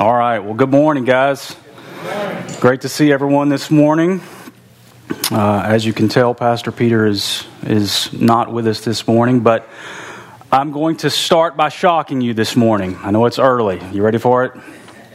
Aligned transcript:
All 0.00 0.16
right. 0.16 0.38
Well, 0.38 0.54
good 0.54 0.70
morning, 0.70 1.04
guys. 1.04 1.54
Great 2.58 2.80
to 2.80 2.88
see 2.88 3.12
everyone 3.12 3.50
this 3.50 3.70
morning. 3.70 4.22
Uh, 5.30 5.62
as 5.62 5.84
you 5.84 5.92
can 5.92 6.08
tell, 6.08 6.34
Pastor 6.34 6.72
Peter 6.72 7.06
is 7.06 7.46
is 7.64 8.10
not 8.10 8.50
with 8.50 8.66
us 8.66 8.80
this 8.80 9.06
morning, 9.06 9.40
but 9.40 9.68
I'm 10.50 10.72
going 10.72 10.96
to 10.98 11.10
start 11.10 11.54
by 11.54 11.68
shocking 11.68 12.22
you 12.22 12.32
this 12.32 12.56
morning. 12.56 12.96
I 13.02 13.10
know 13.10 13.26
it's 13.26 13.38
early. 13.38 13.78
You 13.92 14.02
ready 14.02 14.16
for 14.16 14.46
it? 14.46 14.52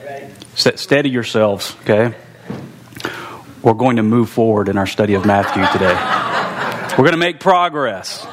Ready. 0.06 0.32
Steady 0.54 1.10
yourselves, 1.10 1.76
okay? 1.82 2.16
We're 3.64 3.74
going 3.74 3.96
to 3.96 4.04
move 4.04 4.30
forward 4.30 4.70
in 4.70 4.78
our 4.78 4.86
study 4.86 5.16
of 5.16 5.26
Matthew 5.26 5.66
today. 5.72 5.96
We're 6.92 7.06
going 7.06 7.14
to 7.14 7.18
make 7.18 7.40
progress. 7.40 8.24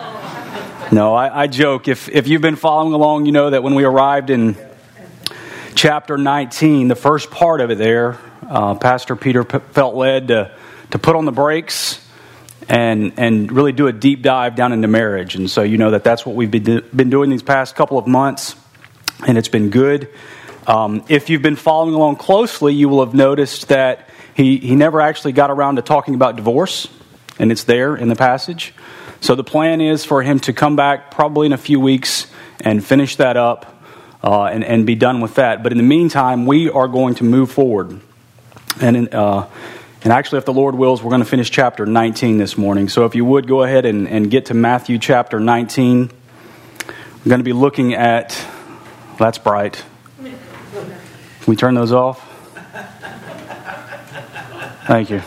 No, 0.93 1.15
I, 1.15 1.45
I 1.45 1.47
joke. 1.47 1.89
If 1.89 2.11
if 2.11 2.29
you've 2.29 2.43
been 2.43 2.57
following 2.57 2.93
along, 2.93 3.25
you 3.25 3.33
know 3.33 3.49
that 3.49 3.63
when 3.63 3.75
we 3.75 3.85
arrived 3.85 4.29
in 4.29 4.55
chapter 5.75 6.17
19, 6.17 6.89
the 6.89 6.95
first 6.95 7.31
part 7.31 7.61
of 7.61 7.71
it 7.71 7.79
there, 7.79 8.19
uh, 8.49 8.75
Pastor 8.75 9.17
Peter 9.17 9.45
p- 9.45 9.59
felt 9.71 9.95
led 9.95 10.29
to, 10.29 10.55
to 10.91 10.99
put 10.99 11.17
on 11.17 11.25
the 11.25 11.33
brakes 11.33 12.05
and, 12.69 13.13
and 13.17 13.51
really 13.51 13.73
do 13.73 13.87
a 13.87 13.93
deep 13.93 14.23
dive 14.23 14.55
down 14.55 14.73
into 14.73 14.89
marriage. 14.89 15.35
And 15.35 15.51
so 15.51 15.63
you 15.63 15.79
know 15.79 15.93
that 15.93 16.05
that's 16.05 16.25
what 16.25 16.37
we've 16.37 16.51
been, 16.51 16.63
do- 16.63 16.83
been 16.83 17.11
doing 17.11 17.31
these 17.31 17.43
past 17.43 17.75
couple 17.75 17.99
of 17.99 18.07
months, 18.07 18.57
and 19.27 19.37
it's 19.37 19.49
been 19.49 19.71
good. 19.71 20.09
Um, 20.67 21.05
if 21.09 21.29
you've 21.29 21.43
been 21.43 21.57
following 21.57 21.95
along 21.95 22.17
closely, 22.17 22.75
you 22.75 22.89
will 22.89 23.05
have 23.05 23.15
noticed 23.15 23.69
that 23.69 24.09
he, 24.35 24.59
he 24.59 24.77
never 24.77 25.01
actually 25.01 25.33
got 25.33 25.51
around 25.51 25.77
to 25.77 25.83
talking 25.83 26.15
about 26.15 26.37
divorce, 26.37 26.89
and 27.39 27.51
it's 27.51 27.65
there 27.65 27.97
in 27.97 28.09
the 28.09 28.17
passage. 28.17 28.75
So 29.21 29.35
the 29.35 29.45
plan 29.45 29.81
is 29.81 30.05
for 30.05 30.23
him 30.23 30.41
to 30.41 30.53
come 30.53 30.77
back 30.77 31.11
probably 31.11 31.47
in 31.47 31.53
a 31.53 31.59
few 31.59 31.81
weeks 31.81 32.27
and 32.61 32.85
finish 32.85 33.17
that 33.17 33.37
up 33.37 33.82
uh, 34.23 34.45
and, 34.45 34.65
and 34.65 34.87
be 34.87 34.95
done 34.95 35.21
with 35.21 35.35
that. 35.35 35.63
But 35.63 35.73
in 35.73 35.79
the 35.79 35.85
meantime, 35.85 36.47
we 36.47 36.71
are 36.71 36.89
going 36.89 37.17
to 37.17 37.25
move 37.25 37.51
forward. 37.51 38.01
And, 38.81 38.97
in, 38.97 39.09
uh, 39.09 39.49
and 40.03 40.13
actually, 40.13 40.39
if 40.39 40.45
the 40.45 40.53
Lord 40.53 40.75
wills, 40.75 41.03
we're 41.03 41.11
going 41.11 41.23
to 41.23 41.29
finish 41.29 41.51
chapter 41.51 41.87
19 41.87 42.39
this 42.39 42.57
morning. 42.57 42.89
So 42.89 43.05
if 43.05 43.15
you 43.15 43.25
would 43.25 43.47
go 43.47 43.63
ahead 43.63 43.85
and, 43.85 44.09
and 44.09 44.31
get 44.31 44.47
to 44.47 44.55
Matthew 44.55 44.99
chapter 44.99 45.41
19, 45.41 46.11
I'm 46.11 47.29
going 47.29 47.41
to 47.41 47.45
be 47.45 47.53
looking 47.53 47.95
at. 47.95 48.39
That's 49.19 49.39
bright. 49.39 49.85
Can 50.21 50.37
we 51.47 51.57
turn 51.57 51.75
those 51.75 51.93
off? 51.93 52.29
Thank 54.87 55.11
you. 55.11 55.23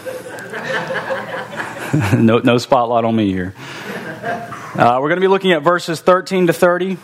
no, 2.18 2.40
no 2.40 2.58
spotlight 2.58 3.06
on 3.06 3.16
me 3.16 3.32
here. 3.32 3.54
Uh, 3.58 5.00
we're 5.02 5.08
going 5.08 5.16
to 5.16 5.22
be 5.22 5.30
looking 5.30 5.54
at 5.54 5.62
verses 5.62 6.02
13 6.02 6.48
to 6.48 6.54
30. 6.54 6.98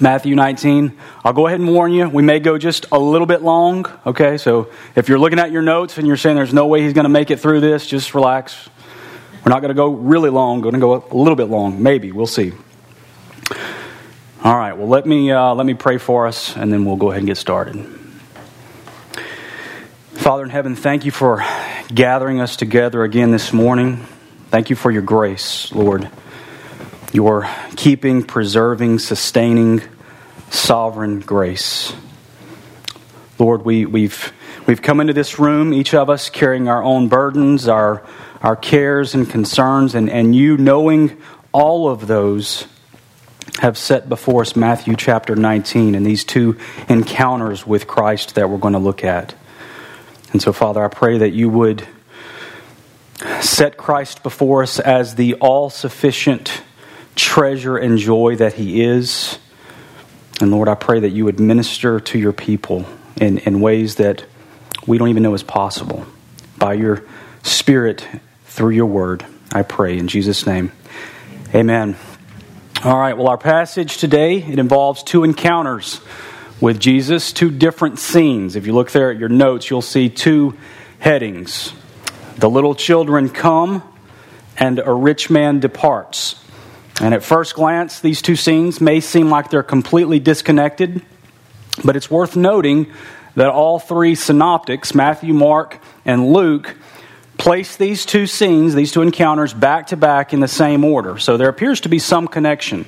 Matthew 0.00 0.34
19. 0.34 0.96
I'll 1.24 1.32
go 1.32 1.46
ahead 1.46 1.58
and 1.60 1.72
warn 1.72 1.92
you, 1.92 2.08
we 2.08 2.22
may 2.22 2.38
go 2.38 2.58
just 2.58 2.86
a 2.92 2.98
little 2.98 3.26
bit 3.26 3.42
long, 3.42 3.86
okay? 4.04 4.36
So 4.36 4.70
if 4.94 5.08
you're 5.08 5.18
looking 5.18 5.38
at 5.38 5.50
your 5.52 5.62
notes 5.62 5.96
and 5.96 6.06
you're 6.06 6.16
saying 6.16 6.36
there's 6.36 6.52
no 6.52 6.66
way 6.66 6.82
he's 6.82 6.92
going 6.92 7.04
to 7.04 7.10
make 7.10 7.30
it 7.30 7.40
through 7.40 7.60
this, 7.60 7.86
just 7.86 8.14
relax. 8.14 8.68
We're 9.44 9.50
not 9.50 9.60
going 9.60 9.70
to 9.70 9.74
go 9.74 9.88
really 9.88 10.30
long, 10.30 10.60
going 10.60 10.74
to 10.74 10.80
go 10.80 10.94
a 11.10 11.16
little 11.16 11.36
bit 11.36 11.48
long, 11.48 11.82
maybe. 11.82 12.12
We'll 12.12 12.26
see. 12.26 12.52
All 14.44 14.56
right, 14.56 14.74
well, 14.74 14.88
let 14.88 15.06
me, 15.06 15.30
uh, 15.32 15.54
let 15.54 15.66
me 15.66 15.74
pray 15.74 15.98
for 15.98 16.26
us, 16.26 16.56
and 16.56 16.72
then 16.72 16.84
we'll 16.84 16.96
go 16.96 17.10
ahead 17.10 17.20
and 17.20 17.26
get 17.26 17.38
started. 17.38 17.76
Father 20.12 20.44
in 20.44 20.50
heaven, 20.50 20.76
thank 20.76 21.04
you 21.04 21.10
for 21.10 21.44
gathering 21.92 22.40
us 22.40 22.56
together 22.56 23.02
again 23.02 23.30
this 23.30 23.52
morning. 23.52 24.04
Thank 24.50 24.70
you 24.70 24.76
for 24.76 24.90
your 24.90 25.02
grace, 25.02 25.72
Lord 25.72 26.10
your 27.16 27.48
keeping, 27.76 28.22
preserving, 28.22 28.98
sustaining, 28.98 29.80
sovereign 30.50 31.18
grace. 31.20 31.94
Lord, 33.38 33.64
we, 33.64 33.86
we've, 33.86 34.34
we've 34.66 34.82
come 34.82 35.00
into 35.00 35.14
this 35.14 35.38
room, 35.38 35.72
each 35.72 35.94
of 35.94 36.10
us 36.10 36.28
carrying 36.28 36.68
our 36.68 36.82
own 36.82 37.08
burdens, 37.08 37.68
our, 37.68 38.06
our 38.42 38.54
cares 38.54 39.14
and 39.14 39.28
concerns, 39.28 39.94
and, 39.94 40.10
and 40.10 40.36
you, 40.36 40.58
knowing 40.58 41.16
all 41.52 41.88
of 41.88 42.06
those, 42.06 42.66
have 43.60 43.78
set 43.78 44.10
before 44.10 44.42
us 44.42 44.54
Matthew 44.54 44.94
chapter 44.94 45.34
19 45.34 45.94
and 45.94 46.04
these 46.04 46.22
two 46.22 46.58
encounters 46.86 47.66
with 47.66 47.86
Christ 47.86 48.34
that 48.34 48.50
we're 48.50 48.58
going 48.58 48.74
to 48.74 48.78
look 48.78 49.04
at. 49.04 49.34
And 50.32 50.42
so, 50.42 50.52
Father, 50.52 50.84
I 50.84 50.88
pray 50.88 51.16
that 51.16 51.30
you 51.30 51.48
would 51.48 51.88
set 53.40 53.78
Christ 53.78 54.22
before 54.22 54.62
us 54.62 54.78
as 54.78 55.14
the 55.14 55.34
all 55.36 55.70
sufficient 55.70 56.60
treasure 57.16 57.76
and 57.76 57.98
joy 57.98 58.36
that 58.36 58.54
He 58.54 58.82
is. 58.84 59.38
And 60.40 60.50
Lord, 60.50 60.68
I 60.68 60.74
pray 60.74 61.00
that 61.00 61.10
you 61.10 61.24
would 61.24 61.40
minister 61.40 61.98
to 61.98 62.18
your 62.18 62.32
people 62.32 62.86
in, 63.16 63.38
in 63.38 63.60
ways 63.60 63.96
that 63.96 64.24
we 64.86 64.98
don't 64.98 65.08
even 65.08 65.22
know 65.22 65.34
is 65.34 65.42
possible. 65.42 66.06
By 66.58 66.74
your 66.74 67.04
Spirit, 67.42 68.06
through 68.44 68.70
your 68.70 68.86
word, 68.86 69.24
I 69.52 69.62
pray 69.62 69.98
in 69.98 70.08
Jesus' 70.08 70.46
name. 70.46 70.72
Amen. 71.54 71.96
All 72.84 72.98
right, 72.98 73.16
well, 73.16 73.28
our 73.28 73.38
passage 73.38 73.98
today, 73.98 74.42
it 74.42 74.58
involves 74.58 75.02
two 75.02 75.24
encounters 75.24 76.00
with 76.60 76.78
Jesus, 76.78 77.32
two 77.32 77.50
different 77.50 77.98
scenes. 77.98 78.56
If 78.56 78.66
you 78.66 78.74
look 78.74 78.90
there 78.90 79.10
at 79.10 79.18
your 79.18 79.28
notes, 79.28 79.70
you'll 79.70 79.82
see 79.82 80.08
two 80.08 80.56
headings. 80.98 81.72
The 82.36 82.50
little 82.50 82.74
children 82.74 83.28
come, 83.30 83.82
and 84.58 84.78
a 84.78 84.92
rich 84.92 85.30
man 85.30 85.60
departs. 85.60 86.34
And 87.00 87.12
at 87.12 87.22
first 87.22 87.54
glance, 87.54 88.00
these 88.00 88.22
two 88.22 88.36
scenes 88.36 88.80
may 88.80 89.00
seem 89.00 89.28
like 89.28 89.50
they're 89.50 89.62
completely 89.62 90.18
disconnected, 90.18 91.02
but 91.84 91.94
it's 91.94 92.10
worth 92.10 92.36
noting 92.36 92.90
that 93.34 93.48
all 93.48 93.78
three 93.78 94.14
synoptics, 94.14 94.94
Matthew, 94.94 95.34
Mark, 95.34 95.78
and 96.06 96.32
Luke, 96.32 96.74
place 97.36 97.76
these 97.76 98.06
two 98.06 98.26
scenes, 98.26 98.74
these 98.74 98.92
two 98.92 99.02
encounters, 99.02 99.52
back 99.52 99.88
to 99.88 99.96
back 99.96 100.32
in 100.32 100.40
the 100.40 100.48
same 100.48 100.84
order. 100.84 101.18
So 101.18 101.36
there 101.36 101.50
appears 101.50 101.82
to 101.82 101.90
be 101.90 101.98
some 101.98 102.28
connection. 102.28 102.86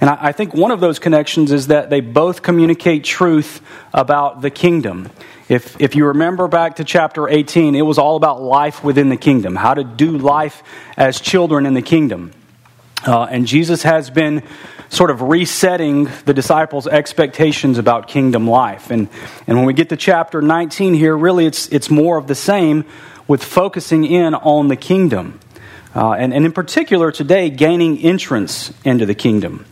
And 0.00 0.10
I, 0.10 0.32
think 0.32 0.52
one 0.52 0.72
of 0.72 0.80
those 0.80 0.98
connections 0.98 1.52
is 1.52 1.68
that 1.68 1.88
they 1.88 2.00
both 2.00 2.42
communicate 2.42 3.04
truth 3.04 3.60
about 3.94 4.40
the 4.40 4.50
kingdom. 4.50 5.10
If, 5.48 5.80
if 5.80 5.94
you 5.94 6.06
remember 6.06 6.48
back 6.48 6.76
to 6.76 6.84
chapter 6.84 7.28
18, 7.28 7.76
it 7.76 7.82
was 7.82 7.98
all 7.98 8.16
about 8.16 8.42
life 8.42 8.82
within 8.82 9.10
the 9.10 9.16
kingdom, 9.16 9.54
how 9.54 9.74
to 9.74 9.84
do 9.84 10.18
life 10.18 10.64
as 10.96 11.20
children 11.20 11.66
in 11.66 11.74
the 11.74 11.82
kingdom. 11.82 12.32
Uh, 13.04 13.24
and 13.24 13.46
Jesus 13.46 13.82
has 13.82 14.10
been 14.10 14.42
sort 14.88 15.10
of 15.10 15.22
resetting 15.22 16.08
the 16.24 16.34
disciples' 16.34 16.86
expectations 16.86 17.78
about 17.78 18.06
kingdom 18.06 18.46
life. 18.46 18.90
And, 18.90 19.08
and 19.46 19.56
when 19.56 19.66
we 19.66 19.72
get 19.72 19.88
to 19.88 19.96
chapter 19.96 20.40
19 20.40 20.94
here, 20.94 21.16
really 21.16 21.46
it's, 21.46 21.68
it's 21.68 21.90
more 21.90 22.16
of 22.16 22.26
the 22.26 22.34
same 22.34 22.84
with 23.26 23.42
focusing 23.42 24.04
in 24.04 24.34
on 24.34 24.68
the 24.68 24.76
kingdom. 24.76 25.40
Uh, 25.94 26.12
and, 26.12 26.32
and 26.32 26.44
in 26.44 26.52
particular, 26.52 27.10
today, 27.10 27.50
gaining 27.50 27.98
entrance 27.98 28.72
into 28.84 29.04
the 29.04 29.14
kingdom. 29.14 29.66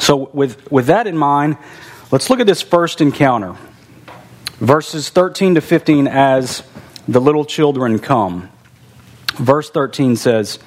So, 0.00 0.30
with, 0.32 0.70
with 0.70 0.86
that 0.86 1.06
in 1.06 1.16
mind, 1.16 1.58
let's 2.10 2.30
look 2.30 2.40
at 2.40 2.46
this 2.46 2.62
first 2.62 3.00
encounter. 3.00 3.56
Verses 4.58 5.08
13 5.08 5.56
to 5.56 5.60
15 5.60 6.06
as 6.06 6.62
the 7.08 7.20
little 7.20 7.44
children 7.44 7.98
come. 7.98 8.50
Verse 9.34 9.70
13 9.70 10.16
says, 10.16 10.58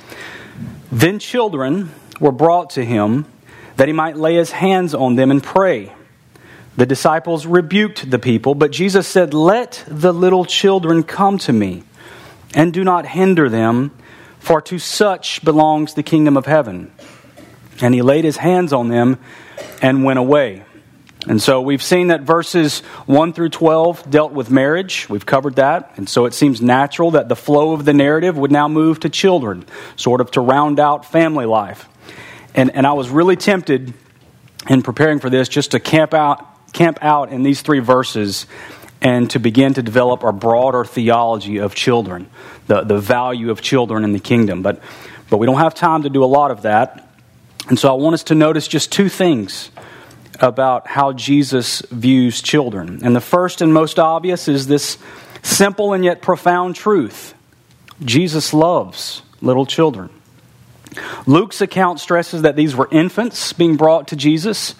then 0.92 1.20
children 1.20 1.92
were 2.20 2.32
brought 2.32 2.72
to 2.72 2.86
him 2.86 3.26
that 3.78 3.88
he 3.88 3.94
might 3.94 4.18
lay 4.18 4.36
his 4.36 4.52
hands 4.52 4.94
on 4.94 5.16
them 5.16 5.32
and 5.32 5.42
pray. 5.44 5.92
The 6.78 6.86
disciples 6.86 7.46
rebuked 7.46 8.10
the 8.10 8.20
people, 8.20 8.54
but 8.54 8.72
Jesus 8.72 9.08
said, 9.08 9.34
Let 9.34 9.84
the 9.88 10.14
little 10.14 10.46
children 10.46 11.04
come 11.04 11.38
to 11.40 11.54
me, 11.54 11.84
and 12.54 12.74
do 12.74 12.84
not 12.84 13.06
hinder 13.06 13.50
them, 13.50 13.92
for 14.40 14.62
to 14.62 14.78
such 14.78 15.44
belongs 15.44 15.94
the 15.94 16.04
kingdom 16.04 16.36
of 16.36 16.46
heaven. 16.46 16.92
And 17.82 17.94
he 17.94 18.02
laid 18.02 18.26
his 18.26 18.38
hands 18.38 18.74
on 18.74 18.90
them 18.90 19.20
and 19.82 20.04
went 20.04 20.20
away. 20.20 20.65
And 21.28 21.42
so 21.42 21.60
we've 21.60 21.82
seen 21.82 22.08
that 22.08 22.22
verses 22.22 22.82
1 23.08 23.34
through 23.34 23.50
12 23.50 24.10
dealt 24.12 24.32
with 24.32 24.52
marriage. 24.52 25.10
We've 25.10 25.26
covered 25.26 25.56
that. 25.56 25.94
And 25.98 26.08
so 26.08 26.26
it 26.26 26.36
seems 26.36 26.62
natural 26.62 27.12
that 27.12 27.30
the 27.30 27.36
flow 27.36 27.74
of 27.74 27.84
the 27.84 27.94
narrative 27.94 28.38
would 28.38 28.52
now 28.52 28.68
move 28.68 29.00
to 29.00 29.10
children, 29.10 29.66
sort 29.96 30.22
of 30.22 30.30
to 30.32 30.42
round 30.42 30.80
out 30.80 31.06
family 31.06 31.46
life. 31.46 31.90
And, 32.54 32.76
and 32.76 32.86
I 32.86 32.94
was 32.94 33.10
really 33.10 33.36
tempted 33.36 33.94
in 34.70 34.84
preparing 34.84 35.20
for 35.20 35.30
this 35.30 35.50
just 35.50 35.72
to 35.72 35.80
camp 35.80 36.14
out, 36.14 36.74
camp 36.74 37.00
out 37.02 37.32
in 37.32 37.42
these 37.42 37.62
three 37.62 37.80
verses 37.80 38.46
and 39.02 39.30
to 39.32 39.40
begin 39.40 39.74
to 39.74 39.82
develop 39.82 40.24
a 40.24 40.32
broader 40.32 40.86
theology 40.86 41.58
of 41.58 41.74
children, 41.74 42.30
the, 42.68 42.82
the 42.82 43.00
value 43.00 43.50
of 43.50 43.62
children 43.62 44.04
in 44.04 44.14
the 44.14 44.20
kingdom. 44.20 44.62
But, 44.62 44.82
but 45.30 45.38
we 45.38 45.48
don't 45.48 45.58
have 45.58 45.74
time 45.74 46.04
to 46.04 46.10
do 46.10 46.24
a 46.24 46.26
lot 46.26 46.52
of 46.52 46.64
that. 46.64 47.08
And 47.68 47.80
so 47.80 47.90
I 47.90 47.94
want 47.94 48.14
us 48.14 48.24
to 48.26 48.36
notice 48.36 48.68
just 48.68 48.92
two 48.92 49.10
things 49.10 49.72
about 50.40 50.88
how 50.88 51.14
Jesus 51.14 51.82
views 51.92 52.42
children. 52.42 53.00
And 53.04 53.16
the 53.16 53.22
first 53.22 53.62
and 53.62 53.74
most 53.74 54.00
obvious 54.00 54.48
is 54.48 54.68
this 54.68 54.98
simple 55.42 55.94
and 55.94 56.04
yet 56.04 56.22
profound 56.22 56.76
truth 56.76 57.34
Jesus 58.04 58.54
loves 58.54 59.22
little 59.42 59.66
children. 59.66 60.10
Luke's 61.26 61.62
account 61.62 62.00
stresses 62.00 62.44
that 62.44 62.56
these 62.56 62.76
were 62.76 62.88
infants 62.92 63.54
being 63.54 63.76
brought 63.76 64.10
to 64.10 64.16
Jesus, 64.16 64.76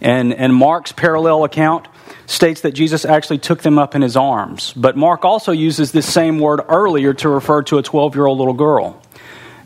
and, 0.00 0.32
and 0.34 0.54
Mark's 0.54 0.92
parallel 0.92 1.44
account 1.44 1.88
states 2.26 2.60
that 2.62 2.72
Jesus 2.72 3.04
actually 3.04 3.38
took 3.38 3.62
them 3.62 3.78
up 3.78 3.94
in 3.94 4.02
his 4.02 4.16
arms. 4.16 4.72
But 4.74 4.96
Mark 4.96 5.24
also 5.24 5.52
uses 5.52 5.92
this 5.92 6.10
same 6.10 6.38
word 6.38 6.60
earlier 6.68 7.14
to 7.14 7.28
refer 7.28 7.62
to 7.64 7.78
a 7.78 7.82
12 7.82 8.14
year 8.14 8.26
old 8.26 8.38
little 8.38 8.54
girl. 8.54 9.02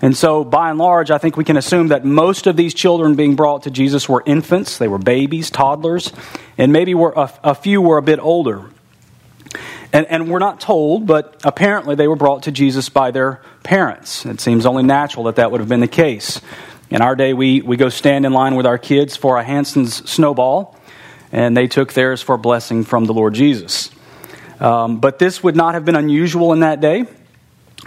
And 0.02 0.16
so, 0.16 0.42
by 0.42 0.68
and 0.68 0.80
large, 0.80 1.12
I 1.12 1.18
think 1.18 1.36
we 1.36 1.44
can 1.44 1.56
assume 1.56 1.88
that 1.88 2.04
most 2.04 2.48
of 2.48 2.56
these 2.56 2.74
children 2.74 3.14
being 3.14 3.36
brought 3.36 3.62
to 3.62 3.70
Jesus 3.70 4.08
were 4.08 4.20
infants, 4.26 4.78
they 4.78 4.88
were 4.88 4.98
babies, 4.98 5.48
toddlers, 5.48 6.12
and 6.58 6.72
maybe 6.72 6.92
were 6.92 7.12
a, 7.14 7.32
a 7.44 7.54
few 7.54 7.80
were 7.80 7.98
a 7.98 8.02
bit 8.02 8.18
older. 8.18 8.64
And, 9.92 10.06
and 10.06 10.28
we're 10.28 10.40
not 10.40 10.60
told, 10.60 11.06
but 11.06 11.40
apparently 11.44 11.94
they 11.94 12.08
were 12.08 12.16
brought 12.16 12.44
to 12.44 12.50
Jesus 12.50 12.88
by 12.88 13.12
their 13.12 13.42
parents. 13.62 14.26
It 14.26 14.40
seems 14.40 14.66
only 14.66 14.82
natural 14.82 15.24
that 15.26 15.36
that 15.36 15.52
would 15.52 15.60
have 15.60 15.68
been 15.68 15.80
the 15.80 15.86
case. 15.86 16.40
In 16.90 17.00
our 17.00 17.14
day, 17.14 17.32
we, 17.32 17.62
we 17.62 17.76
go 17.76 17.88
stand 17.88 18.26
in 18.26 18.32
line 18.32 18.56
with 18.56 18.66
our 18.66 18.78
kids 18.78 19.16
for 19.16 19.38
a 19.38 19.44
Hansen's 19.44 20.10
snowball, 20.10 20.76
and 21.30 21.56
they 21.56 21.68
took 21.68 21.92
theirs 21.92 22.20
for 22.20 22.34
a 22.34 22.38
blessing 22.38 22.82
from 22.82 23.04
the 23.04 23.14
Lord 23.14 23.34
Jesus. 23.34 23.90
Um, 24.58 24.98
but 24.98 25.20
this 25.20 25.44
would 25.44 25.54
not 25.54 25.74
have 25.74 25.84
been 25.84 25.96
unusual 25.96 26.52
in 26.52 26.60
that 26.60 26.80
day 26.80 27.06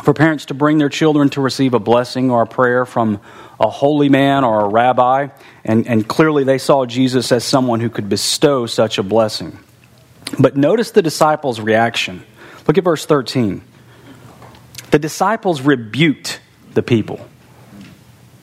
for 0.03 0.13
parents 0.13 0.45
to 0.45 0.53
bring 0.53 0.77
their 0.77 0.89
children 0.89 1.29
to 1.29 1.41
receive 1.41 1.73
a 1.73 1.79
blessing 1.79 2.29
or 2.29 2.41
a 2.41 2.47
prayer 2.47 2.85
from 2.85 3.21
a 3.59 3.69
holy 3.69 4.09
man 4.09 4.43
or 4.43 4.65
a 4.65 4.67
rabbi, 4.67 5.29
and, 5.63 5.87
and 5.87 6.07
clearly 6.07 6.43
they 6.43 6.57
saw 6.57 6.85
Jesus 6.85 7.31
as 7.31 7.43
someone 7.43 7.79
who 7.79 7.89
could 7.89 8.09
bestow 8.09 8.65
such 8.65 8.97
a 8.97 9.03
blessing. 9.03 9.57
But 10.39 10.57
notice 10.57 10.91
the 10.91 11.01
disciples' 11.01 11.59
reaction. 11.59 12.25
Look 12.67 12.77
at 12.77 12.83
verse 12.83 13.05
13. 13.05 13.61
The 14.91 14.99
disciples 14.99 15.61
rebuked 15.61 16.41
the 16.73 16.83
people. 16.83 17.25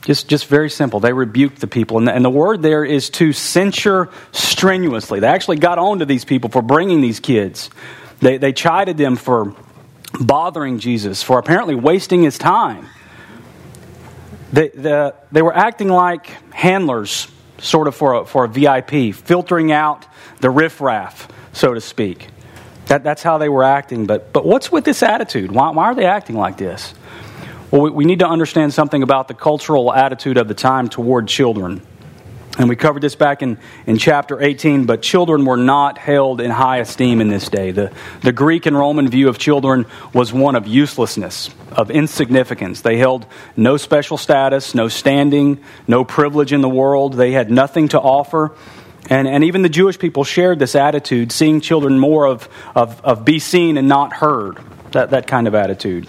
Just, 0.04 0.28
just 0.28 0.46
very 0.46 0.70
simple. 0.70 1.00
They 1.00 1.12
rebuked 1.12 1.60
the 1.60 1.66
people. 1.66 1.98
And 1.98 2.08
the, 2.08 2.14
and 2.14 2.24
the 2.24 2.30
word 2.30 2.62
there 2.62 2.84
is 2.84 3.10
to 3.10 3.32
censure 3.32 4.08
strenuously. 4.32 5.20
They 5.20 5.28
actually 5.28 5.58
got 5.58 5.78
on 5.78 6.00
to 6.00 6.06
these 6.06 6.24
people 6.24 6.50
for 6.50 6.62
bringing 6.62 7.00
these 7.00 7.20
kids. 7.20 7.70
They, 8.20 8.38
they 8.38 8.52
chided 8.52 8.96
them 8.96 9.16
for 9.16 9.54
bothering 10.20 10.78
Jesus, 10.78 11.22
for 11.22 11.38
apparently 11.38 11.74
wasting 11.74 12.22
his 12.22 12.38
time. 12.38 12.88
They, 14.52 14.68
the, 14.68 15.14
they 15.30 15.42
were 15.42 15.56
acting 15.56 15.88
like 15.88 16.26
handlers, 16.52 17.28
sort 17.58 17.88
of 17.88 17.94
for 17.94 18.14
a, 18.14 18.26
for 18.26 18.44
a 18.44 18.48
VIP, 18.48 19.14
filtering 19.14 19.72
out 19.72 20.06
the 20.40 20.50
riffraff, 20.50 21.28
so 21.52 21.74
to 21.74 21.80
speak. 21.80 22.28
That, 22.86 23.04
that's 23.04 23.22
how 23.22 23.38
they 23.38 23.48
were 23.48 23.64
acting. 23.64 24.06
But, 24.06 24.32
but 24.32 24.44
what's 24.44 24.70
with 24.70 24.84
this 24.84 25.02
attitude? 25.02 25.50
Why, 25.50 25.70
why 25.70 25.84
are 25.84 25.94
they 25.94 26.04
acting 26.04 26.36
like 26.36 26.58
this? 26.58 26.94
Well, 27.70 27.82
we, 27.82 27.90
we 27.90 28.04
need 28.04 28.18
to 28.18 28.28
understand 28.28 28.74
something 28.74 29.02
about 29.02 29.28
the 29.28 29.34
cultural 29.34 29.92
attitude 29.92 30.36
of 30.36 30.48
the 30.48 30.54
time 30.54 30.88
toward 30.88 31.28
children. 31.28 31.80
And 32.58 32.68
we 32.68 32.76
covered 32.76 33.00
this 33.00 33.14
back 33.14 33.42
in, 33.42 33.56
in 33.86 33.96
chapter 33.96 34.40
18, 34.40 34.84
but 34.84 35.00
children 35.00 35.46
were 35.46 35.56
not 35.56 35.96
held 35.96 36.38
in 36.38 36.50
high 36.50 36.78
esteem 36.78 37.22
in 37.22 37.28
this 37.28 37.48
day. 37.48 37.70
The, 37.70 37.92
the 38.20 38.32
Greek 38.32 38.66
and 38.66 38.76
Roman 38.76 39.08
view 39.08 39.30
of 39.30 39.38
children 39.38 39.86
was 40.12 40.34
one 40.34 40.54
of 40.54 40.66
uselessness, 40.66 41.48
of 41.70 41.90
insignificance. 41.90 42.82
They 42.82 42.98
held 42.98 43.24
no 43.56 43.78
special 43.78 44.18
status, 44.18 44.74
no 44.74 44.88
standing, 44.88 45.64
no 45.88 46.04
privilege 46.04 46.52
in 46.52 46.60
the 46.60 46.68
world. 46.68 47.14
They 47.14 47.32
had 47.32 47.50
nothing 47.50 47.88
to 47.88 48.00
offer. 48.00 48.52
And, 49.08 49.26
and 49.26 49.44
even 49.44 49.62
the 49.62 49.70
Jewish 49.70 49.98
people 49.98 50.22
shared 50.22 50.58
this 50.58 50.74
attitude, 50.74 51.32
seeing 51.32 51.62
children 51.62 51.98
more 51.98 52.26
of, 52.26 52.50
of, 52.74 53.00
of 53.02 53.24
be 53.24 53.38
seen 53.38 53.78
and 53.78 53.88
not 53.88 54.12
heard, 54.12 54.58
that, 54.92 55.10
that 55.10 55.26
kind 55.26 55.48
of 55.48 55.54
attitude. 55.54 56.06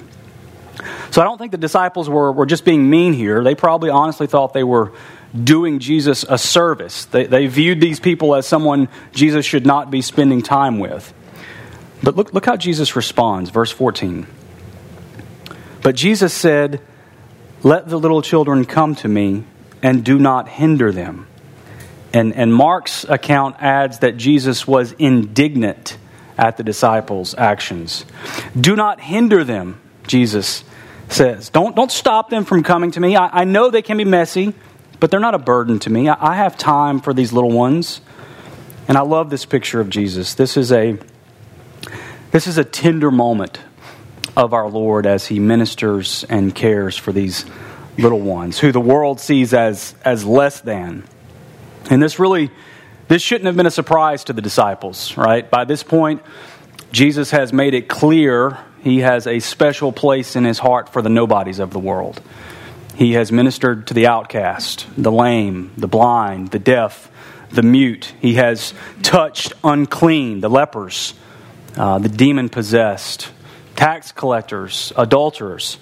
So 1.11 1.21
I 1.21 1.23
don't 1.23 1.37
think 1.37 1.51
the 1.51 1.57
disciples 1.57 2.09
were, 2.09 2.33
were 2.33 2.45
just 2.45 2.65
being 2.65 2.89
mean 2.89 3.13
here. 3.13 3.43
They 3.43 3.55
probably 3.55 3.89
honestly 3.89 4.27
thought 4.27 4.53
they 4.53 4.63
were 4.63 4.91
doing 5.41 5.79
Jesus 5.79 6.23
a 6.27 6.37
service. 6.37 7.05
They, 7.05 7.25
they 7.25 7.47
viewed 7.47 7.81
these 7.81 7.99
people 7.99 8.35
as 8.35 8.47
someone 8.47 8.89
Jesus 9.13 9.45
should 9.45 9.65
not 9.65 9.89
be 9.89 10.01
spending 10.01 10.41
time 10.41 10.79
with. 10.79 11.13
But 12.03 12.15
look, 12.15 12.33
look 12.33 12.45
how 12.45 12.57
Jesus 12.57 12.95
responds, 12.95 13.49
verse 13.49 13.71
14. 13.71 14.27
But 15.81 15.95
Jesus 15.95 16.33
said, 16.33 16.81
Let 17.63 17.87
the 17.87 17.97
little 17.97 18.21
children 18.21 18.65
come 18.65 18.95
to 18.95 19.07
me, 19.07 19.43
and 19.81 20.03
do 20.03 20.19
not 20.19 20.47
hinder 20.49 20.91
them. 20.91 21.27
And, 22.13 22.35
and 22.35 22.53
Mark's 22.53 23.05
account 23.05 23.55
adds 23.59 23.99
that 23.99 24.17
Jesus 24.17 24.67
was 24.67 24.91
indignant 24.93 25.97
at 26.37 26.57
the 26.57 26.63
disciples' 26.63 27.33
actions. 27.37 28.05
Do 28.59 28.75
not 28.75 28.99
hinder 28.99 29.43
them, 29.43 29.81
Jesus 30.05 30.63
says. 31.09 31.49
Don't, 31.49 31.75
don't 31.75 31.91
stop 31.91 32.29
them 32.29 32.45
from 32.45 32.63
coming 32.63 32.91
to 32.91 32.99
me. 32.99 33.15
I, 33.15 33.41
I 33.41 33.43
know 33.45 33.69
they 33.69 33.81
can 33.81 33.97
be 33.97 34.05
messy 34.05 34.53
but 35.03 35.11
they're 35.11 35.19
not 35.19 35.35
a 35.35 35.37
burden 35.37 35.79
to 35.79 35.89
me. 35.89 36.07
I 36.07 36.35
have 36.35 36.57
time 36.57 37.01
for 37.01 37.13
these 37.13 37.33
little 37.33 37.51
ones. 37.51 37.99
And 38.87 38.97
I 38.97 39.01
love 39.01 39.29
this 39.29 39.45
picture 39.45 39.81
of 39.81 39.89
Jesus. 39.89 40.33
This 40.35 40.55
is 40.55 40.71
a 40.71 40.97
this 42.31 42.47
is 42.47 42.57
a 42.57 42.63
tender 42.63 43.11
moment 43.11 43.59
of 44.37 44.53
our 44.53 44.69
Lord 44.69 45.05
as 45.05 45.27
he 45.27 45.39
ministers 45.39 46.23
and 46.29 46.55
cares 46.55 46.95
for 46.95 47.11
these 47.11 47.45
little 47.97 48.21
ones 48.21 48.59
who 48.59 48.71
the 48.71 48.79
world 48.79 49.19
sees 49.19 49.53
as 49.53 49.93
as 50.05 50.23
less 50.23 50.61
than. 50.61 51.03
And 51.89 52.01
this 52.01 52.17
really 52.17 52.49
this 53.09 53.21
shouldn't 53.21 53.47
have 53.47 53.57
been 53.57 53.65
a 53.65 53.71
surprise 53.71 54.23
to 54.23 54.31
the 54.31 54.41
disciples, 54.41 55.17
right? 55.17 55.51
By 55.51 55.65
this 55.65 55.83
point, 55.83 56.21
Jesus 56.93 57.31
has 57.31 57.51
made 57.51 57.73
it 57.73 57.89
clear 57.89 58.57
he 58.81 58.99
has 58.99 59.27
a 59.27 59.41
special 59.41 59.91
place 59.91 60.37
in 60.37 60.45
his 60.45 60.59
heart 60.59 60.87
for 60.87 61.01
the 61.01 61.09
nobodies 61.09 61.59
of 61.59 61.71
the 61.71 61.79
world. 61.79 62.21
He 62.95 63.13
has 63.13 63.31
ministered 63.31 63.87
to 63.87 63.93
the 63.93 64.07
outcast, 64.07 64.85
the 64.97 65.11
lame, 65.11 65.71
the 65.77 65.87
blind, 65.87 66.51
the 66.51 66.59
deaf, 66.59 67.09
the 67.49 67.63
mute. 67.63 68.13
He 68.21 68.35
has 68.35 68.73
touched 69.01 69.53
unclean, 69.63 70.41
the 70.41 70.49
lepers, 70.49 71.13
uh, 71.75 71.97
the 71.99 72.09
demon 72.09 72.49
possessed, 72.49 73.31
tax 73.75 74.11
collectors, 74.11 74.93
adulterers. 74.95 75.79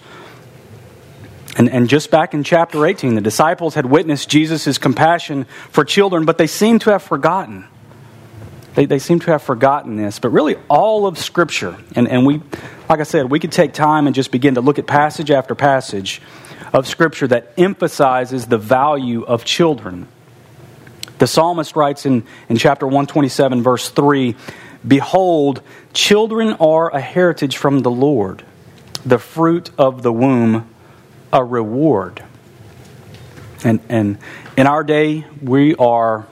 And, 1.57 1.69
and 1.69 1.89
just 1.89 2.11
back 2.11 2.33
in 2.33 2.45
chapter 2.45 2.85
18, 2.85 3.15
the 3.15 3.21
disciples 3.21 3.75
had 3.75 3.85
witnessed 3.85 4.29
Jesus' 4.29 4.77
compassion 4.77 5.45
for 5.69 5.83
children, 5.83 6.23
but 6.23 6.37
they 6.37 6.47
seem 6.47 6.79
to 6.79 6.91
have 6.91 7.03
forgotten. 7.03 7.65
They, 8.75 8.85
they 8.85 8.99
seem 8.99 9.19
to 9.19 9.31
have 9.31 9.43
forgotten 9.43 9.97
this. 9.97 10.17
But 10.17 10.29
really, 10.29 10.55
all 10.69 11.05
of 11.07 11.17
Scripture, 11.17 11.75
and, 11.93 12.07
and 12.07 12.25
we, 12.25 12.41
like 12.87 13.01
I 13.01 13.03
said, 13.03 13.29
we 13.29 13.39
could 13.39 13.51
take 13.51 13.73
time 13.73 14.07
and 14.07 14.15
just 14.15 14.31
begin 14.31 14.55
to 14.55 14.61
look 14.61 14.79
at 14.79 14.87
passage 14.87 15.29
after 15.29 15.55
passage 15.55 16.21
of 16.73 16.87
Scripture 16.87 17.27
that 17.27 17.53
emphasizes 17.57 18.47
the 18.47 18.57
value 18.57 19.23
of 19.23 19.43
children. 19.43 20.07
The 21.17 21.27
psalmist 21.27 21.75
writes 21.75 22.05
in, 22.05 22.23
in 22.49 22.57
chapter 22.57 22.85
127, 22.85 23.61
verse 23.61 23.89
3 23.89 24.35
Behold, 24.87 25.61
children 25.93 26.53
are 26.53 26.89
a 26.89 26.99
heritage 26.99 27.57
from 27.57 27.79
the 27.79 27.91
Lord, 27.91 28.43
the 29.05 29.19
fruit 29.19 29.69
of 29.77 30.01
the 30.01 30.11
womb, 30.11 30.67
a 31.31 31.43
reward. 31.43 32.23
And, 33.63 33.79
and 33.89 34.17
in 34.57 34.65
our 34.65 34.83
day, 34.83 35.25
we 35.41 35.75
are 35.75 36.25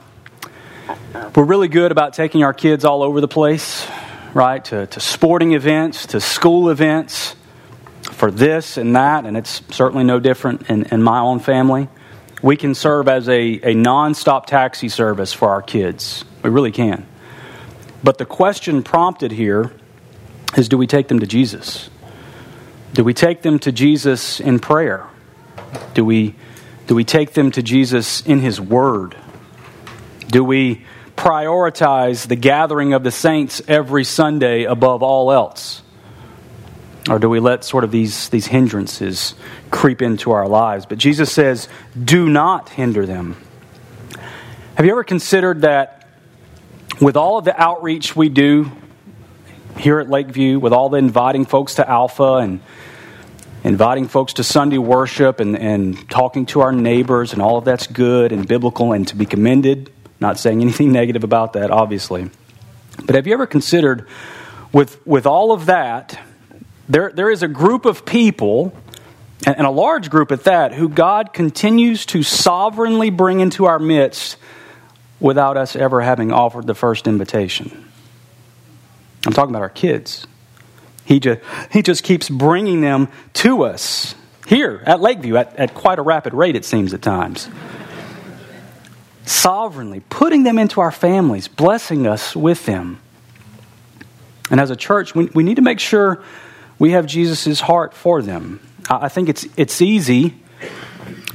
we're 1.36 1.44
really 1.44 1.68
good 1.68 1.92
about 1.92 2.14
taking 2.14 2.42
our 2.42 2.52
kids 2.52 2.84
all 2.84 3.02
over 3.02 3.20
the 3.20 3.28
place, 3.28 3.86
right? 4.34 4.64
To, 4.66 4.86
to 4.86 5.00
sporting 5.00 5.52
events, 5.52 6.06
to 6.06 6.20
school 6.20 6.70
events 6.70 7.36
for 8.10 8.30
this 8.30 8.76
and 8.76 8.96
that, 8.96 9.26
and 9.26 9.36
it's 9.36 9.62
certainly 9.70 10.04
no 10.04 10.20
different 10.20 10.68
in, 10.68 10.84
in 10.84 11.02
my 11.02 11.20
own 11.20 11.40
family. 11.40 11.88
We 12.42 12.56
can 12.56 12.74
serve 12.74 13.08
as 13.08 13.28
a, 13.28 13.60
a 13.62 13.74
non-stop 13.74 14.46
taxi 14.46 14.88
service 14.88 15.32
for 15.32 15.50
our 15.50 15.62
kids. 15.62 16.24
We 16.42 16.50
really 16.50 16.72
can. 16.72 17.06
But 18.02 18.18
the 18.18 18.24
question 18.24 18.82
prompted 18.82 19.30
here 19.30 19.72
is 20.56 20.68
do 20.68 20.78
we 20.78 20.86
take 20.86 21.08
them 21.08 21.20
to 21.20 21.26
Jesus? 21.26 21.90
Do 22.92 23.04
we 23.04 23.14
take 23.14 23.42
them 23.42 23.58
to 23.60 23.72
Jesus 23.72 24.40
in 24.40 24.58
prayer? 24.58 25.06
Do 25.94 26.04
we, 26.04 26.34
do 26.86 26.94
we 26.94 27.04
take 27.04 27.34
them 27.34 27.50
to 27.52 27.62
Jesus 27.62 28.22
in 28.22 28.40
His 28.40 28.60
Word? 28.60 29.16
Do 30.28 30.42
we 30.42 30.84
prioritize 31.16 32.26
the 32.26 32.36
gathering 32.36 32.94
of 32.94 33.04
the 33.04 33.10
saints 33.10 33.60
every 33.68 34.04
Sunday 34.04 34.64
above 34.64 35.02
all 35.02 35.30
else? 35.30 35.82
Or 37.08 37.18
do 37.18 37.28
we 37.28 37.40
let 37.40 37.64
sort 37.64 37.84
of 37.84 37.90
these, 37.90 38.28
these 38.28 38.46
hindrances 38.46 39.34
creep 39.70 40.02
into 40.02 40.32
our 40.32 40.46
lives? 40.46 40.84
But 40.86 40.98
Jesus 40.98 41.32
says, 41.32 41.68
do 42.02 42.28
not 42.28 42.68
hinder 42.68 43.06
them. 43.06 43.36
Have 44.74 44.84
you 44.84 44.92
ever 44.92 45.04
considered 45.04 45.62
that 45.62 46.08
with 47.00 47.16
all 47.16 47.38
of 47.38 47.44
the 47.44 47.58
outreach 47.58 48.14
we 48.14 48.28
do 48.28 48.70
here 49.78 49.98
at 50.00 50.10
Lakeview, 50.10 50.58
with 50.58 50.72
all 50.72 50.88
the 50.90 50.98
inviting 50.98 51.46
folks 51.46 51.76
to 51.76 51.88
Alpha 51.88 52.34
and 52.34 52.60
inviting 53.64 54.08
folks 54.08 54.34
to 54.34 54.44
Sunday 54.44 54.78
worship 54.78 55.40
and, 55.40 55.56
and 55.56 56.08
talking 56.10 56.46
to 56.46 56.60
our 56.60 56.72
neighbors, 56.72 57.32
and 57.32 57.40
all 57.42 57.56
of 57.56 57.64
that's 57.64 57.86
good 57.86 58.32
and 58.32 58.46
biblical 58.46 58.92
and 58.92 59.08
to 59.08 59.16
be 59.16 59.26
commended. 59.26 59.92
Not 60.18 60.38
saying 60.38 60.60
anything 60.60 60.92
negative 60.92 61.24
about 61.24 61.54
that, 61.54 61.70
obviously. 61.70 62.30
But 63.04 63.14
have 63.14 63.26
you 63.26 63.32
ever 63.32 63.46
considered, 63.46 64.06
with, 64.72 65.04
with 65.06 65.26
all 65.26 65.52
of 65.52 65.66
that, 65.66 66.18
there, 66.90 67.12
there 67.12 67.30
is 67.30 67.42
a 67.42 67.48
group 67.48 67.84
of 67.84 68.04
people, 68.04 68.74
and 69.46 69.64
a 69.64 69.70
large 69.70 70.10
group 70.10 70.32
at 70.32 70.44
that, 70.44 70.74
who 70.74 70.88
God 70.88 71.32
continues 71.32 72.04
to 72.06 72.22
sovereignly 72.24 73.10
bring 73.10 73.38
into 73.38 73.66
our 73.66 73.78
midst 73.78 74.36
without 75.20 75.56
us 75.56 75.76
ever 75.76 76.00
having 76.00 76.32
offered 76.32 76.66
the 76.66 76.74
first 76.74 77.06
invitation. 77.06 77.88
I'm 79.24 79.32
talking 79.32 79.50
about 79.50 79.62
our 79.62 79.68
kids. 79.68 80.26
He 81.04 81.20
just, 81.20 81.40
he 81.70 81.82
just 81.82 82.02
keeps 82.02 82.28
bringing 82.28 82.80
them 82.80 83.08
to 83.34 83.62
us 83.62 84.14
here 84.46 84.82
at 84.84 85.00
Lakeview 85.00 85.36
at, 85.36 85.56
at 85.56 85.74
quite 85.74 86.00
a 86.00 86.02
rapid 86.02 86.34
rate, 86.34 86.56
it 86.56 86.64
seems 86.64 86.92
at 86.92 87.02
times. 87.02 87.48
Sovereignly 89.26 90.02
putting 90.10 90.42
them 90.42 90.58
into 90.58 90.80
our 90.80 90.90
families, 90.90 91.46
blessing 91.46 92.08
us 92.08 92.34
with 92.34 92.66
them. 92.66 93.00
And 94.50 94.58
as 94.58 94.70
a 94.70 94.76
church, 94.76 95.14
we, 95.14 95.26
we 95.26 95.44
need 95.44 95.56
to 95.56 95.62
make 95.62 95.78
sure 95.78 96.24
we 96.80 96.92
have 96.92 97.06
Jesus' 97.06 97.60
heart 97.60 97.94
for 97.94 98.22
them. 98.22 98.58
I, 98.88 99.08
think 99.08 99.28
it's, 99.28 99.46
it's 99.56 99.80
easy 99.80 100.34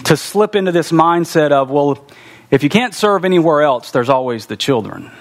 to 0.05 0.17
slip 0.17 0.55
into 0.55 0.73
this 0.73 0.91
mindset 0.91 1.51
of, 1.51 1.69
well, 1.69 2.05
if 2.51 2.63
you 2.63 2.69
can't 2.69 2.93
serve 2.93 3.23
anywhere 3.23 3.61
else, 3.61 3.91
there's 3.91 4.09
always 4.09 4.47
the 4.47 4.57
children. 4.57 5.11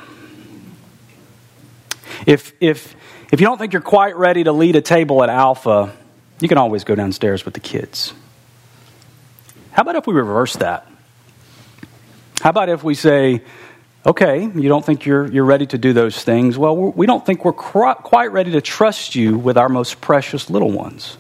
If, 2.26 2.54
if, 2.58 2.96
if 3.30 3.40
you 3.40 3.46
don't 3.46 3.58
think 3.58 3.74
you're 3.74 3.82
quite 3.82 4.16
ready 4.16 4.44
to 4.44 4.52
lead 4.52 4.76
a 4.76 4.80
table 4.80 5.22
at 5.22 5.28
Alpha, 5.28 5.94
you 6.40 6.48
can 6.48 6.56
always 6.58 6.84
go 6.84 6.94
downstairs 6.94 7.44
with 7.44 7.54
the 7.54 7.60
kids. 7.60 8.14
How 9.72 9.82
about 9.82 9.96
if 9.96 10.06
we 10.06 10.14
reverse 10.14 10.56
that? 10.56 10.90
How 12.40 12.50
about 12.50 12.70
if 12.70 12.82
we 12.82 12.94
say, 12.94 13.42
okay, 14.06 14.42
you 14.42 14.68
don't 14.68 14.84
think 14.84 15.06
you're, 15.06 15.26
you're 15.30 15.44
ready 15.44 15.66
to 15.66 15.78
do 15.78 15.92
those 15.92 16.22
things? 16.22 16.58
Well, 16.58 16.76
we 16.76 17.06
don't 17.06 17.24
think 17.24 17.44
we're 17.44 17.52
quite 17.52 18.32
ready 18.32 18.52
to 18.52 18.60
trust 18.60 19.14
you 19.14 19.38
with 19.38 19.56
our 19.56 19.68
most 19.68 20.00
precious 20.00 20.50
little 20.50 20.70
ones. 20.70 21.16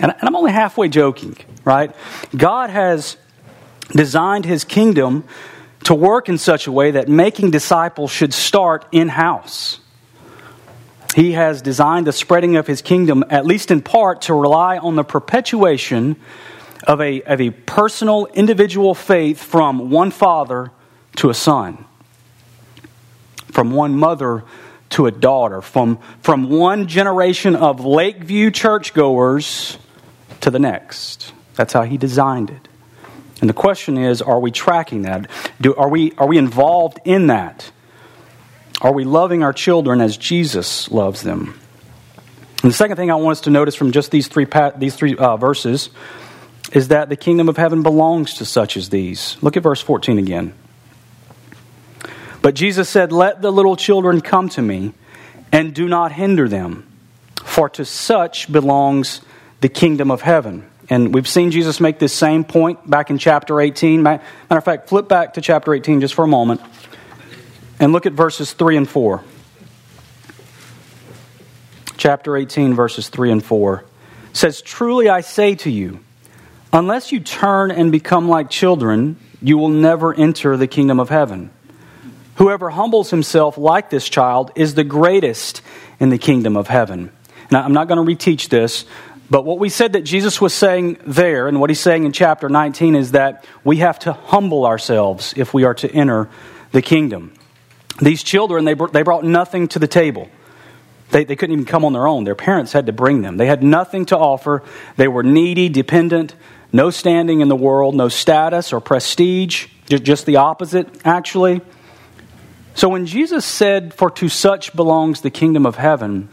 And, 0.00 0.12
and 0.12 0.22
I'm 0.22 0.36
only 0.36 0.52
halfway 0.52 0.88
joking, 0.88 1.36
right? 1.64 1.94
God 2.36 2.70
has 2.70 3.16
designed 3.90 4.44
his 4.44 4.64
kingdom 4.64 5.24
to 5.84 5.94
work 5.94 6.28
in 6.28 6.38
such 6.38 6.66
a 6.66 6.72
way 6.72 6.92
that 6.92 7.08
making 7.08 7.50
disciples 7.50 8.10
should 8.10 8.34
start 8.34 8.86
in 8.92 9.08
house. 9.08 9.80
He 11.14 11.32
has 11.32 11.62
designed 11.62 12.06
the 12.06 12.12
spreading 12.12 12.56
of 12.56 12.66
his 12.66 12.82
kingdom, 12.82 13.24
at 13.30 13.46
least 13.46 13.70
in 13.70 13.80
part, 13.80 14.22
to 14.22 14.34
rely 14.34 14.76
on 14.76 14.96
the 14.96 15.04
perpetuation 15.04 16.16
of 16.86 17.00
a, 17.00 17.22
of 17.22 17.40
a 17.40 17.50
personal, 17.50 18.26
individual 18.26 18.94
faith 18.94 19.42
from 19.42 19.90
one 19.90 20.10
father 20.10 20.70
to 21.16 21.30
a 21.30 21.34
son, 21.34 21.84
from 23.50 23.70
one 23.70 23.96
mother 23.96 24.44
to 24.90 25.06
a 25.06 25.10
daughter, 25.10 25.60
from, 25.60 25.98
from 26.22 26.48
one 26.48 26.86
generation 26.86 27.56
of 27.56 27.84
Lakeview 27.84 28.50
churchgoers 28.50 29.78
to 30.40 30.50
the 30.50 30.58
next. 30.58 31.32
That's 31.54 31.72
how 31.72 31.82
he 31.82 31.96
designed 31.96 32.50
it. 32.50 32.68
And 33.40 33.50
the 33.50 33.54
question 33.54 33.98
is 33.98 34.22
are 34.22 34.40
we 34.40 34.50
tracking 34.50 35.02
that? 35.02 35.30
Do, 35.60 35.74
are, 35.74 35.88
we, 35.88 36.12
are 36.12 36.26
we 36.26 36.38
involved 36.38 37.00
in 37.04 37.26
that? 37.28 37.70
Are 38.80 38.92
we 38.92 39.04
loving 39.04 39.42
our 39.42 39.52
children 39.52 40.00
as 40.00 40.16
Jesus 40.16 40.90
loves 40.90 41.22
them? 41.22 41.58
And 42.62 42.70
the 42.70 42.76
second 42.76 42.96
thing 42.96 43.10
I 43.10 43.14
want 43.16 43.38
us 43.38 43.40
to 43.42 43.50
notice 43.50 43.74
from 43.74 43.92
just 43.92 44.10
these 44.10 44.28
three, 44.28 44.46
these 44.76 44.94
three 44.94 45.16
uh, 45.16 45.36
verses 45.36 45.90
is 46.72 46.88
that 46.88 47.08
the 47.08 47.16
kingdom 47.16 47.48
of 47.48 47.56
heaven 47.56 47.82
belongs 47.82 48.34
to 48.34 48.44
such 48.44 48.76
as 48.76 48.88
these. 48.88 49.36
Look 49.40 49.56
at 49.56 49.62
verse 49.62 49.80
14 49.80 50.18
again. 50.18 50.54
But 52.46 52.54
Jesus 52.54 52.88
said, 52.88 53.10
Let 53.10 53.42
the 53.42 53.50
little 53.50 53.74
children 53.74 54.20
come 54.20 54.48
to 54.50 54.62
me, 54.62 54.92
and 55.50 55.74
do 55.74 55.88
not 55.88 56.12
hinder 56.12 56.48
them, 56.48 56.86
for 57.42 57.68
to 57.70 57.84
such 57.84 58.52
belongs 58.52 59.20
the 59.62 59.68
kingdom 59.68 60.12
of 60.12 60.20
heaven. 60.20 60.64
And 60.88 61.12
we've 61.12 61.26
seen 61.26 61.50
Jesus 61.50 61.80
make 61.80 61.98
this 61.98 62.12
same 62.12 62.44
point 62.44 62.88
back 62.88 63.10
in 63.10 63.18
chapter 63.18 63.60
18. 63.60 64.00
Matter 64.00 64.22
of 64.50 64.64
fact, 64.64 64.88
flip 64.88 65.08
back 65.08 65.34
to 65.34 65.40
chapter 65.40 65.74
18 65.74 66.00
just 66.00 66.14
for 66.14 66.24
a 66.24 66.28
moment 66.28 66.60
and 67.80 67.92
look 67.92 68.06
at 68.06 68.12
verses 68.12 68.52
3 68.52 68.76
and 68.76 68.88
4. 68.88 69.24
Chapter 71.96 72.36
18, 72.36 72.74
verses 72.74 73.08
3 73.08 73.32
and 73.32 73.44
4 73.44 73.84
says, 74.32 74.62
Truly 74.62 75.08
I 75.08 75.22
say 75.22 75.56
to 75.56 75.68
you, 75.68 75.98
unless 76.72 77.10
you 77.10 77.18
turn 77.18 77.72
and 77.72 77.90
become 77.90 78.28
like 78.28 78.50
children, 78.50 79.16
you 79.42 79.58
will 79.58 79.68
never 79.68 80.14
enter 80.14 80.56
the 80.56 80.68
kingdom 80.68 81.00
of 81.00 81.08
heaven. 81.08 81.50
Whoever 82.36 82.70
humbles 82.70 83.10
himself 83.10 83.58
like 83.58 83.90
this 83.90 84.08
child 84.08 84.52
is 84.54 84.74
the 84.74 84.84
greatest 84.84 85.62
in 85.98 86.10
the 86.10 86.18
kingdom 86.18 86.56
of 86.56 86.68
heaven. 86.68 87.10
Now, 87.50 87.62
I'm 87.62 87.72
not 87.72 87.88
going 87.88 88.04
to 88.04 88.14
reteach 88.14 88.48
this, 88.48 88.84
but 89.30 89.44
what 89.44 89.58
we 89.58 89.68
said 89.68 89.94
that 89.94 90.02
Jesus 90.02 90.40
was 90.40 90.52
saying 90.52 90.98
there, 91.06 91.48
and 91.48 91.60
what 91.60 91.70
he's 91.70 91.80
saying 91.80 92.04
in 92.04 92.12
chapter 92.12 92.48
19, 92.48 92.94
is 92.94 93.12
that 93.12 93.44
we 93.64 93.78
have 93.78 93.98
to 94.00 94.12
humble 94.12 94.66
ourselves 94.66 95.34
if 95.36 95.54
we 95.54 95.64
are 95.64 95.74
to 95.74 95.90
enter 95.90 96.28
the 96.72 96.82
kingdom. 96.82 97.32
These 98.00 98.22
children, 98.22 98.64
they, 98.64 98.74
they 98.74 99.02
brought 99.02 99.24
nothing 99.24 99.68
to 99.68 99.78
the 99.78 99.88
table. 99.88 100.28
They, 101.10 101.24
they 101.24 101.36
couldn't 101.36 101.54
even 101.54 101.64
come 101.64 101.84
on 101.84 101.92
their 101.92 102.06
own. 102.06 102.24
Their 102.24 102.34
parents 102.34 102.72
had 102.72 102.86
to 102.86 102.92
bring 102.92 103.22
them. 103.22 103.36
They 103.36 103.46
had 103.46 103.62
nothing 103.62 104.06
to 104.06 104.18
offer. 104.18 104.62
They 104.96 105.08
were 105.08 105.22
needy, 105.22 105.68
dependent, 105.68 106.34
no 106.72 106.90
standing 106.90 107.40
in 107.40 107.48
the 107.48 107.56
world, 107.56 107.94
no 107.94 108.08
status 108.08 108.72
or 108.72 108.80
prestige, 108.80 109.68
just 109.88 110.26
the 110.26 110.36
opposite, 110.36 110.88
actually. 111.06 111.62
So 112.76 112.90
when 112.90 113.06
Jesus 113.06 113.44
said, 113.44 113.92
For 113.92 114.10
to 114.12 114.28
such 114.28 114.76
belongs 114.76 115.22
the 115.22 115.30
kingdom 115.30 115.66
of 115.66 115.76
heaven, 115.76 116.28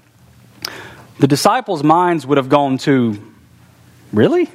the 1.18 1.28
disciples' 1.28 1.84
minds 1.84 2.28
would 2.28 2.38
have 2.38 2.50
gone 2.50 2.78
to, 2.80 3.20
Really? 4.14 4.50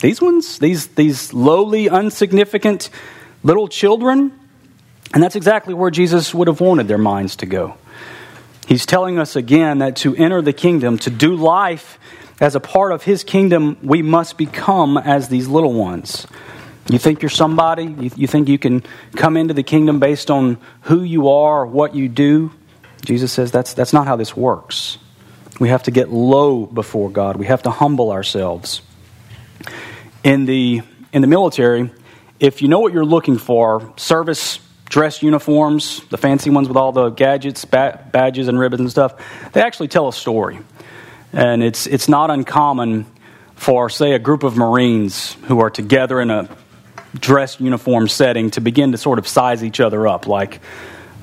These 0.00 0.20
ones? 0.20 0.58
These, 0.58 0.88
these 0.88 1.32
lowly, 1.32 1.86
insignificant 1.86 2.90
little 3.42 3.66
children? 3.66 4.38
And 5.12 5.22
that's 5.22 5.34
exactly 5.34 5.74
where 5.74 5.90
Jesus 5.90 6.32
would 6.32 6.46
have 6.46 6.60
wanted 6.60 6.86
their 6.86 6.98
minds 6.98 7.36
to 7.36 7.46
go. 7.46 7.76
He's 8.66 8.86
telling 8.86 9.18
us 9.18 9.34
again 9.34 9.78
that 9.78 9.96
to 9.96 10.14
enter 10.14 10.42
the 10.42 10.52
kingdom, 10.52 10.98
to 10.98 11.10
do 11.10 11.34
life 11.34 11.98
as 12.40 12.54
a 12.54 12.60
part 12.60 12.92
of 12.92 13.02
his 13.02 13.24
kingdom, 13.24 13.78
we 13.82 14.02
must 14.02 14.36
become 14.36 14.96
as 14.98 15.28
these 15.28 15.48
little 15.48 15.72
ones. 15.72 16.26
You 16.88 16.98
think 16.98 17.22
you're 17.22 17.30
somebody? 17.30 17.84
You, 17.84 18.10
you 18.16 18.26
think 18.26 18.48
you 18.48 18.58
can 18.58 18.84
come 19.16 19.36
into 19.36 19.54
the 19.54 19.62
kingdom 19.62 19.98
based 19.98 20.30
on 20.30 20.58
who 20.82 21.02
you 21.02 21.28
are 21.28 21.62
or 21.62 21.66
what 21.66 21.94
you 21.94 22.08
do? 22.08 22.52
Jesus 23.04 23.32
says 23.32 23.50
that's, 23.50 23.74
that's 23.74 23.92
not 23.92 24.06
how 24.06 24.16
this 24.16 24.36
works. 24.36 24.98
We 25.58 25.68
have 25.70 25.84
to 25.84 25.90
get 25.90 26.10
low 26.10 26.66
before 26.66 27.10
God, 27.10 27.36
we 27.36 27.46
have 27.46 27.62
to 27.64 27.70
humble 27.70 28.12
ourselves. 28.12 28.82
In 30.22 30.44
the, 30.44 30.82
in 31.12 31.22
the 31.22 31.28
military, 31.28 31.90
if 32.38 32.62
you 32.62 32.68
know 32.68 32.80
what 32.80 32.92
you're 32.92 33.04
looking 33.04 33.38
for, 33.38 33.92
service 33.96 34.58
dress 34.88 35.22
uniforms, 35.22 36.04
the 36.10 36.18
fancy 36.18 36.50
ones 36.50 36.68
with 36.68 36.76
all 36.76 36.92
the 36.92 37.10
gadgets, 37.10 37.64
badges, 37.64 38.48
and 38.48 38.58
ribbons 38.58 38.80
and 38.80 38.90
stuff, 38.90 39.52
they 39.52 39.60
actually 39.60 39.88
tell 39.88 40.08
a 40.08 40.12
story. 40.12 40.58
And 41.32 41.62
it's, 41.62 41.86
it's 41.86 42.08
not 42.08 42.30
uncommon 42.30 43.06
for, 43.54 43.90
say, 43.90 44.12
a 44.12 44.18
group 44.18 44.42
of 44.42 44.56
Marines 44.56 45.32
who 45.48 45.60
are 45.60 45.70
together 45.70 46.20
in 46.20 46.30
a 46.30 46.48
dress 47.20 47.60
uniform 47.60 48.08
setting 48.08 48.50
to 48.52 48.60
begin 48.60 48.92
to 48.92 48.98
sort 48.98 49.18
of 49.18 49.26
size 49.26 49.64
each 49.64 49.80
other 49.80 50.06
up. 50.06 50.26
Like, 50.26 50.60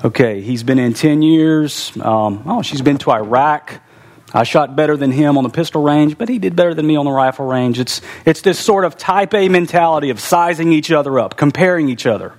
okay, 0.04 0.40
he's 0.40 0.62
been 0.62 0.78
in 0.78 0.94
10 0.94 1.22
years. 1.22 1.92
Um, 2.00 2.42
oh, 2.46 2.62
she's 2.62 2.82
been 2.82 2.98
to 2.98 3.10
Iraq. 3.10 3.80
I 4.32 4.42
shot 4.42 4.74
better 4.74 4.96
than 4.96 5.12
him 5.12 5.38
on 5.38 5.44
the 5.44 5.50
pistol 5.50 5.82
range, 5.82 6.18
but 6.18 6.28
he 6.28 6.40
did 6.40 6.56
better 6.56 6.74
than 6.74 6.86
me 6.86 6.96
on 6.96 7.04
the 7.04 7.12
rifle 7.12 7.46
range. 7.46 7.78
It's, 7.78 8.00
it's 8.26 8.40
this 8.40 8.58
sort 8.58 8.84
of 8.84 8.98
type 8.98 9.32
A 9.32 9.48
mentality 9.48 10.10
of 10.10 10.18
sizing 10.18 10.72
each 10.72 10.90
other 10.90 11.20
up, 11.20 11.36
comparing 11.36 11.88
each 11.88 12.04
other. 12.04 12.34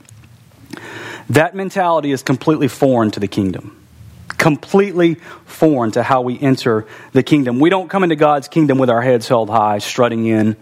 That 1.29 1.55
mentality 1.55 2.11
is 2.11 2.21
completely 2.21 2.67
foreign 2.67 3.11
to 3.11 3.21
the 3.21 3.29
kingdom. 3.29 3.81
Completely 4.27 5.15
foreign 5.45 5.91
to 5.91 6.03
how 6.03 6.21
we 6.21 6.37
enter 6.37 6.85
the 7.13 7.23
kingdom. 7.23 7.59
We 7.59 7.69
don't 7.69 7.89
come 7.89 8.03
into 8.03 8.17
God's 8.17 8.49
kingdom 8.49 8.77
with 8.77 8.89
our 8.89 9.01
heads 9.01 9.29
held 9.29 9.49
high, 9.49 9.77
strutting 9.77 10.25
in, 10.25 10.57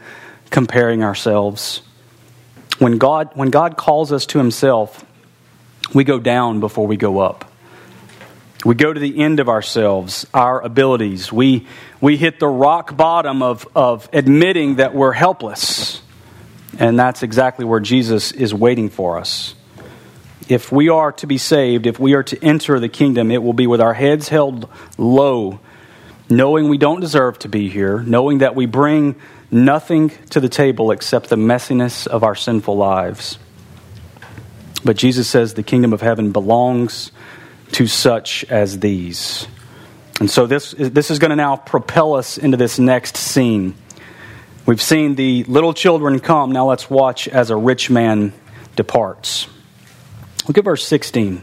comparing 0.52 1.04
ourselves. 1.04 1.82
When 2.80 2.98
God, 2.98 3.32
when 3.36 3.50
God 3.50 3.78
calls 3.78 4.12
us 4.12 4.26
to 4.28 4.38
Himself, 4.38 5.06
we 5.94 6.04
go 6.04 6.20
down 6.20 6.60
before 6.60 6.88
we 6.88 6.98
go 6.98 7.20
up. 7.20 7.50
We 8.66 8.76
go 8.76 8.94
to 8.94 9.00
the 9.00 9.22
end 9.22 9.40
of 9.40 9.50
ourselves, 9.50 10.26
our 10.34 10.62
abilities. 10.62 11.32
We, 11.32 11.68
we 12.00 12.16
hit 12.16 12.40
the 12.40 12.48
rock 12.48 12.96
bottom 12.96 13.44
of, 13.44 13.68
of 13.76 14.08
admitting 14.14 14.76
that 14.76 14.96
we're 14.96 15.12
helpless. 15.12 16.02
And 16.80 16.98
that's 16.98 17.24
exactly 17.24 17.66
where 17.66 17.82
Jesus 17.82 18.32
is 18.32 18.54
waiting 18.54 18.90
for 18.90 19.18
us 19.18 19.54
if 20.50 20.72
we 20.72 20.90
are 20.90 21.12
to 21.14 21.28
be 21.28 21.38
saved, 21.38 21.86
if 21.86 22.00
we 22.00 22.14
are 22.14 22.24
to 22.24 22.44
enter 22.44 22.80
the 22.80 22.90
kingdom, 22.90 23.32
it 23.32 23.42
will 23.42 23.54
be 23.54 23.68
with 23.68 23.82
our 23.82 23.94
heads 23.94 24.30
held 24.30 24.70
low, 24.98 25.60
knowing 26.30 26.70
we 26.70 26.78
don't 26.78 27.00
deserve 27.00 27.40
to 27.40 27.50
be 27.50 27.70
here, 27.70 28.00
knowing 28.00 28.40
that 28.40 28.56
we 28.56 28.66
bring 28.66 29.16
nothing 29.54 30.10
to 30.32 30.40
the 30.40 30.50
table 30.50 30.92
except 30.92 31.30
the 31.30 31.36
messiness 31.36 32.08
of 32.08 32.24
our 32.24 32.36
sinful 32.36 32.76
lives. 32.76 33.38
But 34.84 34.98
Jesus 34.98 35.30
says 35.30 35.54
the 35.54 35.64
kingdom 35.64 35.94
of 35.94 36.02
heaven 36.02 36.32
belongs 36.32 37.12
to 37.74 37.88
such 37.88 38.44
as 38.46 38.80
these. 38.80 39.48
And 40.20 40.30
so 40.30 40.46
this, 40.46 40.76
this 40.78 41.10
is 41.10 41.20
going 41.20 41.30
to 41.30 41.36
now 41.36 41.56
propel 41.56 42.16
us 42.16 42.38
into 42.38 42.58
this 42.58 42.80
next 42.80 43.18
scene. 43.18 43.76
We've 44.66 44.82
seen 44.82 45.16
the 45.16 45.44
little 45.46 45.74
children 45.74 46.20
come. 46.20 46.52
Now 46.52 46.70
let's 46.70 46.90
watch 46.90 47.28
as 47.28 47.50
a 47.50 47.56
rich 47.56 47.90
man 47.90 48.34
departs. 48.76 49.48
Look 50.48 50.58
at 50.58 50.64
verse 50.64 50.86
16. 50.86 51.42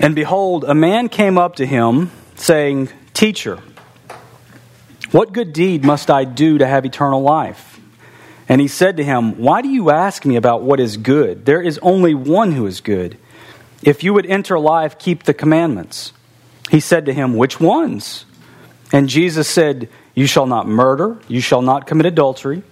And 0.00 0.14
behold, 0.14 0.64
a 0.64 0.74
man 0.74 1.08
came 1.08 1.38
up 1.38 1.56
to 1.56 1.66
him, 1.66 2.10
saying, 2.34 2.88
Teacher, 3.14 3.60
what 5.12 5.32
good 5.32 5.52
deed 5.52 5.84
must 5.84 6.10
I 6.10 6.24
do 6.24 6.58
to 6.58 6.66
have 6.66 6.84
eternal 6.84 7.22
life? 7.22 7.80
And 8.48 8.60
he 8.60 8.68
said 8.68 8.96
to 8.96 9.04
him, 9.04 9.38
Why 9.38 9.62
do 9.62 9.68
you 9.68 9.90
ask 9.90 10.24
me 10.24 10.36
about 10.36 10.62
what 10.62 10.80
is 10.80 10.96
good? 10.96 11.46
There 11.46 11.62
is 11.62 11.78
only 11.78 12.14
one 12.14 12.52
who 12.52 12.66
is 12.66 12.80
good. 12.80 13.16
If 13.82 14.04
you 14.04 14.14
would 14.14 14.26
enter 14.26 14.58
life, 14.58 14.98
keep 14.98 15.22
the 15.22 15.34
commandments. 15.34 16.12
He 16.70 16.80
said 16.80 17.06
to 17.06 17.12
him, 17.12 17.34
Which 17.34 17.60
ones? 17.60 18.24
And 18.92 19.08
Jesus 19.08 19.48
said, 19.48 19.88
You 20.14 20.26
shall 20.26 20.46
not 20.46 20.68
murder, 20.68 21.18
you 21.28 21.40
shall 21.40 21.62
not 21.62 21.86
commit 21.86 22.06
adultery, 22.06 22.62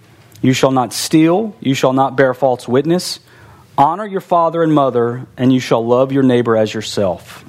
you 0.41 0.53
shall 0.53 0.71
not 0.71 0.93
steal, 0.93 1.55
you 1.59 1.73
shall 1.73 1.93
not 1.93 2.15
bear 2.15 2.33
false 2.33 2.67
witness, 2.67 3.19
honor 3.77 4.05
your 4.05 4.21
father 4.21 4.63
and 4.63 4.73
mother, 4.73 5.25
and 5.37 5.51
you 5.53 5.59
shall 5.59 5.85
love 5.85 6.11
your 6.11 6.23
neighbor 6.23 6.55
as 6.57 6.73
yourself. 6.73 7.45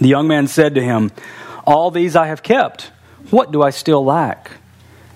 The 0.00 0.08
young 0.08 0.28
man 0.28 0.46
said 0.46 0.74
to 0.76 0.82
him, 0.82 1.10
All 1.66 1.90
these 1.90 2.16
I 2.16 2.26
have 2.26 2.42
kept. 2.42 2.90
What 3.28 3.52
do 3.52 3.62
I 3.62 3.70
still 3.70 4.04
lack? 4.04 4.52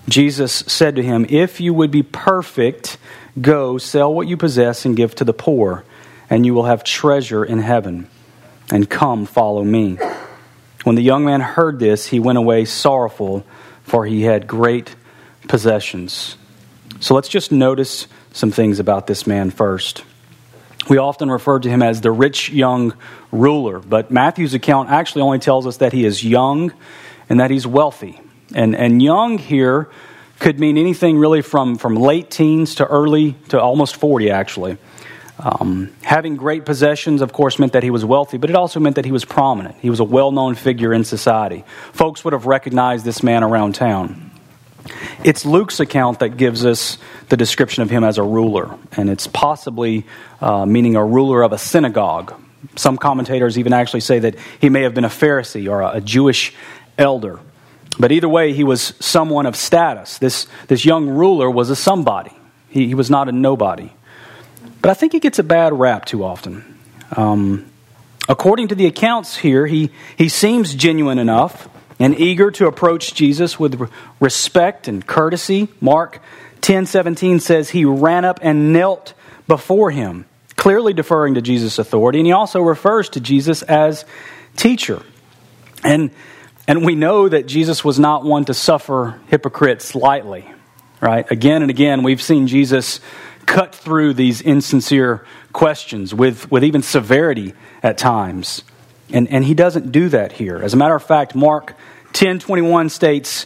Jesus 0.07 0.53
said 0.53 0.95
to 0.95 1.03
him, 1.03 1.25
If 1.29 1.59
you 1.59 1.73
would 1.73 1.91
be 1.91 2.03
perfect, 2.03 2.97
go 3.41 3.77
sell 3.77 4.13
what 4.13 4.27
you 4.27 4.37
possess 4.37 4.85
and 4.85 4.95
give 4.95 5.15
to 5.15 5.23
the 5.23 5.33
poor, 5.33 5.83
and 6.29 6.45
you 6.45 6.53
will 6.53 6.65
have 6.65 6.83
treasure 6.83 7.43
in 7.43 7.59
heaven. 7.59 8.07
And 8.71 8.89
come, 8.89 9.25
follow 9.25 9.63
me. 9.63 9.97
When 10.83 10.95
the 10.95 11.01
young 11.01 11.25
man 11.25 11.41
heard 11.41 11.79
this, 11.79 12.07
he 12.07 12.19
went 12.19 12.37
away 12.37 12.65
sorrowful, 12.65 13.45
for 13.83 14.05
he 14.05 14.21
had 14.21 14.47
great 14.47 14.95
possessions. 15.47 16.37
So 16.99 17.15
let's 17.15 17.27
just 17.27 17.51
notice 17.51 18.07
some 18.33 18.51
things 18.51 18.79
about 18.79 19.07
this 19.07 19.25
man 19.25 19.49
first. 19.49 20.03
We 20.87 20.97
often 20.97 21.31
refer 21.31 21.59
to 21.59 21.69
him 21.69 21.81
as 21.81 22.01
the 22.01 22.11
rich 22.11 22.51
young 22.51 22.93
ruler, 23.31 23.79
but 23.79 24.11
Matthew's 24.11 24.53
account 24.53 24.89
actually 24.89 25.23
only 25.23 25.39
tells 25.39 25.65
us 25.65 25.77
that 25.77 25.93
he 25.93 26.05
is 26.05 26.23
young 26.23 26.71
and 27.29 27.39
that 27.39 27.51
he's 27.51 27.65
wealthy. 27.67 28.19
And, 28.53 28.75
and 28.75 29.01
young 29.01 29.37
here 29.37 29.89
could 30.39 30.59
mean 30.59 30.77
anything 30.77 31.17
really 31.17 31.41
from, 31.41 31.77
from 31.77 31.95
late 31.95 32.29
teens 32.29 32.75
to 32.75 32.85
early 32.85 33.33
to 33.49 33.59
almost 33.59 33.95
40, 33.95 34.31
actually. 34.31 34.77
Um, 35.37 35.91
having 36.01 36.37
great 36.37 36.65
possessions, 36.65 37.21
of 37.21 37.33
course, 37.33 37.59
meant 37.59 37.73
that 37.73 37.83
he 37.83 37.89
was 37.89 38.05
wealthy, 38.05 38.37
but 38.37 38.49
it 38.49 38.55
also 38.55 38.79
meant 38.79 38.95
that 38.95 39.05
he 39.05 39.11
was 39.11 39.25
prominent. 39.25 39.75
He 39.81 39.89
was 39.89 39.99
a 39.99 40.03
well 40.03 40.31
known 40.31 40.55
figure 40.55 40.93
in 40.93 41.03
society. 41.03 41.65
Folks 41.91 42.23
would 42.23 42.33
have 42.33 42.45
recognized 42.45 43.03
this 43.03 43.21
man 43.21 43.43
around 43.43 43.75
town. 43.75 44.31
It's 45.23 45.45
Luke's 45.45 45.79
account 45.79 46.19
that 46.19 46.37
gives 46.37 46.65
us 46.65 46.97
the 47.29 47.37
description 47.37 47.83
of 47.83 47.89
him 47.89 48.03
as 48.03 48.17
a 48.17 48.23
ruler, 48.23 48.77
and 48.93 49.09
it's 49.09 49.27
possibly 49.27 50.05
uh, 50.39 50.65
meaning 50.65 50.95
a 50.95 51.03
ruler 51.03 51.41
of 51.41 51.51
a 51.51 51.57
synagogue. 51.57 52.33
Some 52.75 52.97
commentators 52.97 53.57
even 53.57 53.73
actually 53.73 54.01
say 54.01 54.19
that 54.19 54.35
he 54.61 54.69
may 54.69 54.83
have 54.83 54.93
been 54.93 55.05
a 55.05 55.09
Pharisee 55.09 55.69
or 55.69 55.81
a, 55.81 55.97
a 55.97 56.01
Jewish 56.01 56.53
elder. 56.97 57.39
But 57.97 58.11
either 58.11 58.29
way, 58.29 58.53
he 58.53 58.63
was 58.63 58.93
someone 58.99 59.45
of 59.45 59.55
status. 59.55 60.17
This, 60.17 60.47
this 60.67 60.85
young 60.85 61.07
ruler 61.07 61.49
was 61.49 61.69
a 61.69 61.75
somebody, 61.75 62.31
he, 62.69 62.87
he 62.87 62.95
was 62.95 63.09
not 63.09 63.29
a 63.29 63.31
nobody. 63.31 63.91
But 64.81 64.91
I 64.91 64.93
think 64.93 65.13
he 65.13 65.19
gets 65.19 65.39
a 65.39 65.43
bad 65.43 65.73
rap 65.73 66.05
too 66.05 66.23
often. 66.23 66.77
Um, 67.15 67.65
according 68.29 68.67
to 68.67 68.75
the 68.75 68.85
accounts 68.85 69.37
here, 69.37 69.65
he, 69.65 69.89
he 70.17 70.29
seems 70.29 70.75
genuine 70.75 71.17
enough 71.17 71.67
and 71.99 72.19
eager 72.19 72.51
to 72.51 72.67
approach 72.67 73.13
Jesus 73.13 73.59
with 73.59 73.89
respect 74.19 74.87
and 74.87 75.05
courtesy. 75.05 75.69
Mark 75.79 76.19
10:17 76.61 77.41
says 77.41 77.69
he 77.69 77.85
ran 77.85 78.25
up 78.25 78.39
and 78.41 78.73
knelt 78.73 79.13
before 79.47 79.91
him, 79.91 80.25
clearly 80.55 80.93
deferring 80.93 81.35
to 81.35 81.41
Jesus' 81.41 81.79
authority, 81.79 82.19
and 82.19 82.27
he 82.27 82.33
also 82.33 82.61
refers 82.61 83.09
to 83.09 83.19
Jesus 83.19 83.61
as 83.63 84.03
teacher. 84.57 85.01
And 85.83 86.11
and 86.67 86.85
we 86.85 86.95
know 86.95 87.29
that 87.29 87.45
Jesus 87.45 87.83
was 87.83 87.99
not 87.99 88.23
one 88.23 88.45
to 88.45 88.53
suffer 88.53 89.19
hypocrites 89.27 89.93
lightly, 89.93 90.49
right? 90.99 91.29
Again 91.31 91.61
and 91.61 91.69
again, 91.69 92.03
we've 92.03 92.21
seen 92.21 92.47
Jesus 92.47 92.99
cut 93.45 93.75
through 93.75 94.13
these 94.13 94.41
insincere 94.41 95.25
questions 95.53 96.13
with, 96.13 96.51
with 96.51 96.63
even 96.63 96.81
severity 96.81 97.53
at 97.83 97.97
times. 97.97 98.63
And, 99.11 99.29
and 99.29 99.45
he 99.45 99.53
doesn't 99.53 99.91
do 99.91 100.09
that 100.09 100.31
here. 100.31 100.57
As 100.57 100.73
a 100.73 100.77
matter 100.77 100.95
of 100.95 101.03
fact, 101.03 101.35
Mark 101.35 101.75
10 102.13 102.39
21 102.39 102.89
states, 102.89 103.45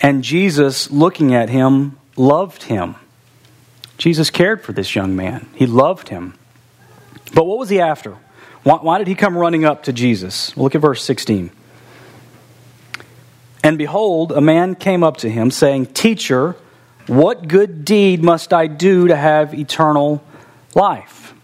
And 0.00 0.24
Jesus, 0.24 0.90
looking 0.90 1.34
at 1.34 1.50
him, 1.50 1.98
loved 2.16 2.62
him. 2.64 2.94
Jesus 3.98 4.30
cared 4.30 4.62
for 4.62 4.72
this 4.72 4.94
young 4.94 5.16
man, 5.16 5.46
he 5.54 5.66
loved 5.66 6.08
him. 6.08 6.34
But 7.34 7.44
what 7.44 7.58
was 7.58 7.68
he 7.68 7.80
after? 7.80 8.16
Why, 8.62 8.76
why 8.76 8.98
did 8.98 9.08
he 9.08 9.14
come 9.14 9.36
running 9.36 9.64
up 9.64 9.84
to 9.84 9.92
Jesus? 9.92 10.56
Look 10.56 10.74
at 10.74 10.80
verse 10.80 11.02
16. 11.02 11.50
And 13.66 13.78
behold, 13.78 14.30
a 14.30 14.40
man 14.40 14.76
came 14.76 15.02
up 15.02 15.16
to 15.16 15.28
him, 15.28 15.50
saying, 15.50 15.86
Teacher, 15.86 16.54
what 17.08 17.48
good 17.48 17.84
deed 17.84 18.22
must 18.22 18.52
I 18.52 18.68
do 18.68 19.08
to 19.08 19.16
have 19.16 19.54
eternal 19.54 20.22
life? 20.76 21.34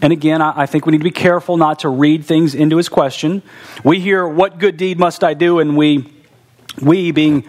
And 0.00 0.12
again, 0.12 0.40
I 0.40 0.66
think 0.66 0.86
we 0.86 0.92
need 0.92 0.98
to 0.98 1.04
be 1.04 1.10
careful 1.10 1.56
not 1.56 1.80
to 1.80 1.88
read 1.88 2.24
things 2.24 2.54
into 2.54 2.76
his 2.76 2.88
question. 2.88 3.42
We 3.82 3.98
hear, 3.98 4.24
What 4.24 4.60
good 4.60 4.76
deed 4.76 5.00
must 5.00 5.24
I 5.24 5.34
do? 5.34 5.58
And 5.58 5.76
we, 5.76 6.12
we 6.80 7.10
being 7.10 7.44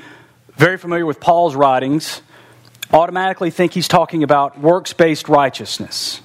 very 0.55 0.79
familiar 0.79 1.05
with 1.05 1.19
Paul's 1.19 1.55
writings, 1.55 2.23
automatically 2.91 3.51
think 3.51 3.73
he's 3.73 3.87
talking 3.87 4.23
about 4.23 4.59
works 4.59 4.93
based 4.93 5.29
righteousness. 5.29 6.19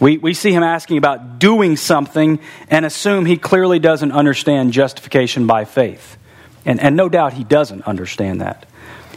We, 0.00 0.18
we 0.18 0.32
see 0.32 0.52
him 0.52 0.62
asking 0.62 0.98
about 0.98 1.40
doing 1.40 1.74
something 1.74 2.38
and 2.68 2.86
assume 2.86 3.26
he 3.26 3.36
clearly 3.36 3.80
doesn't 3.80 4.12
understand 4.12 4.72
justification 4.72 5.48
by 5.48 5.64
faith. 5.64 6.18
And, 6.64 6.80
and 6.80 6.96
no 6.96 7.08
doubt 7.08 7.32
he 7.32 7.44
doesn't 7.44 7.82
understand 7.82 8.40
that. 8.40 8.66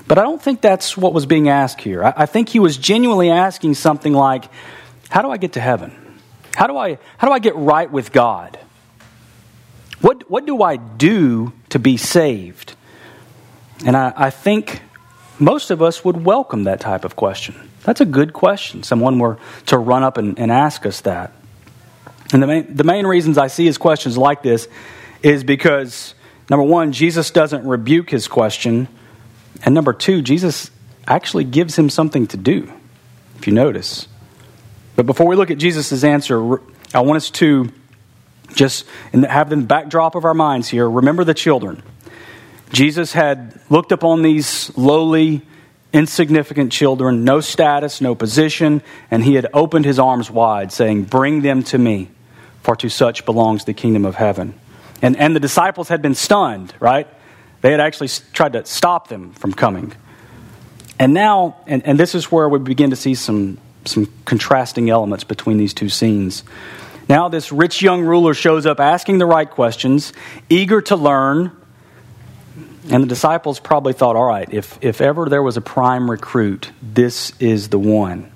But 0.08 0.18
I 0.18 0.22
don't 0.22 0.42
think 0.42 0.62
that's 0.62 0.96
what 0.96 1.14
was 1.14 1.26
being 1.26 1.50
asked 1.50 1.82
here. 1.82 2.04
I, 2.04 2.14
I 2.18 2.26
think 2.26 2.50
he 2.50 2.60
was 2.60 2.78
genuinely 2.78 3.30
asking 3.30 3.76
something 3.76 4.14
like, 4.14 4.46
How 5.10 5.22
do 5.22 5.30
I 5.30 5.38
get 5.38 5.54
to 5.54 5.60
heaven? 5.60 5.94
How 6.56 6.68
do 6.68 6.78
I, 6.78 6.98
how 7.18 7.28
do 7.28 7.34
I 7.34 7.40
get 7.40 7.56
right 7.56 7.92
with 7.92 8.12
God? 8.12 8.58
What, 10.02 10.30
what 10.30 10.46
do 10.46 10.62
I 10.62 10.78
do 10.78 11.54
to 11.70 11.80
be 11.80 11.98
saved? 11.98 12.76
And 13.86 13.98
I, 13.98 14.14
I 14.16 14.30
think 14.30 14.82
most 15.40 15.72
of 15.72 15.82
us 15.82 16.06
would 16.06 16.24
welcome 16.24 16.64
that 16.66 16.80
type 16.80 17.04
of 17.04 17.16
question. 17.16 17.70
That's 17.84 18.02
a 18.02 18.06
good 18.06 18.32
question. 18.32 18.84
Someone 18.84 19.20
were 19.20 19.38
to 19.68 19.78
run 19.78 20.04
up 20.04 20.18
and, 20.18 20.40
and 20.40 20.52
ask 20.52 20.86
us 20.86 21.02
that. 21.02 21.34
And 22.32 22.42
the 22.42 22.48
main, 22.48 22.76
the 22.76 22.84
main 22.84 23.06
reasons 23.06 23.38
I 23.38 23.48
see 23.48 23.66
his 23.66 23.78
questions 23.78 24.18
like 24.18 24.42
this 24.42 24.68
is 25.22 25.44
because 25.44 26.16
Number 26.50 26.64
one, 26.64 26.92
Jesus 26.92 27.32
doesn't 27.32 27.66
rebuke 27.66 28.10
his 28.10 28.28
question. 28.28 28.88
And 29.64 29.74
number 29.74 29.94
two, 29.94 30.22
Jesus 30.22 30.70
actually 31.08 31.44
gives 31.44 31.78
him 31.78 31.90
something 31.90 32.28
to 32.28 32.38
do, 32.38 32.72
if 33.38 33.48
you 33.48 33.54
notice. 33.54 34.08
But 34.96 35.06
before 35.06 35.28
we 35.28 35.36
look 35.36 35.52
at 35.52 35.58
Jesus' 35.58 36.04
answer, 36.04 36.60
I 36.94 37.02
want 37.02 37.18
us 37.18 37.30
to 37.32 37.72
just 38.54 38.86
have 39.12 39.50
the 39.50 39.58
backdrop 39.58 40.16
of 40.16 40.26
our 40.26 40.34
minds 40.34 40.70
here. 40.70 40.90
Remember 40.90 41.24
the 41.24 41.34
children. 41.34 41.82
Jesus 42.72 43.14
had 43.14 43.60
looked 43.70 43.92
upon 43.92 44.22
these 44.22 44.76
lowly, 44.78 45.42
insignificant 45.94 46.72
children, 46.72 47.24
no 47.24 47.40
status, 47.40 48.02
no 48.02 48.16
position, 48.16 48.82
and 49.12 49.24
he 49.24 49.36
had 49.36 49.48
opened 49.54 49.86
his 49.86 50.00
arms 50.00 50.30
wide, 50.30 50.72
saying, 50.72 51.04
Bring 51.04 51.42
them 51.42 51.64
to 51.64 51.78
me, 51.78 52.10
for 52.62 52.76
to 52.78 52.90
such 52.90 53.26
belongs 53.26 53.66
the 53.66 53.74
kingdom 53.74 54.06
of 54.06 54.16
heaven. 54.16 54.60
And, 55.02 55.18
and 55.18 55.36
the 55.36 55.40
disciples 55.40 55.90
had 55.90 56.02
been 56.02 56.16
stunned, 56.16 56.74
right? 56.80 57.08
They 57.62 57.72
had 57.72 57.80
actually 57.80 58.10
tried 58.34 58.54
to 58.54 58.66
stop 58.66 59.08
them 59.08 59.34
from 59.34 59.54
coming. 59.54 59.94
And 61.00 61.14
now, 61.14 61.58
and, 61.68 61.86
and 61.86 62.00
this 62.00 62.16
is 62.16 62.32
where 62.32 62.48
we 62.48 62.60
begin 62.60 62.92
to 62.92 62.96
see 62.96 63.16
some, 63.16 63.58
some 63.86 64.12
contrasting 64.24 64.90
elements 64.90 65.24
between 65.24 65.58
these 65.58 65.74
two 65.74 65.90
scenes. 65.90 66.44
Now, 67.10 67.30
this 67.30 67.52
rich 67.52 67.82
young 67.82 68.04
ruler 68.04 68.34
shows 68.34 68.66
up 68.66 68.80
asking 68.80 69.18
the 69.18 69.26
right 69.26 69.50
questions, 69.50 70.14
eager 70.50 70.82
to 70.84 70.96
learn. 70.96 71.52
And 72.90 73.04
the 73.04 73.08
disciples 73.08 73.60
probably 73.60 73.94
thought, 73.94 74.16
all 74.16 74.26
right, 74.26 74.48
if, 74.54 74.78
if 74.82 75.02
ever 75.02 75.28
there 75.28 75.44
was 75.44 75.58
a 75.58 75.62
prime 75.62 76.10
recruit, 76.10 76.72
this 76.82 77.34
is 77.40 77.70
the 77.70 77.80
one. 77.80 78.32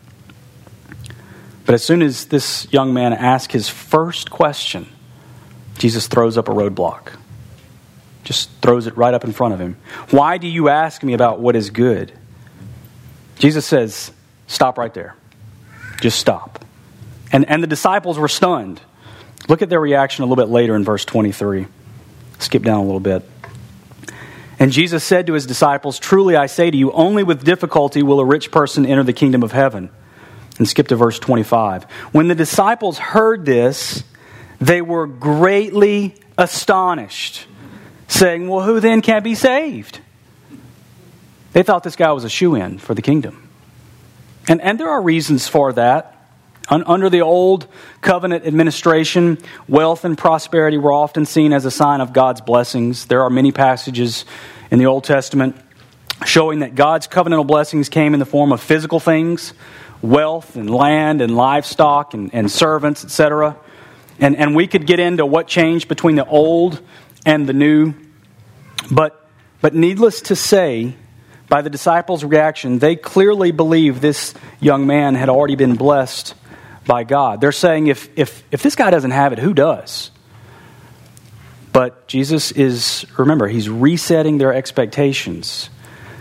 But 1.65 1.75
as 1.75 1.83
soon 1.83 2.01
as 2.01 2.25
this 2.25 2.67
young 2.71 2.95
man 2.95 3.13
asked 3.13 3.51
his 3.51 3.69
first 3.69 4.31
question, 4.31 4.87
Jesus 5.79 6.07
throws 6.07 6.37
up 6.37 6.47
a 6.47 6.51
roadblock. 6.51 7.13
Just 8.23 8.51
throws 8.61 8.85
it 8.85 8.95
right 8.95 9.13
up 9.13 9.23
in 9.23 9.31
front 9.31 9.55
of 9.55 9.59
him. 9.59 9.77
Why 10.11 10.37
do 10.37 10.47
you 10.47 10.69
ask 10.69 11.01
me 11.01 11.13
about 11.13 11.39
what 11.39 11.55
is 11.55 11.71
good? 11.71 12.13
Jesus 13.39 13.65
says, 13.65 14.11
Stop 14.45 14.77
right 14.77 14.93
there. 14.93 15.15
Just 16.01 16.19
stop. 16.19 16.63
And, 17.31 17.47
and 17.49 17.63
the 17.63 17.67
disciples 17.67 18.19
were 18.19 18.27
stunned. 18.27 18.81
Look 19.47 19.61
at 19.61 19.69
their 19.69 19.79
reaction 19.79 20.23
a 20.23 20.27
little 20.27 20.43
bit 20.43 20.51
later 20.51 20.75
in 20.75 20.83
verse 20.83 21.05
23. 21.05 21.67
Skip 22.39 22.63
down 22.63 22.79
a 22.79 22.83
little 22.83 22.99
bit. 22.99 23.23
And 24.59 24.71
Jesus 24.71 25.03
said 25.03 25.27
to 25.27 25.33
his 25.33 25.45
disciples, 25.45 25.99
Truly 25.99 26.35
I 26.35 26.47
say 26.47 26.69
to 26.69 26.77
you, 26.77 26.91
only 26.91 27.23
with 27.23 27.43
difficulty 27.43 28.03
will 28.03 28.19
a 28.19 28.25
rich 28.25 28.51
person 28.51 28.85
enter 28.85 29.03
the 29.03 29.13
kingdom 29.13 29.43
of 29.43 29.53
heaven. 29.53 29.89
And 30.57 30.67
skip 30.67 30.89
to 30.89 30.97
verse 30.97 31.19
25. 31.19 31.85
When 32.11 32.27
the 32.27 32.35
disciples 32.35 32.97
heard 32.97 33.45
this, 33.45 34.03
they 34.59 34.81
were 34.81 35.07
greatly 35.07 36.15
astonished, 36.37 37.45
saying, 38.07 38.47
Well, 38.47 38.65
who 38.65 38.79
then 38.79 39.01
can 39.01 39.23
be 39.23 39.35
saved? 39.35 39.99
They 41.53 41.63
thought 41.63 41.83
this 41.83 41.95
guy 41.95 42.11
was 42.11 42.23
a 42.23 42.29
shoe 42.29 42.55
in 42.55 42.77
for 42.77 42.93
the 42.93 43.01
kingdom. 43.01 43.49
And, 44.47 44.61
and 44.61 44.79
there 44.79 44.89
are 44.89 45.01
reasons 45.01 45.47
for 45.47 45.73
that. 45.73 46.15
Under 46.69 47.09
the 47.09 47.21
old 47.21 47.65
covenant 48.01 48.45
administration, 48.45 49.39
wealth 49.67 50.05
and 50.05 50.15
prosperity 50.15 50.77
were 50.77 50.93
often 50.93 51.25
seen 51.25 51.51
as 51.51 51.65
a 51.65 51.71
sign 51.71 51.99
of 51.99 52.13
God's 52.13 52.41
blessings. 52.41 53.05
There 53.05 53.23
are 53.23 53.29
many 53.31 53.51
passages 53.51 54.23
in 54.69 54.77
the 54.77 54.85
Old 54.85 55.03
Testament 55.03 55.55
showing 56.25 56.59
that 56.59 56.75
God's 56.75 57.07
covenantal 57.07 57.47
blessings 57.47 57.89
came 57.89 58.13
in 58.13 58.19
the 58.19 58.25
form 58.25 58.51
of 58.51 58.61
physical 58.61 58.99
things, 58.99 59.53
wealth 60.03 60.55
and 60.57 60.69
land 60.69 61.21
and 61.21 61.35
livestock 61.35 62.13
and, 62.13 62.29
and 62.35 62.51
servants, 62.51 63.03
etc. 63.03 63.57
And, 64.19 64.35
and 64.35 64.55
we 64.55 64.67
could 64.67 64.85
get 64.85 64.99
into 64.99 65.25
what 65.25 65.47
changed 65.47 65.87
between 65.87 66.15
the 66.15 66.25
old 66.25 66.81
and 67.25 67.47
the 67.47 67.53
new. 67.53 67.93
But, 68.91 69.27
but 69.61 69.73
needless 69.73 70.21
to 70.23 70.35
say, 70.35 70.95
by 71.47 71.61
the 71.61 71.69
disciples' 71.69 72.23
reaction, 72.23 72.79
they 72.79 72.95
clearly 72.95 73.51
believe 73.51 74.01
this 74.01 74.33
young 74.59 74.85
man 74.85 75.15
had 75.15 75.29
already 75.29 75.55
been 75.55 75.75
blessed 75.75 76.35
by 76.85 77.03
God. 77.03 77.41
They're 77.41 77.51
saying, 77.51 77.87
if, 77.87 78.09
if, 78.15 78.43
if 78.51 78.61
this 78.61 78.75
guy 78.75 78.89
doesn't 78.89 79.11
have 79.11 79.33
it, 79.33 79.39
who 79.39 79.53
does? 79.53 80.11
But 81.71 82.07
Jesus 82.07 82.51
is, 82.51 83.05
remember, 83.17 83.47
he's 83.47 83.69
resetting 83.69 84.37
their 84.37 84.53
expectations. 84.53 85.69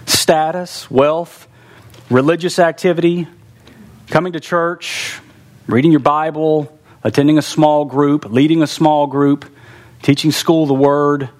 Status, 0.06 0.90
wealth, 0.90 1.48
religious 2.10 2.58
activity, 2.58 3.26
coming 4.08 4.34
to 4.34 4.40
church, 4.40 5.20
reading 5.66 5.90
your 5.90 6.00
Bible, 6.00 6.77
attending 7.08 7.38
a 7.38 7.42
small 7.42 7.86
group, 7.86 8.26
leading 8.26 8.62
a 8.62 8.66
small 8.66 9.06
group, 9.06 9.46
teaching 10.02 10.30
school 10.30 10.66
the 10.66 10.74
word, 10.74 11.30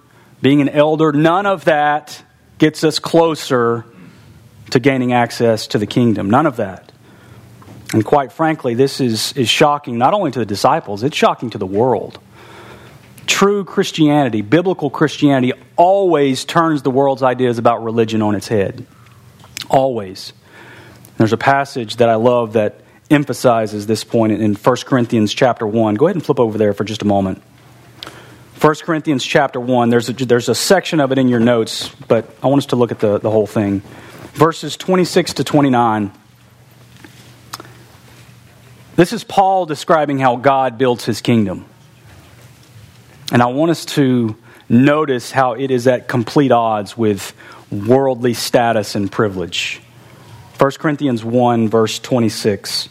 being 0.40 0.62
an 0.62 0.68
elder, 0.70 1.12
none 1.12 1.44
of 1.44 1.66
that 1.66 2.22
gets 2.56 2.84
us 2.84 2.98
closer 2.98 3.84
to 4.70 4.80
gaining 4.80 5.12
access 5.12 5.66
to 5.66 5.78
the 5.78 5.86
kingdom. 5.86 6.30
None 6.30 6.46
of 6.46 6.56
that. 6.56 6.90
And 7.92 8.02
quite 8.02 8.32
frankly, 8.32 8.72
this 8.72 8.98
is, 8.98 9.34
is 9.34 9.50
shocking 9.50 9.98
not 9.98 10.14
only 10.14 10.30
to 10.30 10.38
the 10.38 10.46
disciples, 10.46 11.02
it's 11.02 11.16
shocking 11.16 11.50
to 11.50 11.58
the 11.58 11.66
world. 11.66 12.18
True 13.26 13.62
Christianity, 13.62 14.40
biblical 14.40 14.88
Christianity, 14.88 15.52
always 15.76 16.46
turns 16.46 16.80
the 16.80 16.90
world's 16.90 17.22
ideas 17.22 17.58
about 17.58 17.84
religion 17.84 18.22
on 18.22 18.34
its 18.34 18.48
head. 18.48 18.86
Always. 19.68 20.32
There's 21.18 21.34
a 21.34 21.38
passage 21.38 21.96
that 21.96 22.08
I 22.08 22.14
love 22.14 22.54
that 22.54 22.80
emphasizes 23.10 23.86
this 23.86 24.04
point 24.04 24.32
in 24.32 24.54
1 24.54 24.76
Corinthians 24.84 25.32
chapter 25.32 25.66
1. 25.66 25.94
Go 25.94 26.06
ahead 26.06 26.16
and 26.16 26.24
flip 26.24 26.40
over 26.40 26.58
there 26.58 26.72
for 26.72 26.84
just 26.84 27.02
a 27.02 27.06
moment. 27.06 27.42
1 28.60 28.74
Corinthians 28.82 29.24
chapter 29.24 29.60
1, 29.60 29.88
there's 29.88 30.08
a, 30.08 30.12
there's 30.12 30.48
a 30.48 30.54
section 30.54 30.98
of 31.00 31.12
it 31.12 31.18
in 31.18 31.28
your 31.28 31.40
notes, 31.40 31.90
but 32.08 32.28
I 32.42 32.48
want 32.48 32.58
us 32.58 32.66
to 32.66 32.76
look 32.76 32.90
at 32.90 32.98
the, 32.98 33.18
the 33.18 33.30
whole 33.30 33.46
thing. 33.46 33.82
Verses 34.32 34.76
26 34.76 35.34
to 35.34 35.44
29. 35.44 36.10
This 38.96 39.12
is 39.12 39.22
Paul 39.22 39.64
describing 39.64 40.18
how 40.18 40.36
God 40.36 40.76
builds 40.76 41.04
his 41.04 41.20
kingdom. 41.20 41.66
And 43.30 43.40
I 43.40 43.46
want 43.46 43.70
us 43.70 43.84
to 43.86 44.36
notice 44.68 45.30
how 45.30 45.52
it 45.52 45.70
is 45.70 45.86
at 45.86 46.08
complete 46.08 46.50
odds 46.50 46.98
with 46.98 47.32
worldly 47.70 48.34
status 48.34 48.96
and 48.96 49.10
privilege. 49.10 49.80
1 50.58 50.70
Corinthians 50.72 51.24
1, 51.24 51.68
verse 51.68 52.00
26. 52.00 52.88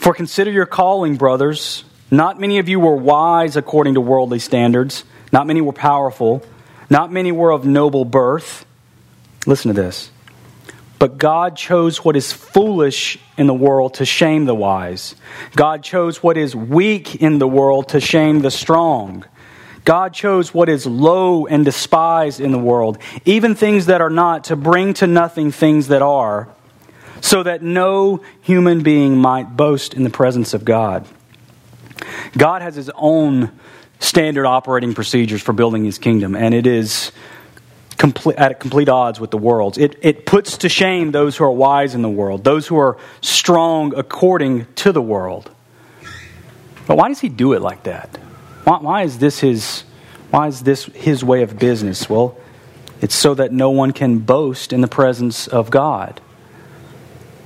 For 0.00 0.14
consider 0.14 0.50
your 0.50 0.64
calling, 0.64 1.16
brothers. 1.16 1.84
Not 2.10 2.40
many 2.40 2.56
of 2.56 2.70
you 2.70 2.80
were 2.80 2.96
wise 2.96 3.54
according 3.54 3.94
to 3.94 4.00
worldly 4.00 4.38
standards, 4.38 5.04
not 5.30 5.46
many 5.46 5.60
were 5.60 5.74
powerful, 5.74 6.42
not 6.88 7.12
many 7.12 7.32
were 7.32 7.50
of 7.50 7.66
noble 7.66 8.06
birth. 8.06 8.64
Listen 9.46 9.74
to 9.74 9.78
this. 9.78 10.10
But 10.98 11.18
God 11.18 11.54
chose 11.54 12.02
what 12.02 12.16
is 12.16 12.32
foolish 12.32 13.18
in 13.36 13.46
the 13.46 13.52
world 13.52 13.92
to 13.94 14.06
shame 14.06 14.46
the 14.46 14.54
wise. 14.54 15.16
God 15.54 15.82
chose 15.82 16.22
what 16.22 16.38
is 16.38 16.56
weak 16.56 17.16
in 17.16 17.38
the 17.38 17.46
world 17.46 17.90
to 17.90 18.00
shame 18.00 18.40
the 18.40 18.50
strong. 18.50 19.26
God 19.84 20.14
chose 20.14 20.54
what 20.54 20.70
is 20.70 20.86
low 20.86 21.46
and 21.46 21.62
despised 21.62 22.40
in 22.40 22.52
the 22.52 22.58
world, 22.58 22.96
even 23.26 23.54
things 23.54 23.84
that 23.84 24.00
are 24.00 24.08
not, 24.08 24.44
to 24.44 24.56
bring 24.56 24.94
to 24.94 25.06
nothing 25.06 25.52
things 25.52 25.88
that 25.88 26.00
are, 26.00 26.48
so 27.20 27.42
that 27.42 27.62
no 27.62 28.20
human 28.40 28.82
being 28.82 29.16
might 29.16 29.56
boast 29.56 29.94
in 29.94 30.04
the 30.04 30.10
presence 30.10 30.54
of 30.54 30.64
God. 30.64 31.06
God 32.36 32.62
has 32.62 32.74
his 32.74 32.90
own 32.94 33.50
standard 33.98 34.46
operating 34.46 34.94
procedures 34.94 35.42
for 35.42 35.52
building 35.52 35.84
his 35.84 35.98
kingdom, 35.98 36.34
and 36.34 36.54
it 36.54 36.66
is 36.66 37.12
complete, 37.98 38.36
at 38.38 38.58
complete 38.58 38.88
odds 38.88 39.20
with 39.20 39.30
the 39.30 39.38
world's. 39.38 39.76
It, 39.76 39.98
it 40.00 40.24
puts 40.24 40.58
to 40.58 40.68
shame 40.68 41.12
those 41.12 41.36
who 41.36 41.44
are 41.44 41.50
wise 41.50 41.94
in 41.94 42.02
the 42.02 42.08
world, 42.08 42.44
those 42.44 42.66
who 42.66 42.78
are 42.78 42.96
strong 43.20 43.94
according 43.94 44.66
to 44.76 44.92
the 44.92 45.02
world. 45.02 45.50
But 46.86 46.96
why 46.96 47.08
does 47.08 47.20
he 47.20 47.28
do 47.28 47.52
it 47.52 47.60
like 47.60 47.84
that? 47.84 48.16
Why, 48.64 48.78
why 48.78 49.02
is 49.02 49.18
this 49.18 49.40
his 49.40 49.84
why 50.30 50.46
is 50.46 50.62
this 50.62 50.84
his 50.86 51.24
way 51.24 51.42
of 51.42 51.58
business? 51.58 52.08
Well, 52.08 52.38
it's 53.00 53.14
so 53.14 53.34
that 53.34 53.52
no 53.52 53.70
one 53.70 53.92
can 53.92 54.18
boast 54.18 54.72
in 54.72 54.80
the 54.80 54.88
presence 54.88 55.46
of 55.48 55.70
God. 55.70 56.20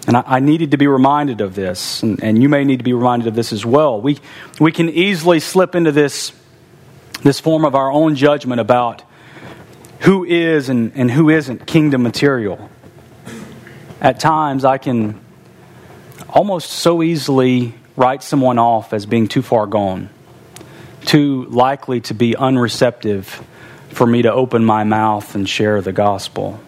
And 0.07 0.17
I, 0.17 0.25
I 0.27 0.41
needed 0.41 0.73
to 0.73 0.77
be 0.77 0.87
reminded 0.87 1.41
of 1.41 1.55
this, 1.55 2.03
and, 2.03 2.23
and, 2.23 2.43
you 2.43 2.49
may 2.49 2.65
need 2.65 2.79
to 2.79 2.85
be 2.85 2.93
reminded 2.93 3.29
of 3.29 3.35
this 3.35 3.53
as 3.53 3.65
well. 3.65 4.01
We, 4.01 4.19
we 4.61 4.71
can 4.71 4.91
easily 4.91 5.41
slip 5.41 5.75
into 5.75 5.93
this, 5.93 6.33
this 7.23 7.41
form 7.41 7.65
of 7.65 7.75
our 7.75 7.91
own 7.91 8.15
judgment 8.15 8.61
about 8.61 9.03
who 10.01 10.25
is 10.25 10.69
and, 10.69 10.93
and 10.95 11.11
who 11.11 11.31
isn't 11.31 11.67
kingdom 11.67 12.03
material. 12.03 12.69
At 14.01 14.21
times, 14.21 14.65
I 14.65 14.77
can 14.77 15.21
almost 16.29 16.71
so 16.71 17.03
easily 17.03 17.75
write 17.97 18.23
someone 18.23 18.59
off 18.59 18.93
as 18.93 19.07
being 19.07 19.29
too 19.29 19.41
far 19.41 19.67
gone, 19.67 20.11
too 21.07 21.45
likely 21.47 22.03
to 22.03 22.15
be 22.15 22.35
unreceptive 22.35 23.43
for 23.89 24.07
me 24.07 24.23
to 24.23 24.33
open 24.33 24.65
my 24.65 24.85
mouth 24.85 25.35
and 25.35 25.49
share 25.49 25.81
the 25.81 25.93
gospel. 25.93 26.61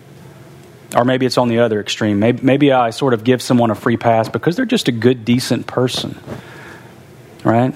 Or 0.95 1.05
maybe 1.05 1.27
it's 1.27 1.39
on 1.39 1.49
the 1.49 1.59
other 1.59 1.81
extreme. 1.81 2.21
Maybe, 2.21 2.43
maybe 2.43 2.73
I 2.73 2.91
sort 2.91 3.13
of 3.13 3.25
give 3.25 3.43
someone 3.43 3.71
a 3.71 3.75
free 3.75 3.97
pass 3.97 4.29
because 4.29 4.57
they're 4.57 4.65
just 4.65 4.89
a 4.89 4.93
good, 4.93 5.25
decent 5.25 5.67
person, 5.67 6.19
right? 7.43 7.75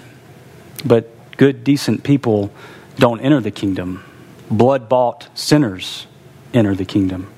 But 0.84 1.10
good, 1.36 1.64
decent 1.64 2.04
people 2.04 2.52
don't 2.96 3.20
enter 3.20 3.40
the 3.40 3.50
kingdom 3.50 4.04
blood 4.50 4.88
bought 4.88 5.28
sinners 5.38 6.06
enter 6.52 6.74
the 6.74 6.84
kingdom. 6.84 7.32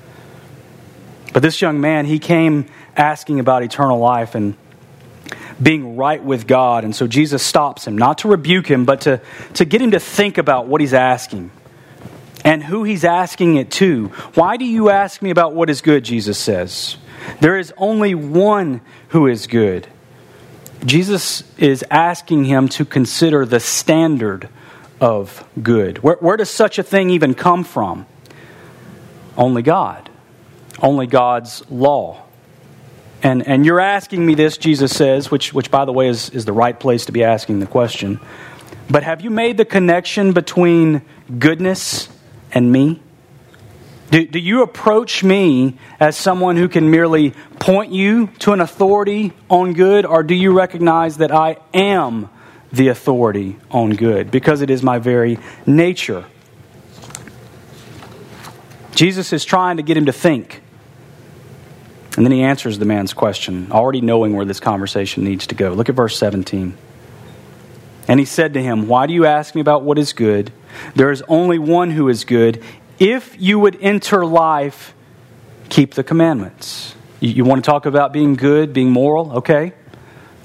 But 1.33 1.43
this 1.43 1.61
young 1.61 1.81
man, 1.81 2.07
he 2.07 2.19
came 2.19 2.67
asking 2.97 3.41
about 3.41 3.63
eternal 3.63 3.99
life 3.99 4.35
and 4.35 4.57
being 5.63 5.97
right 5.97 6.23
with 6.23 6.47
God. 6.47 6.85
And 6.85 6.97
so 6.97 7.07
Jesus 7.07 7.43
stops 7.43 7.87
him, 7.87 7.97
not 7.97 8.19
to 8.19 8.29
rebuke 8.29 8.67
him, 8.67 8.85
but 8.85 9.03
to, 9.03 9.21
to 9.55 9.65
get 9.65 9.81
him 9.81 9.93
to 9.93 10.01
think 10.01 10.39
about 10.39 10.67
what 10.67 10.81
he's 10.81 10.95
asking 10.95 11.51
and 12.45 12.63
who 12.63 12.85
he's 12.85 13.05
asking 13.05 13.57
it 13.57 13.71
to. 13.73 14.07
Why 14.35 14.57
do 14.57 14.65
you 14.65 14.91
ask 14.91 15.23
me 15.23 15.31
about 15.31 15.55
what 15.55 15.71
is 15.71 15.81
good? 15.81 16.05
Jesus 16.05 16.39
says. 16.39 16.97
There 17.41 17.59
is 17.59 17.73
only 17.77 18.15
one 18.15 18.81
who 19.09 19.27
is 19.27 19.47
good. 19.47 19.87
Jesus 20.85 21.45
is 21.59 21.85
asking 21.91 22.45
him 22.45 22.69
to 22.71 22.85
consider 22.85 23.47
the 23.47 23.61
standard 23.61 24.49
of 25.01 25.45
good. 25.63 25.99
Where, 25.99 26.17
where 26.17 26.37
does 26.37 26.51
such 26.51 26.79
a 26.79 26.83
thing 26.83 27.11
even 27.11 27.35
come 27.35 27.65
from? 27.65 28.07
Only 29.37 29.63
God. 29.63 30.11
Only 30.81 31.07
God's 31.07 31.69
law. 31.71 32.23
And, 33.23 33.47
and 33.47 33.65
you're 33.65 33.81
asking 33.81 34.27
me 34.27 34.35
this, 34.35 34.57
Jesus 34.57 34.95
says, 34.95 35.31
which, 35.31 35.55
which 35.55 35.71
by 35.71 35.85
the 35.85 35.93
way 35.93 36.09
is, 36.09 36.31
is 36.31 36.45
the 36.45 36.53
right 36.53 36.79
place 36.79 37.07
to 37.07 37.13
be 37.13 37.23
asking 37.23 37.61
the 37.61 37.67
question. 37.67 38.19
But 38.91 39.05
have 39.05 39.21
you 39.21 39.31
made 39.31 39.57
the 39.57 39.65
connection 39.65 40.33
between 40.33 41.03
goodness 41.39 42.09
and 42.53 42.71
me? 42.71 43.01
Do, 44.11 44.27
do 44.27 44.39
you 44.39 44.63
approach 44.63 45.25
me 45.25 45.79
as 45.99 46.17
someone 46.17 46.57
who 46.57 46.69
can 46.69 46.91
merely 46.91 47.31
point 47.59 47.93
you 47.93 48.27
to 48.41 48.53
an 48.53 48.61
authority 48.61 49.33
on 49.49 49.73
good, 49.73 50.05
or 50.05 50.23
do 50.23 50.35
you 50.35 50.53
recognize 50.53 51.17
that 51.19 51.33
I 51.33 51.57
am 51.73 52.29
the 52.73 52.89
authority 52.89 53.57
on 53.71 53.91
good 53.91 54.31
because 54.31 54.63
it 54.63 54.71
is 54.71 54.83
my 54.83 54.99
very 54.99 55.39
nature. 55.67 56.25
Jesus 58.95 59.33
is 59.33 59.45
trying 59.45 59.77
to 59.77 59.83
get 59.83 59.97
him 59.97 60.07
to 60.07 60.13
think. 60.13 60.63
And 62.17 62.27
then 62.27 62.33
he 62.33 62.43
answers 62.43 62.79
the 62.79 62.85
man's 62.85 63.13
question, 63.15 63.71
already 63.73 64.01
knowing 64.01 64.35
where 64.35 64.45
this 64.45 64.61
conversation 64.61 65.25
needs 65.25 65.47
to 65.49 65.55
go. 65.55 65.73
Look 65.73 65.89
at 65.89 65.95
verse 65.95 66.17
17. 66.19 66.77
And 68.09 68.21
he 68.21 68.27
said 68.27 68.55
to 68.55 68.63
him, 68.63 68.89
Why 68.89 69.07
do 69.07 69.15
you 69.15 69.25
ask 69.25 69.55
me 69.55 69.61
about 69.61 69.83
what 69.83 69.99
is 69.99 70.13
good? 70.13 70.53
There 70.95 71.11
is 71.11 71.23
only 71.29 71.59
one 71.59 71.91
who 71.91 72.09
is 72.09 72.25
good. 72.25 72.63
If 72.99 73.41
you 73.41 73.59
would 73.59 73.79
enter 73.81 74.25
life, 74.25 74.95
keep 75.69 75.95
the 75.95 76.05
commandments. 76.05 76.95
You, 77.21 77.31
you 77.31 77.45
want 77.45 77.65
to 77.65 77.71
talk 77.71 77.87
about 77.87 78.13
being 78.13 78.35
good, 78.35 78.73
being 78.73 78.91
moral? 78.91 79.39
Okay. 79.39 79.73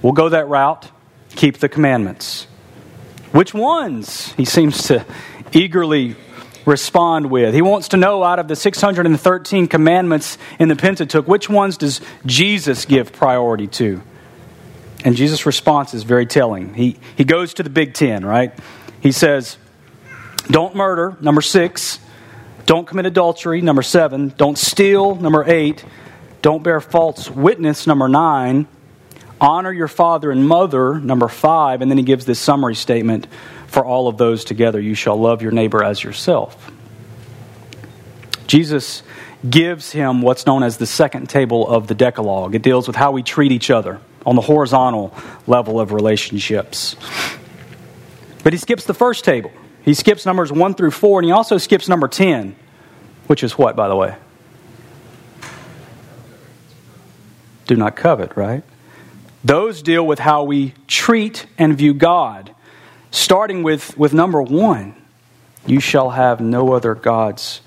We'll 0.02 0.14
go 0.14 0.30
that 0.30 0.48
route. 0.48 0.90
keep 1.30 1.58
the 1.58 1.70
commandments. 1.70 2.48
Which 3.32 3.54
ones? 3.54 4.34
He 4.34 4.46
seems 4.46 4.84
to 4.88 5.06
eagerly 5.52 6.16
respond 6.66 7.32
with. 7.32 7.54
He 7.54 7.62
wants 7.62 7.90
to 7.90 7.98
know 7.98 8.24
out 8.24 8.40
of 8.40 8.48
the 8.48 8.56
613 8.56 9.68
commandments 9.68 10.38
in 10.60 10.68
the 10.68 10.76
Pentateuch, 10.76 11.28
which 11.28 11.50
ones 11.50 11.78
does 11.78 12.02
Jesus 12.26 12.86
give 12.86 13.14
priority 13.14 13.68
to? 13.68 14.02
And 15.06 15.16
Jesus' 15.16 15.46
response 15.46 15.94
is 15.94 16.04
very 16.04 16.26
telling. 16.26 16.74
He, 16.74 16.98
he 17.16 17.24
goes 17.24 17.54
to 17.56 17.64
the 17.64 17.70
Big 17.70 17.94
Ten, 17.94 18.26
right? 18.26 18.52
He 19.02 19.12
says, 19.12 19.58
Don't 20.50 20.76
murder, 20.76 21.18
number 21.22 21.42
six. 21.42 22.00
Don't 22.66 22.88
commit 22.88 23.06
adultery, 23.06 23.62
number 23.62 23.82
seven. 23.82 24.34
Don't 24.38 24.58
steal, 24.58 25.16
number 25.16 25.44
eight. 25.48 25.84
Don't 26.42 26.64
bear 26.64 26.80
false 26.82 27.30
witness, 27.30 27.88
number 27.88 28.08
nine. 28.08 28.68
Honor 29.40 29.72
your 29.72 29.88
father 29.88 30.32
and 30.32 30.48
mother, 30.48 31.00
number 31.00 31.28
five. 31.28 31.82
And 31.82 31.92
then 31.92 31.98
he 31.98 32.04
gives 32.04 32.26
this 32.26 32.40
summary 32.40 32.76
statement 32.76 33.28
for 33.68 33.86
all 33.86 34.08
of 34.08 34.18
those 34.18 34.44
together. 34.44 34.80
You 34.80 34.96
shall 34.96 35.18
love 35.18 35.42
your 35.42 35.52
neighbor 35.52 35.84
as 35.84 36.04
yourself. 36.04 36.72
Jesus 38.48 39.04
gives 39.48 39.92
him 39.92 40.22
what's 40.22 40.46
known 40.46 40.64
as 40.64 40.78
the 40.78 40.86
second 40.86 41.30
table 41.30 41.68
of 41.68 41.88
the 41.88 41.96
Decalogue. 41.96 42.56
It 42.56 42.62
deals 42.62 42.88
with 42.88 42.96
how 42.96 43.12
we 43.12 43.22
treat 43.24 43.52
each 43.52 43.70
other 43.70 44.00
on 44.26 44.36
the 44.36 44.42
horizontal 44.42 45.14
level 45.46 45.80
of 45.80 45.92
relationships. 45.92 46.96
But 48.44 48.54
he 48.54 48.60
skips 48.60 48.86
the 48.86 48.94
first 48.94 49.24
table. 49.24 49.52
He 49.88 49.94
skips 49.94 50.26
numbers 50.26 50.52
1 50.52 50.74
through 50.74 50.92
4, 50.92 51.22
and 51.22 51.26
he 51.28 51.32
also 51.32 51.58
skips 51.58 51.88
number 51.88 52.10
10, 52.10 52.58
which 53.28 53.42
is 53.42 53.58
what, 53.58 53.78
by 53.78 53.88
the 53.88 53.96
way? 53.96 54.18
Do 57.68 57.78
not 57.78 57.96
covet, 57.96 58.36
right? 58.36 58.66
Those 59.46 59.82
deal 59.82 60.06
with 60.06 60.20
how 60.20 60.44
we 60.44 60.74
treat 60.88 61.46
and 61.58 61.78
view 61.78 61.94
God, 61.94 62.54
starting 63.12 63.64
with, 63.64 63.98
with 63.98 64.14
number 64.14 64.42
1 64.42 64.94
You 65.66 65.80
shall 65.80 66.10
have 66.10 66.42
no 66.42 66.74
other 66.74 66.94
gods 66.94 67.62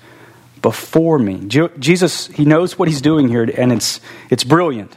before 0.61 1.17
me. 1.17 1.47
Jesus, 1.47 2.27
he 2.27 2.45
knows 2.45 2.77
what 2.77 2.87
he's 2.87 3.01
doing 3.01 3.29
here, 3.29 3.49
and 3.57 3.73
it's, 3.73 3.99
it's 4.29 4.43
brilliant. 4.43 4.95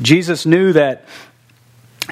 Jesus 0.00 0.44
knew 0.44 0.72
that 0.72 1.04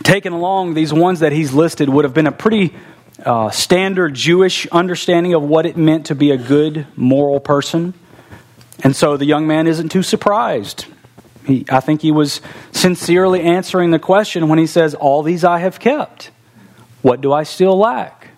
taking 0.05 0.31
along 0.31 0.75
these 0.75 0.93
ones 0.93 1.19
that 1.19 1.33
he's 1.33 1.53
listed 1.53 1.89
would 1.89 2.05
have 2.05 2.15
been 2.15 2.29
a 2.29 2.33
pretty 2.33 2.77
uh, 3.25 3.51
standard 3.51 4.15
Jewish 4.15 4.67
understanding 4.69 5.35
of 5.35 5.43
what 5.43 5.67
it 5.67 5.77
meant 5.77 6.07
to 6.07 6.15
be 6.15 6.31
a 6.31 6.37
good 6.37 6.87
moral 6.97 7.41
person. 7.41 7.95
And 8.83 8.97
so 8.97 9.17
the 9.17 9.27
young 9.27 9.47
man 9.47 9.67
isn't 9.67 9.91
too 9.91 10.03
surprised. 10.03 10.87
He, 11.47 11.65
I 11.71 11.81
think 11.81 12.03
he 12.03 12.13
was 12.13 12.41
sincerely 12.73 13.43
answering 13.43 13.91
the 13.91 13.99
question 13.99 14.49
when 14.49 14.59
he 14.59 14.67
says, 14.67 14.95
All 14.95 15.23
these 15.23 15.45
I 15.45 15.59
have 15.59 15.79
kept. 15.81 16.31
What 17.03 17.21
do 17.21 17.33
I 17.33 17.45
still 17.45 17.77
lack? 17.79 18.29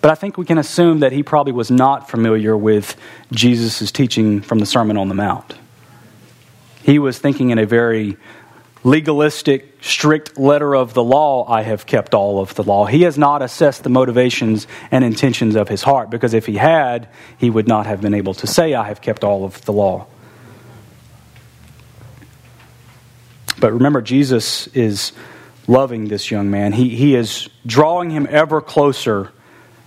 But 0.00 0.10
I 0.10 0.14
think 0.14 0.38
we 0.38 0.44
can 0.44 0.58
assume 0.58 1.00
that 1.00 1.12
he 1.12 1.22
probably 1.22 1.52
was 1.52 1.70
not 1.70 2.08
familiar 2.08 2.56
with 2.56 2.96
Jesus' 3.32 3.90
teaching 3.90 4.40
from 4.40 4.58
the 4.58 4.66
Sermon 4.66 4.96
on 4.96 5.08
the 5.08 5.14
Mount. 5.14 5.54
He 6.82 6.98
was 6.98 7.18
thinking 7.18 7.50
in 7.50 7.58
a 7.58 7.66
very 7.66 8.16
legalistic, 8.86 9.76
strict 9.82 10.38
letter 10.38 10.76
of 10.76 10.94
the 10.94 11.02
law, 11.02 11.44
I 11.50 11.62
have 11.62 11.86
kept 11.86 12.14
all 12.14 12.38
of 12.38 12.54
the 12.54 12.62
law. 12.62 12.86
He 12.86 13.02
has 13.02 13.18
not 13.18 13.42
assessed 13.42 13.82
the 13.82 13.90
motivations 13.90 14.68
and 14.92 15.02
intentions 15.02 15.56
of 15.56 15.68
his 15.68 15.82
heart, 15.82 16.08
because 16.08 16.34
if 16.34 16.46
he 16.46 16.54
had, 16.54 17.08
he 17.36 17.50
would 17.50 17.66
not 17.66 17.86
have 17.86 18.00
been 18.00 18.14
able 18.14 18.32
to 18.34 18.46
say, 18.46 18.74
I 18.74 18.86
have 18.86 19.00
kept 19.00 19.24
all 19.24 19.44
of 19.44 19.60
the 19.64 19.72
law. 19.72 20.06
But 23.58 23.72
remember, 23.72 24.02
Jesus 24.02 24.68
is 24.68 25.10
loving 25.66 26.06
this 26.06 26.30
young 26.30 26.52
man. 26.52 26.72
He, 26.72 26.90
he 26.90 27.16
is 27.16 27.48
drawing 27.66 28.10
him 28.10 28.28
ever 28.30 28.60
closer 28.60 29.32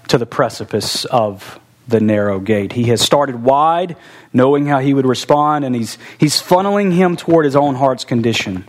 to 0.09 0.17
the 0.17 0.25
precipice 0.25 1.05
of 1.05 1.57
the 1.87 2.01
narrow 2.01 2.41
gate. 2.41 2.73
He 2.73 2.83
has 2.85 3.01
started 3.01 3.43
wide, 3.43 3.95
knowing 4.33 4.65
how 4.65 4.79
he 4.79 4.93
would 4.93 5.05
respond, 5.05 5.63
and 5.63 5.73
he's, 5.73 5.97
he's 6.17 6.41
funneling 6.41 6.91
him 6.91 7.15
toward 7.15 7.45
his 7.45 7.55
own 7.55 7.75
heart's 7.75 8.03
condition. 8.03 8.65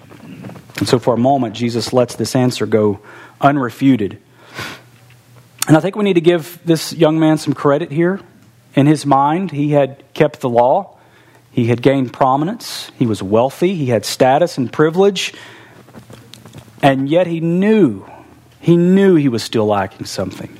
And 0.80 0.88
so, 0.88 0.98
for 0.98 1.14
a 1.14 1.18
moment, 1.18 1.54
Jesus 1.54 1.92
lets 1.92 2.16
this 2.16 2.34
answer 2.34 2.66
go 2.66 3.00
unrefuted. 3.40 4.18
And 5.68 5.76
I 5.76 5.80
think 5.80 5.94
we 5.94 6.04
need 6.04 6.14
to 6.14 6.20
give 6.20 6.58
this 6.64 6.92
young 6.92 7.20
man 7.20 7.38
some 7.38 7.52
credit 7.52 7.92
here. 7.92 8.18
In 8.74 8.86
his 8.86 9.04
mind, 9.04 9.50
he 9.50 9.70
had 9.70 10.02
kept 10.14 10.40
the 10.40 10.48
law, 10.48 10.96
he 11.50 11.66
had 11.66 11.82
gained 11.82 12.12
prominence, 12.12 12.90
he 12.98 13.06
was 13.06 13.22
wealthy, 13.22 13.74
he 13.74 13.86
had 13.86 14.04
status 14.04 14.56
and 14.58 14.72
privilege, 14.72 15.34
and 16.82 17.08
yet 17.08 17.26
he 17.26 17.40
knew, 17.40 18.06
he 18.60 18.76
knew 18.76 19.16
he 19.16 19.28
was 19.28 19.42
still 19.42 19.66
lacking 19.66 20.06
something. 20.06 20.56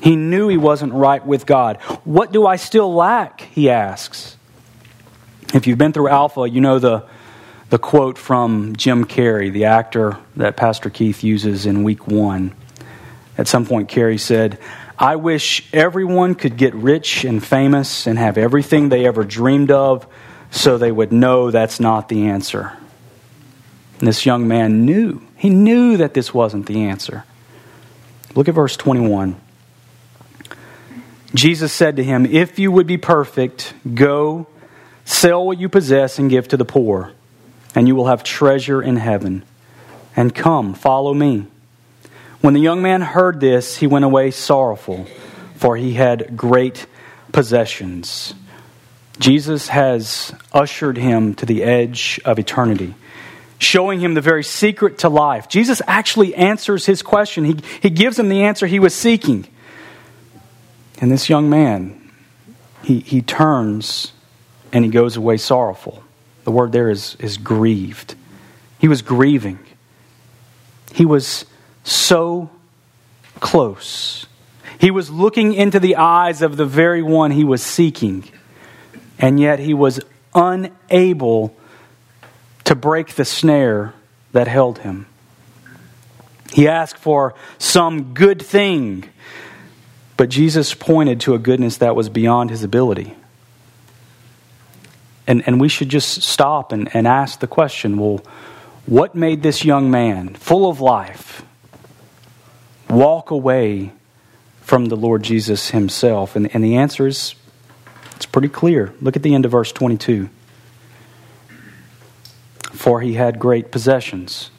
He 0.00 0.14
knew 0.14 0.48
he 0.48 0.56
wasn't 0.56 0.92
right 0.92 1.24
with 1.24 1.44
God. 1.44 1.78
What 2.04 2.30
do 2.30 2.46
I 2.46 2.56
still 2.56 2.94
lack? 2.94 3.40
He 3.40 3.68
asks. 3.68 4.36
If 5.52 5.66
you've 5.66 5.78
been 5.78 5.92
through 5.92 6.08
Alpha, 6.08 6.48
you 6.48 6.60
know 6.60 6.78
the, 6.78 7.04
the 7.70 7.78
quote 7.78 8.16
from 8.16 8.76
Jim 8.76 9.04
Carrey, 9.04 9.52
the 9.52 9.66
actor 9.66 10.16
that 10.36 10.56
Pastor 10.56 10.90
Keith 10.90 11.22
uses 11.22 11.66
in 11.66 11.82
week 11.82 12.06
one. 12.06 12.54
At 13.36 13.46
some 13.46 13.66
point, 13.66 13.88
Carrey 13.88 14.18
said, 14.18 14.58
I 14.98 15.16
wish 15.16 15.68
everyone 15.72 16.34
could 16.34 16.56
get 16.56 16.74
rich 16.74 17.24
and 17.24 17.44
famous 17.44 18.06
and 18.06 18.18
have 18.18 18.36
everything 18.38 18.88
they 18.88 19.06
ever 19.06 19.22
dreamed 19.22 19.70
of 19.70 20.06
so 20.50 20.78
they 20.78 20.90
would 20.90 21.12
know 21.12 21.50
that's 21.50 21.78
not 21.78 22.08
the 22.08 22.28
answer. 22.28 22.72
And 23.98 24.08
this 24.08 24.24
young 24.24 24.48
man 24.48 24.84
knew. 24.86 25.22
He 25.36 25.50
knew 25.50 25.98
that 25.98 26.14
this 26.14 26.32
wasn't 26.32 26.66
the 26.66 26.84
answer. 26.84 27.24
Look 28.34 28.48
at 28.48 28.54
verse 28.54 28.76
21. 28.76 29.36
Jesus 31.34 31.72
said 31.72 31.96
to 31.96 32.04
him, 32.04 32.24
If 32.24 32.58
you 32.58 32.72
would 32.72 32.86
be 32.86 32.96
perfect, 32.96 33.74
go, 33.94 34.46
sell 35.04 35.44
what 35.44 35.58
you 35.58 35.68
possess, 35.68 36.18
and 36.18 36.30
give 36.30 36.48
to 36.48 36.56
the 36.56 36.64
poor, 36.64 37.12
and 37.74 37.86
you 37.86 37.94
will 37.94 38.06
have 38.06 38.22
treasure 38.22 38.82
in 38.82 38.96
heaven. 38.96 39.42
And 40.16 40.34
come, 40.34 40.74
follow 40.74 41.14
me. 41.14 41.46
When 42.40 42.54
the 42.54 42.60
young 42.60 42.82
man 42.82 43.00
heard 43.00 43.40
this, 43.40 43.76
he 43.76 43.86
went 43.86 44.04
away 44.04 44.30
sorrowful, 44.30 45.06
for 45.56 45.76
he 45.76 45.94
had 45.94 46.36
great 46.36 46.86
possessions. 47.32 48.34
Jesus 49.18 49.68
has 49.68 50.32
ushered 50.52 50.96
him 50.96 51.34
to 51.34 51.46
the 51.46 51.64
edge 51.64 52.20
of 52.24 52.38
eternity, 52.38 52.94
showing 53.58 54.00
him 54.00 54.14
the 54.14 54.20
very 54.20 54.44
secret 54.44 54.98
to 54.98 55.08
life. 55.08 55.48
Jesus 55.48 55.82
actually 55.86 56.34
answers 56.34 56.86
his 56.86 57.02
question, 57.02 57.44
he, 57.44 57.56
he 57.82 57.90
gives 57.90 58.18
him 58.18 58.28
the 58.28 58.42
answer 58.42 58.66
he 58.66 58.78
was 58.78 58.94
seeking. 58.94 59.46
And 61.00 61.10
this 61.10 61.28
young 61.28 61.50
man, 61.50 62.10
he, 62.82 63.00
he 63.00 63.22
turns 63.22 64.12
and 64.72 64.84
he 64.84 64.90
goes 64.90 65.16
away 65.16 65.36
sorrowful. 65.36 66.02
The 66.48 66.52
word 66.52 66.72
there 66.72 66.88
is, 66.88 67.14
is 67.16 67.36
grieved. 67.36 68.14
He 68.78 68.88
was 68.88 69.02
grieving. 69.02 69.58
He 70.94 71.04
was 71.04 71.44
so 71.84 72.48
close. 73.38 74.24
He 74.78 74.90
was 74.90 75.10
looking 75.10 75.52
into 75.52 75.78
the 75.78 75.96
eyes 75.96 76.40
of 76.40 76.56
the 76.56 76.64
very 76.64 77.02
one 77.02 77.32
he 77.32 77.44
was 77.44 77.62
seeking, 77.62 78.24
and 79.18 79.38
yet 79.38 79.58
he 79.58 79.74
was 79.74 80.00
unable 80.34 81.54
to 82.64 82.74
break 82.74 83.16
the 83.16 83.26
snare 83.26 83.92
that 84.32 84.48
held 84.48 84.78
him. 84.78 85.04
He 86.54 86.66
asked 86.66 86.96
for 86.96 87.34
some 87.58 88.14
good 88.14 88.40
thing 88.40 89.04
but 90.18 90.30
Jesus 90.30 90.74
pointed 90.74 91.20
to 91.20 91.34
a 91.34 91.38
goodness 91.38 91.76
that 91.76 91.94
was 91.94 92.08
beyond 92.08 92.50
his 92.50 92.64
ability. 92.64 93.14
And, 95.28 95.46
and 95.46 95.60
we 95.60 95.68
should 95.68 95.90
just 95.90 96.22
stop 96.22 96.72
and, 96.72 96.92
and 96.96 97.06
ask 97.06 97.38
the 97.38 97.46
question 97.46 97.98
well, 97.98 98.24
what 98.86 99.14
made 99.14 99.42
this 99.42 99.64
young 99.64 99.90
man, 99.90 100.34
full 100.34 100.68
of 100.68 100.80
life, 100.80 101.44
walk 102.88 103.30
away 103.30 103.92
from 104.62 104.86
the 104.86 104.96
Lord 104.96 105.22
Jesus 105.22 105.70
himself? 105.70 106.34
And, 106.34 106.52
and 106.54 106.64
the 106.64 106.76
answer 106.76 107.06
is 107.06 107.34
it's 108.16 108.24
pretty 108.24 108.48
clear. 108.48 108.94
Look 109.02 109.16
at 109.16 109.22
the 109.22 109.34
end 109.34 109.44
of 109.44 109.52
verse 109.52 109.70
22. 109.70 110.30
For 112.72 113.02
he 113.02 113.12
had 113.12 113.38
great 113.38 113.70
possessions. 113.70 114.50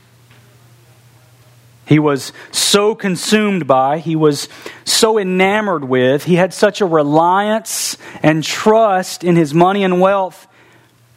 He 1.88 1.98
was 1.98 2.32
so 2.52 2.94
consumed 2.94 3.66
by, 3.66 3.98
he 3.98 4.16
was 4.16 4.48
so 4.86 5.18
enamored 5.18 5.84
with, 5.84 6.26
he 6.26 6.36
had 6.36 6.54
such 6.54 6.82
a 6.82 6.86
reliance 6.86 7.98
and 8.22 8.44
trust 8.44 9.24
in 9.24 9.36
his 9.36 9.56
money 9.56 9.84
and 9.84 10.00
wealth, 10.00 10.48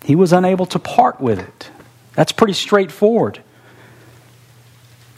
he 0.04 0.14
was 0.14 0.32
unable 0.32 0.66
to 0.66 0.78
part 0.78 1.20
with 1.20 1.38
it. 1.38 1.70
That's 2.14 2.32
pretty 2.32 2.52
straightforward. 2.54 3.40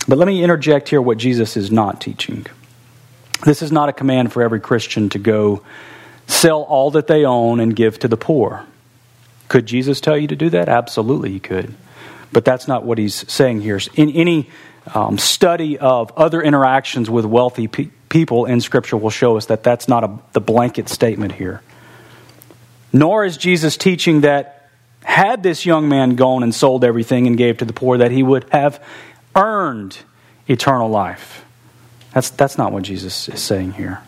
But 0.06 0.18
let 0.18 0.26
me 0.28 0.42
interject 0.42 0.90
here 0.90 1.00
what 1.00 1.18
Jesus 1.18 1.56
is 1.56 1.70
not 1.70 2.00
teaching. 2.00 2.46
This 3.44 3.62
is 3.62 3.72
not 3.72 3.88
a 3.88 3.92
command 3.92 4.32
for 4.32 4.42
every 4.42 4.60
Christian 4.60 5.08
to 5.10 5.18
go 5.18 5.62
sell 6.26 6.62
all 6.62 6.90
that 6.92 7.06
they 7.06 7.24
own 7.24 7.60
and 7.60 7.74
give 7.74 7.98
to 8.00 8.08
the 8.08 8.16
poor. 8.16 8.64
Could 9.48 9.66
Jesus 9.66 10.00
tell 10.00 10.16
you 10.16 10.28
to 10.28 10.36
do 10.36 10.50
that? 10.50 10.68
Absolutely, 10.68 11.30
he 11.30 11.40
could. 11.40 11.74
But 12.32 12.44
that's 12.44 12.66
not 12.66 12.84
what 12.84 12.98
he's 12.98 13.30
saying 13.30 13.60
here. 13.60 13.80
In 13.94 14.10
any 14.10 14.50
um, 14.94 15.18
study 15.18 15.78
of 15.78 16.12
other 16.16 16.42
interactions 16.42 17.08
with 17.08 17.24
wealthy 17.24 17.68
pe- 17.68 17.90
people 18.08 18.46
in 18.46 18.60
Scripture 18.60 18.96
will 18.96 19.10
show 19.10 19.36
us 19.36 19.46
that 19.46 19.62
that's 19.62 19.88
not 19.88 20.04
a, 20.04 20.18
the 20.32 20.40
blanket 20.40 20.88
statement 20.88 21.32
here. 21.32 21.62
Nor 22.92 23.24
is 23.24 23.36
Jesus 23.36 23.76
teaching 23.76 24.22
that 24.22 24.63
had 25.04 25.42
this 25.42 25.64
young 25.64 25.88
man 25.88 26.16
gone 26.16 26.42
and 26.42 26.54
sold 26.54 26.84
everything 26.84 27.26
and 27.26 27.36
gave 27.36 27.58
to 27.58 27.64
the 27.64 27.72
poor, 27.72 27.98
that 27.98 28.10
he 28.10 28.22
would 28.22 28.48
have 28.50 28.82
earned 29.36 29.96
eternal 30.48 30.88
life. 30.88 31.44
That's, 32.12 32.30
that's 32.30 32.58
not 32.58 32.72
what 32.72 32.82
Jesus 32.82 33.28
is 33.28 33.40
saying 33.40 33.72
here. 33.72 34.00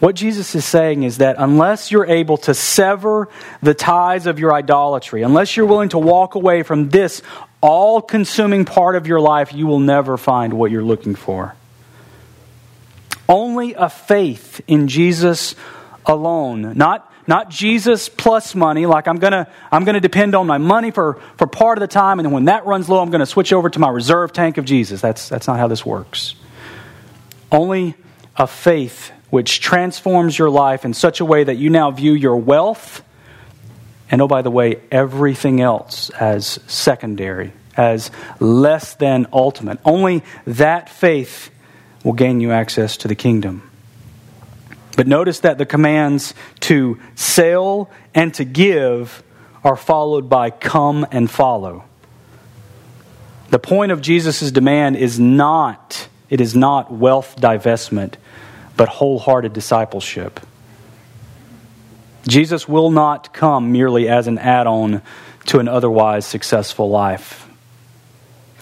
What 0.00 0.16
Jesus 0.16 0.54
is 0.54 0.64
saying 0.64 1.04
is 1.04 1.18
that 1.18 1.36
unless 1.38 1.90
you're 1.90 2.06
able 2.06 2.36
to 2.38 2.52
sever 2.52 3.28
the 3.62 3.74
ties 3.74 4.26
of 4.26 4.38
your 4.38 4.52
idolatry, 4.52 5.22
unless 5.22 5.56
you're 5.56 5.66
willing 5.66 5.88
to 5.90 5.98
walk 5.98 6.34
away 6.34 6.62
from 6.62 6.90
this 6.90 7.22
all 7.60 8.02
consuming 8.02 8.66
part 8.66 8.96
of 8.96 9.06
your 9.06 9.20
life, 9.20 9.54
you 9.54 9.66
will 9.66 9.80
never 9.80 10.18
find 10.18 10.52
what 10.52 10.70
you're 10.70 10.84
looking 10.84 11.14
for. 11.14 11.54
Only 13.28 13.72
a 13.72 13.88
faith 13.88 14.60
in 14.66 14.88
Jesus 14.88 15.54
alone, 16.04 16.76
not, 16.76 17.10
not 17.26 17.50
Jesus 17.50 18.08
plus 18.08 18.54
money, 18.54 18.86
like 18.86 19.08
I'm 19.08 19.18
gonna, 19.18 19.48
I'm 19.72 19.84
gonna 19.84 20.00
depend 20.00 20.34
on 20.34 20.46
my 20.46 20.58
money 20.58 20.90
for, 20.90 21.20
for 21.36 21.46
part 21.46 21.78
of 21.78 21.80
the 21.80 21.88
time, 21.88 22.18
and 22.18 22.26
then 22.26 22.32
when 22.32 22.46
that 22.46 22.66
runs 22.66 22.88
low, 22.88 23.00
I'm 23.00 23.10
gonna 23.10 23.26
switch 23.26 23.52
over 23.52 23.70
to 23.70 23.78
my 23.78 23.90
reserve 23.90 24.32
tank 24.32 24.58
of 24.58 24.64
Jesus. 24.64 25.00
That's, 25.00 25.28
that's 25.28 25.46
not 25.46 25.58
how 25.58 25.68
this 25.68 25.84
works. 25.84 26.34
Only 27.50 27.94
a 28.36 28.46
faith 28.46 29.12
which 29.30 29.60
transforms 29.60 30.38
your 30.38 30.50
life 30.50 30.84
in 30.84 30.94
such 30.94 31.20
a 31.20 31.24
way 31.24 31.44
that 31.44 31.56
you 31.56 31.70
now 31.70 31.90
view 31.90 32.12
your 32.12 32.36
wealth 32.36 33.02
and 34.10 34.20
oh, 34.22 34.28
by 34.28 34.42
the 34.42 34.50
way, 34.50 34.80
everything 34.90 35.60
else 35.60 36.10
as 36.10 36.60
secondary, 36.66 37.52
as 37.76 38.10
less 38.38 38.94
than 38.94 39.26
ultimate. 39.32 39.80
Only 39.84 40.22
that 40.46 40.88
faith 40.88 41.50
will 42.04 42.12
gain 42.12 42.40
you 42.40 42.52
access 42.52 42.98
to 42.98 43.08
the 43.08 43.14
kingdom. 43.14 43.68
But 44.96 45.06
notice 45.06 45.40
that 45.40 45.58
the 45.58 45.66
commands 45.66 46.34
to 46.60 46.98
sell 47.14 47.90
and 48.14 48.32
to 48.34 48.44
give 48.44 49.22
are 49.64 49.76
followed 49.76 50.28
by 50.28 50.50
come 50.50 51.06
and 51.10 51.30
follow. 51.30 51.84
The 53.50 53.58
point 53.58 53.92
of 53.92 54.00
Jesus' 54.00 54.50
demand 54.50 54.96
is 54.96 55.18
not, 55.18 56.08
it 56.28 56.40
is 56.40 56.54
not 56.54 56.92
wealth 56.92 57.36
divestment, 57.38 58.14
but 58.76 58.88
wholehearted 58.88 59.52
discipleship. 59.52 60.40
Jesus 62.26 62.68
will 62.68 62.90
not 62.90 63.32
come 63.32 63.72
merely 63.72 64.08
as 64.08 64.26
an 64.26 64.38
add 64.38 64.66
on 64.66 65.02
to 65.46 65.58
an 65.58 65.68
otherwise 65.68 66.24
successful 66.26 66.88
life. 66.88 67.43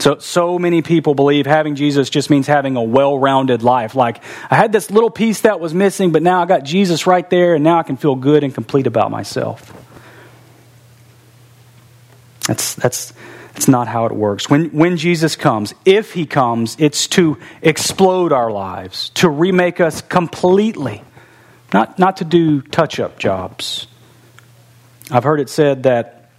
So, 0.02 0.18
so 0.18 0.58
many 0.58 0.82
people 0.82 1.14
believe 1.14 1.46
having 1.46 1.76
Jesus 1.76 2.10
just 2.10 2.28
means 2.28 2.48
having 2.48 2.74
a 2.74 2.82
well 2.82 3.16
rounded 3.16 3.62
life. 3.62 3.94
Like, 3.94 4.20
I 4.50 4.56
had 4.56 4.72
this 4.72 4.90
little 4.90 5.10
piece 5.10 5.42
that 5.42 5.60
was 5.60 5.72
missing, 5.72 6.10
but 6.10 6.24
now 6.24 6.42
I 6.42 6.46
got 6.46 6.64
Jesus 6.64 7.06
right 7.06 7.30
there, 7.30 7.54
and 7.54 7.62
now 7.62 7.78
I 7.78 7.84
can 7.84 7.96
feel 7.96 8.16
good 8.16 8.42
and 8.42 8.52
complete 8.52 8.88
about 8.88 9.12
myself. 9.12 9.72
That's, 12.48 12.74
that's, 12.74 13.12
that's 13.52 13.68
not 13.68 13.86
how 13.86 14.06
it 14.06 14.12
works. 14.12 14.50
When, 14.50 14.70
when 14.70 14.96
Jesus 14.96 15.36
comes, 15.36 15.72
if 15.84 16.12
he 16.12 16.26
comes, 16.26 16.74
it's 16.80 17.06
to 17.08 17.38
explode 17.62 18.32
our 18.32 18.50
lives, 18.50 19.10
to 19.10 19.28
remake 19.28 19.80
us 19.80 20.02
completely 20.02 21.04
not, 21.72 21.96
not 21.98 22.16
to 22.16 22.24
do 22.24 22.60
touch 22.60 22.98
up 22.98 23.20
jobs. 23.20 23.86
I've 25.12 25.24
heard 25.24 25.38
it 25.38 25.48
said 25.48 25.84
that 25.84 26.30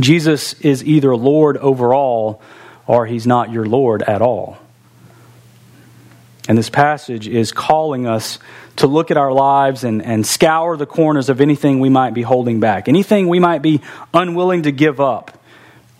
Jesus 0.00 0.54
is 0.54 0.82
either 0.82 1.14
Lord 1.14 1.58
over 1.58 1.92
all 1.94 2.40
or 2.86 3.06
he's 3.06 3.26
not 3.26 3.50
your 3.50 3.66
Lord 3.66 4.02
at 4.02 4.22
all. 4.22 4.58
And 6.46 6.58
this 6.58 6.68
passage 6.68 7.26
is 7.26 7.52
calling 7.52 8.06
us 8.06 8.38
to 8.76 8.86
look 8.86 9.10
at 9.10 9.16
our 9.16 9.32
lives 9.32 9.84
and, 9.84 10.02
and 10.02 10.26
scour 10.26 10.76
the 10.76 10.86
corners 10.86 11.28
of 11.28 11.40
anything 11.40 11.80
we 11.80 11.88
might 11.88 12.12
be 12.12 12.22
holding 12.22 12.60
back, 12.60 12.88
anything 12.88 13.28
we 13.28 13.40
might 13.40 13.62
be 13.62 13.80
unwilling 14.12 14.64
to 14.64 14.72
give 14.72 15.00
up, 15.00 15.38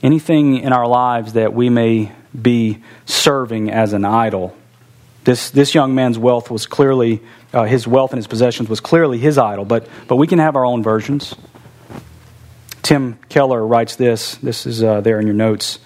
anything 0.02 0.58
in 0.58 0.72
our 0.72 0.86
lives 0.86 1.34
that 1.34 1.54
we 1.54 1.70
may 1.70 2.12
be 2.40 2.82
serving 3.06 3.70
as 3.70 3.92
an 3.92 4.04
idol. 4.04 4.54
This, 5.22 5.48
this 5.48 5.74
young 5.74 5.94
man's 5.94 6.18
wealth 6.18 6.50
was 6.50 6.66
clearly, 6.66 7.22
uh, 7.54 7.64
his 7.64 7.86
wealth 7.86 8.12
and 8.12 8.18
his 8.18 8.26
possessions 8.26 8.68
was 8.68 8.80
clearly 8.80 9.18
his 9.18 9.38
idol, 9.38 9.64
but, 9.64 9.88
but 10.08 10.16
we 10.16 10.26
can 10.26 10.38
have 10.38 10.56
our 10.56 10.66
own 10.66 10.82
versions. 10.82 11.34
Tim 12.82 13.18
Keller 13.30 13.66
writes 13.66 13.96
this. 13.96 14.34
This 14.34 14.66
is 14.66 14.82
uh, 14.82 15.00
there 15.00 15.18
in 15.18 15.26
your 15.26 15.34
notes. 15.34 15.78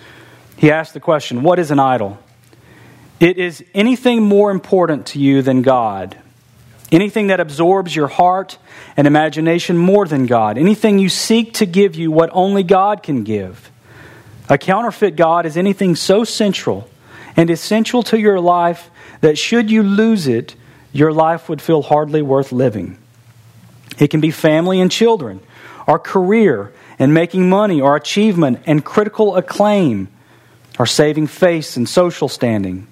He 0.58 0.72
asked 0.72 0.92
the 0.92 1.00
question 1.00 1.42
What 1.42 1.58
is 1.58 1.70
an 1.70 1.78
idol? 1.78 2.18
It 3.20 3.38
is 3.38 3.64
anything 3.74 4.22
more 4.22 4.50
important 4.50 5.06
to 5.06 5.18
you 5.18 5.40
than 5.40 5.62
God. 5.62 6.16
Anything 6.90 7.28
that 7.28 7.40
absorbs 7.40 7.94
your 7.94 8.08
heart 8.08 8.58
and 8.96 9.06
imagination 9.06 9.76
more 9.76 10.06
than 10.06 10.26
God. 10.26 10.58
Anything 10.58 10.98
you 10.98 11.08
seek 11.08 11.54
to 11.54 11.66
give 11.66 11.96
you 11.96 12.10
what 12.10 12.30
only 12.32 12.62
God 12.62 13.02
can 13.02 13.24
give. 13.24 13.70
A 14.48 14.56
counterfeit 14.56 15.14
God 15.14 15.46
is 15.46 15.56
anything 15.56 15.94
so 15.94 16.24
central 16.24 16.88
and 17.36 17.50
essential 17.50 18.02
to 18.04 18.18
your 18.18 18.40
life 18.40 18.90
that 19.20 19.36
should 19.36 19.70
you 19.70 19.82
lose 19.82 20.26
it, 20.26 20.54
your 20.92 21.12
life 21.12 21.48
would 21.48 21.60
feel 21.60 21.82
hardly 21.82 22.22
worth 22.22 22.52
living. 22.52 22.96
It 23.98 24.08
can 24.08 24.20
be 24.20 24.30
family 24.30 24.80
and 24.80 24.90
children, 24.90 25.40
our 25.86 25.98
career 25.98 26.72
and 26.98 27.12
making 27.12 27.48
money, 27.48 27.80
our 27.80 27.96
achievement 27.96 28.60
and 28.66 28.84
critical 28.84 29.36
acclaim, 29.36 30.08
or 30.78 30.86
saving 30.86 31.26
face 31.26 31.76
and 31.76 31.88
social 31.88 32.28
standing. 32.28 32.86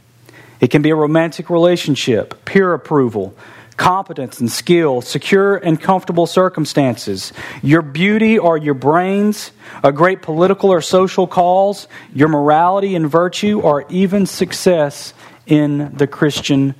It 0.61 0.71
can 0.71 0.83
be 0.83 0.91
a 0.91 0.97
romantic 0.97 1.51
relationship, 1.51 2.45
peer 2.45 2.73
approval, 2.75 3.35
competence 3.77 4.41
and 4.41 4.51
skill, 4.51 5.03
secure 5.03 5.57
and 5.57 5.81
comfortable 5.81 6.27
circumstances, 6.27 7.33
your 7.63 7.83
beauty 7.83 8.39
or 8.39 8.57
your 8.57 8.75
brains, 8.75 9.53
a 9.85 9.93
great 9.93 10.23
political 10.23 10.71
or 10.71 10.81
social 10.81 11.27
cause, 11.27 11.87
your 12.15 12.29
morality 12.29 12.95
and 12.95 13.11
virtue, 13.11 13.61
or 13.61 13.85
even 13.91 14.27
success 14.27 15.13
in 15.47 15.95
the 15.95 16.07
Christian 16.07 16.75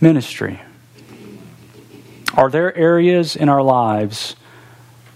ministry? 0.00 0.60
Are 2.34 2.50
there 2.50 2.76
areas 2.76 3.36
in 3.36 3.48
our 3.48 3.62
lives 3.62 4.36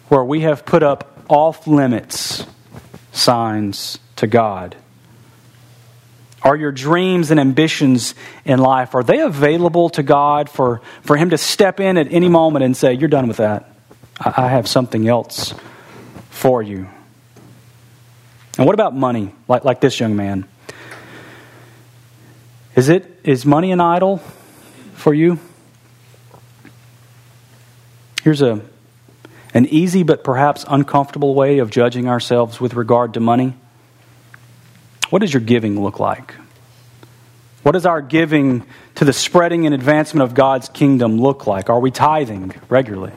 where 0.09 0.25
we 0.25 0.41
have 0.41 0.65
put 0.65 0.83
up 0.83 1.25
off 1.29 1.67
limits 1.67 2.47
signs 3.13 3.99
to 4.17 4.27
God? 4.27 4.77
Are 6.43 6.57
your 6.57 6.73
dreams 6.73 7.31
and 7.31 7.39
ambitions 7.39 8.15
in 8.45 8.59
life 8.61 8.95
are 8.95 9.03
they 9.03 9.21
available 9.21 9.91
to 9.91 10.03
God 10.03 10.49
for, 10.49 10.81
for 11.03 11.17
him 11.17 11.31
to 11.31 11.39
step 11.39 11.81
in 11.81 11.99
at 11.99 12.11
any 12.13 12.29
moment 12.29 12.65
and 12.65 12.77
say, 12.77 12.95
"You're 12.95 13.09
done 13.11 13.29
with 13.29 13.37
that. 13.39 13.71
I, 14.19 14.45
I 14.45 14.49
have 14.49 14.67
something 14.67 15.07
else 15.07 15.55
for 16.31 16.63
you." 16.63 16.89
And 18.57 18.67
what 18.67 18.75
about 18.75 18.95
money? 18.95 19.35
Like 19.49 19.65
like 19.65 19.81
this 19.81 20.01
young 20.01 20.17
man. 20.17 20.47
Is 22.75 22.89
it 22.89 23.21
is 23.25 23.45
money 23.45 23.73
an 23.73 23.81
idol 23.81 24.19
for 24.95 25.13
you? 25.13 25.39
Here's 28.23 28.41
a 28.43 28.61
an 29.53 29.67
easy 29.67 30.03
but 30.03 30.23
perhaps 30.25 30.65
uncomfortable 30.69 31.35
way 31.35 31.59
of 31.59 31.71
judging 31.71 32.09
ourselves 32.09 32.61
with 32.61 32.75
regard 32.75 33.15
to 33.15 33.21
money. 33.21 33.55
What 35.11 35.21
does 35.21 35.35
your 35.35 35.41
giving 35.41 35.81
look 35.81 36.01
like? 36.01 36.35
What 37.63 37.73
does 37.73 37.85
our 37.85 38.01
giving 38.01 38.65
to 38.95 39.05
the 39.05 39.13
spreading 39.13 39.67
and 39.67 39.75
advancement 39.75 40.23
of 40.23 40.35
God's 40.35 40.69
kingdom 40.69 41.21
look 41.21 41.47
like? 41.47 41.69
Are 41.69 41.81
we 41.81 41.91
tithing 41.91 42.55
regularly? 42.69 43.13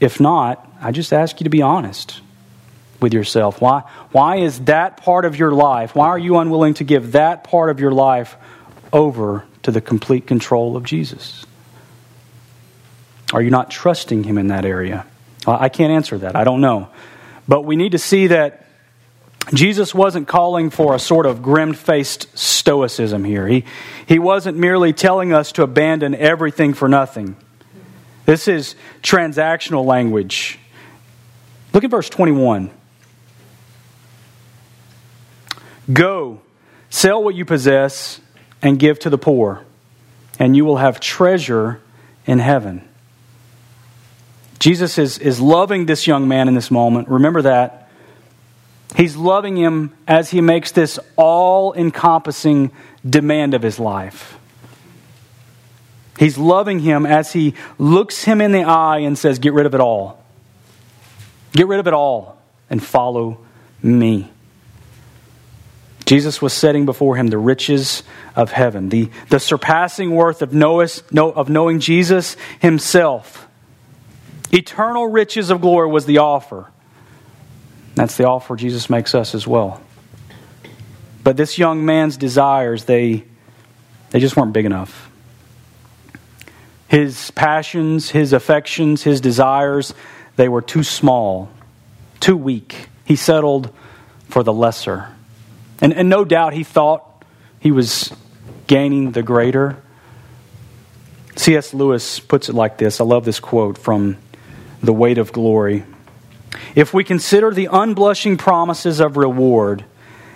If 0.00 0.20
not, 0.20 0.68
I 0.80 0.92
just 0.92 1.12
ask 1.12 1.40
you 1.40 1.44
to 1.44 1.50
be 1.50 1.62
honest 1.62 2.20
with 3.00 3.14
yourself? 3.14 3.60
Why, 3.60 3.82
why 4.10 4.36
is 4.36 4.60
that 4.60 4.96
part 4.98 5.24
of 5.24 5.38
your 5.38 5.52
life, 5.52 5.94
why 5.94 6.08
are 6.08 6.18
you 6.18 6.38
unwilling 6.38 6.74
to 6.74 6.84
give 6.84 7.12
that 7.12 7.44
part 7.44 7.70
of 7.70 7.80
your 7.80 7.92
life 7.92 8.36
over 8.92 9.44
to 9.62 9.70
the 9.70 9.80
complete 9.80 10.26
control 10.26 10.76
of 10.76 10.84
Jesus? 10.84 11.46
Are 13.32 13.42
you 13.42 13.50
not 13.50 13.70
trusting 13.70 14.24
Him 14.24 14.38
in 14.38 14.48
that 14.48 14.64
area? 14.64 15.06
I 15.46 15.68
can't 15.68 15.92
answer 15.92 16.18
that. 16.18 16.34
I 16.34 16.44
don't 16.44 16.60
know. 16.60 16.88
But 17.46 17.62
we 17.62 17.76
need 17.76 17.92
to 17.92 17.98
see 17.98 18.28
that 18.28 18.65
Jesus 19.54 19.94
wasn't 19.94 20.26
calling 20.26 20.70
for 20.70 20.94
a 20.94 20.98
sort 20.98 21.24
of 21.24 21.40
grim 21.40 21.72
faced 21.72 22.36
stoicism 22.36 23.22
here. 23.22 23.46
He, 23.46 23.64
he 24.06 24.18
wasn't 24.18 24.58
merely 24.58 24.92
telling 24.92 25.32
us 25.32 25.52
to 25.52 25.62
abandon 25.62 26.14
everything 26.14 26.74
for 26.74 26.88
nothing. 26.88 27.36
This 28.24 28.48
is 28.48 28.74
transactional 29.02 29.84
language. 29.84 30.58
Look 31.72 31.84
at 31.84 31.90
verse 31.90 32.10
21. 32.10 32.70
Go, 35.92 36.40
sell 36.90 37.22
what 37.22 37.36
you 37.36 37.44
possess, 37.44 38.20
and 38.62 38.78
give 38.78 38.98
to 39.00 39.10
the 39.10 39.18
poor, 39.18 39.64
and 40.40 40.56
you 40.56 40.64
will 40.64 40.78
have 40.78 40.98
treasure 40.98 41.80
in 42.26 42.40
heaven. 42.40 42.86
Jesus 44.58 44.98
is, 44.98 45.18
is 45.18 45.40
loving 45.40 45.86
this 45.86 46.08
young 46.08 46.26
man 46.26 46.48
in 46.48 46.54
this 46.54 46.70
moment. 46.70 47.08
Remember 47.08 47.42
that. 47.42 47.85
He's 48.96 49.14
loving 49.14 49.56
him 49.56 49.92
as 50.08 50.30
he 50.30 50.40
makes 50.40 50.72
this 50.72 50.98
all 51.16 51.74
encompassing 51.74 52.72
demand 53.08 53.52
of 53.52 53.60
his 53.60 53.78
life. 53.78 54.38
He's 56.18 56.38
loving 56.38 56.78
him 56.78 57.04
as 57.04 57.30
he 57.30 57.52
looks 57.78 58.24
him 58.24 58.40
in 58.40 58.52
the 58.52 58.62
eye 58.62 59.00
and 59.00 59.18
says, 59.18 59.38
Get 59.38 59.52
rid 59.52 59.66
of 59.66 59.74
it 59.74 59.82
all. 59.82 60.24
Get 61.52 61.66
rid 61.66 61.78
of 61.78 61.86
it 61.86 61.92
all 61.92 62.38
and 62.70 62.82
follow 62.82 63.38
me. 63.82 64.30
Jesus 66.06 66.40
was 66.40 66.54
setting 66.54 66.86
before 66.86 67.16
him 67.16 67.26
the 67.26 67.36
riches 67.36 68.02
of 68.34 68.50
heaven, 68.50 68.88
the, 68.88 69.10
the 69.28 69.40
surpassing 69.40 70.12
worth 70.12 70.40
of, 70.40 70.54
of 70.54 71.48
knowing 71.50 71.80
Jesus 71.80 72.38
himself. 72.60 73.46
Eternal 74.52 75.08
riches 75.08 75.50
of 75.50 75.60
glory 75.60 75.90
was 75.90 76.06
the 76.06 76.18
offer. 76.18 76.70
That's 77.96 78.16
the 78.16 78.28
offer 78.28 78.56
Jesus 78.56 78.88
makes 78.88 79.14
us 79.14 79.34
as 79.34 79.46
well. 79.46 79.80
But 81.24 81.36
this 81.36 81.58
young 81.58 81.84
man's 81.84 82.16
desires, 82.16 82.84
they, 82.84 83.24
they 84.10 84.20
just 84.20 84.36
weren't 84.36 84.52
big 84.52 84.66
enough. 84.66 85.10
His 86.88 87.32
passions, 87.32 88.10
his 88.10 88.32
affections, 88.32 89.02
his 89.02 89.20
desires, 89.20 89.92
they 90.36 90.48
were 90.48 90.62
too 90.62 90.84
small, 90.84 91.48
too 92.20 92.36
weak. 92.36 92.88
He 93.04 93.16
settled 93.16 93.74
for 94.28 94.42
the 94.44 94.52
lesser. 94.52 95.08
And, 95.80 95.92
and 95.94 96.08
no 96.08 96.24
doubt 96.24 96.52
he 96.52 96.64
thought 96.64 97.24
he 97.60 97.72
was 97.72 98.12
gaining 98.66 99.12
the 99.12 99.22
greater. 99.22 99.82
C.S. 101.36 101.72
Lewis 101.72 102.20
puts 102.20 102.48
it 102.48 102.54
like 102.54 102.76
this 102.76 103.00
I 103.00 103.04
love 103.04 103.24
this 103.24 103.40
quote 103.40 103.78
from 103.78 104.18
The 104.82 104.92
Weight 104.92 105.18
of 105.18 105.32
Glory. 105.32 105.84
If 106.74 106.92
we 106.94 107.04
consider 107.04 107.52
the 107.52 107.68
unblushing 107.70 108.38
promises 108.38 109.00
of 109.00 109.16
reward 109.16 109.84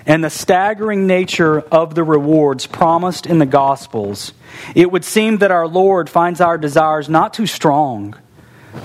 and 0.07 0.25
the 0.25 0.31
staggering 0.31 1.07
nature 1.07 1.61
of 1.61 1.95
the 1.95 2.05
rewards 2.05 2.67
promised 2.67 3.27
in 3.27 3.39
the 3.39 3.47
Gospels, 3.47 4.33
it 4.75 4.91
would 4.91 5.05
seem 5.05 5.39
that 5.39 5.51
our 5.51 5.69
Lord 5.69 6.09
finds 6.09 6.41
our 6.41 6.59
desires 6.59 7.09
not 7.09 7.35
too 7.35 7.47
strong, 7.47 8.15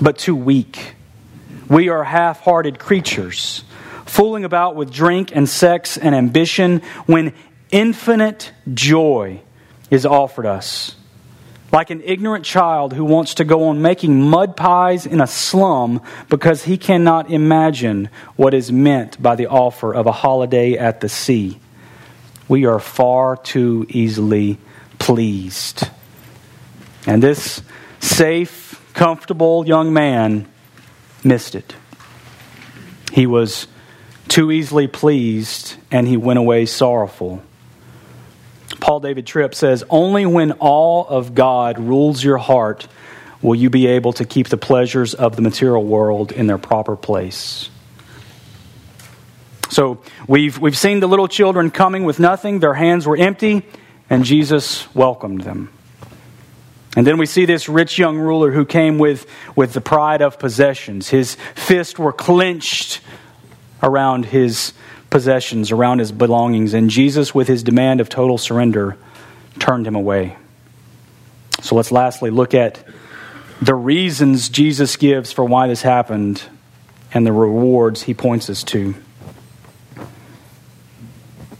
but 0.00 0.18
too 0.18 0.36
weak. 0.36 0.94
We 1.68 1.88
are 1.88 2.04
half 2.04 2.40
hearted 2.40 2.78
creatures 2.78 3.64
fooling 4.06 4.44
about 4.44 4.76
with 4.76 4.92
drink 4.92 5.34
and 5.34 5.48
sex 5.48 5.98
and 5.98 6.14
ambition 6.14 6.80
when 7.06 7.34
infinite 7.70 8.52
joy 8.72 9.42
is 9.90 10.06
offered 10.06 10.46
us. 10.46 10.94
Like 11.76 11.90
an 11.90 12.00
ignorant 12.06 12.46
child 12.46 12.94
who 12.94 13.04
wants 13.04 13.34
to 13.34 13.44
go 13.44 13.68
on 13.68 13.82
making 13.82 14.18
mud 14.18 14.56
pies 14.56 15.04
in 15.04 15.20
a 15.20 15.26
slum 15.26 16.00
because 16.30 16.64
he 16.64 16.78
cannot 16.78 17.30
imagine 17.30 18.08
what 18.34 18.54
is 18.54 18.72
meant 18.72 19.22
by 19.22 19.36
the 19.36 19.48
offer 19.48 19.94
of 19.94 20.06
a 20.06 20.10
holiday 20.10 20.78
at 20.78 21.02
the 21.02 21.10
sea. 21.10 21.60
We 22.48 22.64
are 22.64 22.80
far 22.80 23.36
too 23.36 23.84
easily 23.90 24.56
pleased. 24.98 25.90
And 27.06 27.22
this 27.22 27.60
safe, 28.00 28.82
comfortable 28.94 29.66
young 29.66 29.92
man 29.92 30.48
missed 31.22 31.54
it. 31.54 31.74
He 33.12 33.26
was 33.26 33.66
too 34.28 34.50
easily 34.50 34.86
pleased, 34.86 35.74
and 35.90 36.08
he 36.08 36.16
went 36.16 36.38
away 36.38 36.64
sorrowful. 36.64 37.42
Paul 38.80 39.00
David 39.00 39.26
Tripp 39.26 39.54
says, 39.54 39.84
Only 39.90 40.26
when 40.26 40.52
awe 40.60 41.04
of 41.04 41.34
God 41.34 41.78
rules 41.78 42.22
your 42.22 42.38
heart 42.38 42.86
will 43.42 43.54
you 43.54 43.70
be 43.70 43.86
able 43.86 44.12
to 44.14 44.24
keep 44.24 44.48
the 44.48 44.56
pleasures 44.56 45.14
of 45.14 45.36
the 45.36 45.42
material 45.42 45.84
world 45.84 46.32
in 46.32 46.46
their 46.46 46.58
proper 46.58 46.96
place. 46.96 47.70
So 49.68 50.00
we've, 50.26 50.58
we've 50.58 50.78
seen 50.78 51.00
the 51.00 51.06
little 51.06 51.28
children 51.28 51.70
coming 51.70 52.04
with 52.04 52.18
nothing, 52.18 52.60
their 52.60 52.74
hands 52.74 53.06
were 53.06 53.16
empty, 53.16 53.62
and 54.08 54.24
Jesus 54.24 54.92
welcomed 54.94 55.42
them. 55.42 55.70
And 56.96 57.06
then 57.06 57.18
we 57.18 57.26
see 57.26 57.44
this 57.44 57.68
rich 57.68 57.98
young 57.98 58.16
ruler 58.16 58.52
who 58.52 58.64
came 58.64 58.98
with, 58.98 59.26
with 59.54 59.74
the 59.74 59.82
pride 59.82 60.22
of 60.22 60.38
possessions. 60.38 61.10
His 61.10 61.34
fists 61.54 61.98
were 61.98 62.12
clenched 62.12 63.00
around 63.82 64.24
his 64.24 64.72
possessions, 65.10 65.70
around 65.70 65.98
his 65.98 66.12
belongings, 66.12 66.74
and 66.74 66.90
Jesus, 66.90 67.34
with 67.34 67.48
his 67.48 67.62
demand 67.62 68.00
of 68.00 68.08
total 68.08 68.38
surrender, 68.38 68.96
turned 69.58 69.86
him 69.86 69.94
away. 69.94 70.36
So 71.62 71.74
let's 71.74 71.90
lastly 71.90 72.30
look 72.30 72.54
at 72.54 72.84
the 73.60 73.74
reasons 73.74 74.48
Jesus 74.48 74.96
gives 74.96 75.32
for 75.32 75.44
why 75.44 75.66
this 75.66 75.82
happened 75.82 76.42
and 77.14 77.26
the 77.26 77.32
rewards 77.32 78.02
he 78.02 78.14
points 78.14 78.50
us 78.50 78.62
to. 78.64 78.94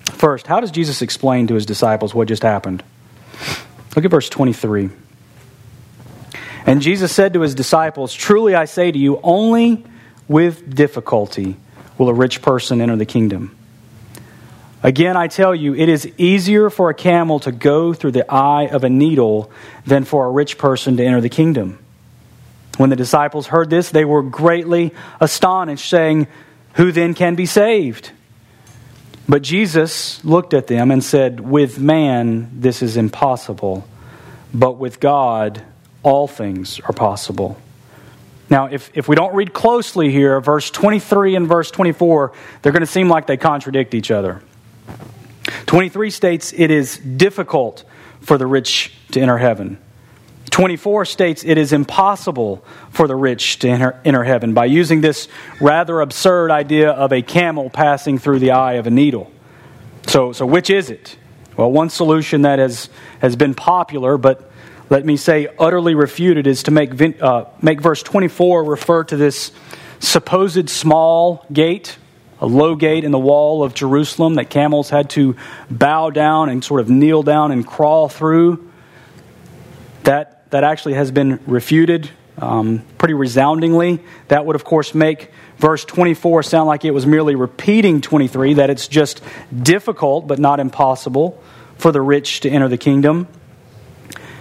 First, 0.04 0.46
how 0.46 0.60
does 0.60 0.70
Jesus 0.70 1.02
explain 1.02 1.46
to 1.46 1.54
his 1.54 1.66
disciples 1.66 2.14
what 2.14 2.28
just 2.28 2.42
happened? 2.42 2.82
Look 3.94 4.04
at 4.04 4.10
verse 4.10 4.28
23. 4.28 4.90
And 6.66 6.82
Jesus 6.82 7.12
said 7.12 7.32
to 7.34 7.40
his 7.40 7.54
disciples, 7.54 8.12
Truly 8.12 8.54
I 8.54 8.64
say 8.64 8.90
to 8.90 8.98
you, 8.98 9.20
only 9.22 9.84
with 10.28 10.74
difficulty 10.74 11.56
will 11.98 12.08
a 12.08 12.14
rich 12.14 12.42
person 12.42 12.80
enter 12.80 12.96
the 12.96 13.06
kingdom. 13.06 13.56
Again, 14.82 15.16
I 15.16 15.26
tell 15.28 15.54
you, 15.54 15.74
it 15.74 15.88
is 15.88 16.08
easier 16.18 16.70
for 16.70 16.90
a 16.90 16.94
camel 16.94 17.40
to 17.40 17.52
go 17.52 17.92
through 17.92 18.12
the 18.12 18.30
eye 18.32 18.68
of 18.68 18.84
a 18.84 18.90
needle 18.90 19.50
than 19.84 20.04
for 20.04 20.26
a 20.26 20.30
rich 20.30 20.58
person 20.58 20.96
to 20.98 21.04
enter 21.04 21.20
the 21.20 21.28
kingdom. 21.28 21.78
When 22.76 22.90
the 22.90 22.96
disciples 22.96 23.46
heard 23.46 23.70
this, 23.70 23.90
they 23.90 24.04
were 24.04 24.22
greatly 24.22 24.92
astonished, 25.20 25.88
saying, 25.88 26.28
Who 26.74 26.92
then 26.92 27.14
can 27.14 27.34
be 27.34 27.46
saved? 27.46 28.10
But 29.28 29.42
Jesus 29.42 30.24
looked 30.24 30.54
at 30.54 30.66
them 30.66 30.90
and 30.90 31.02
said, 31.02 31.40
With 31.40 31.78
man 31.78 32.48
this 32.52 32.82
is 32.82 32.96
impossible, 32.96 33.88
but 34.52 34.72
with 34.72 35.00
God 35.00 35.62
all 36.02 36.28
things 36.28 36.78
are 36.80 36.92
possible. 36.92 37.60
Now, 38.48 38.66
if, 38.66 38.90
if 38.94 39.08
we 39.08 39.16
don't 39.16 39.34
read 39.34 39.52
closely 39.52 40.10
here, 40.10 40.40
verse 40.40 40.70
23 40.70 41.34
and 41.34 41.48
verse 41.48 41.70
24, 41.70 42.32
they're 42.62 42.72
going 42.72 42.80
to 42.80 42.86
seem 42.86 43.08
like 43.08 43.26
they 43.26 43.36
contradict 43.36 43.94
each 43.94 44.10
other. 44.10 44.42
23 45.66 46.10
states 46.10 46.52
it 46.56 46.70
is 46.70 46.98
difficult 46.98 47.84
for 48.20 48.38
the 48.38 48.46
rich 48.46 48.92
to 49.12 49.20
enter 49.20 49.38
heaven. 49.38 49.78
24 50.50 51.04
states 51.04 51.44
it 51.44 51.58
is 51.58 51.72
impossible 51.72 52.64
for 52.90 53.06
the 53.06 53.16
rich 53.16 53.58
to 53.58 53.68
enter, 53.68 54.00
enter 54.04 54.24
heaven 54.24 54.54
by 54.54 54.64
using 54.64 55.00
this 55.00 55.28
rather 55.60 56.00
absurd 56.00 56.50
idea 56.50 56.90
of 56.90 57.12
a 57.12 57.20
camel 57.22 57.68
passing 57.68 58.18
through 58.18 58.38
the 58.38 58.52
eye 58.52 58.74
of 58.74 58.86
a 58.86 58.90
needle. 58.90 59.30
So, 60.06 60.32
so 60.32 60.46
which 60.46 60.70
is 60.70 60.88
it? 60.88 61.16
Well, 61.56 61.70
one 61.70 61.90
solution 61.90 62.42
that 62.42 62.58
has, 62.58 62.88
has 63.20 63.34
been 63.34 63.54
popular, 63.54 64.16
but 64.18 64.50
let 64.88 65.04
me 65.04 65.16
say, 65.16 65.48
utterly 65.58 65.94
refuted 65.94 66.46
is 66.46 66.64
to 66.64 66.70
make, 66.70 67.00
uh, 67.20 67.46
make 67.60 67.80
verse 67.80 68.02
24 68.02 68.64
refer 68.64 69.04
to 69.04 69.16
this 69.16 69.50
supposed 69.98 70.70
small 70.70 71.44
gate, 71.52 71.96
a 72.40 72.46
low 72.46 72.76
gate 72.76 73.02
in 73.02 73.10
the 73.10 73.18
wall 73.18 73.64
of 73.64 73.74
Jerusalem 73.74 74.34
that 74.34 74.50
camels 74.50 74.90
had 74.90 75.10
to 75.10 75.36
bow 75.70 76.10
down 76.10 76.48
and 76.50 76.62
sort 76.62 76.80
of 76.80 76.88
kneel 76.88 77.22
down 77.22 77.50
and 77.50 77.66
crawl 77.66 78.08
through. 78.08 78.70
That, 80.04 80.48
that 80.50 80.62
actually 80.62 80.94
has 80.94 81.10
been 81.10 81.40
refuted 81.46 82.08
um, 82.38 82.84
pretty 82.98 83.14
resoundingly. 83.14 84.00
That 84.28 84.46
would, 84.46 84.54
of 84.54 84.62
course, 84.62 84.94
make 84.94 85.32
verse 85.58 85.84
24 85.84 86.44
sound 86.44 86.68
like 86.68 86.84
it 86.84 86.92
was 86.92 87.06
merely 87.06 87.34
repeating 87.34 88.02
23, 88.02 88.54
that 88.54 88.70
it's 88.70 88.86
just 88.86 89.20
difficult 89.52 90.28
but 90.28 90.38
not 90.38 90.60
impossible 90.60 91.42
for 91.76 91.90
the 91.90 92.00
rich 92.00 92.40
to 92.40 92.50
enter 92.50 92.68
the 92.68 92.78
kingdom. 92.78 93.26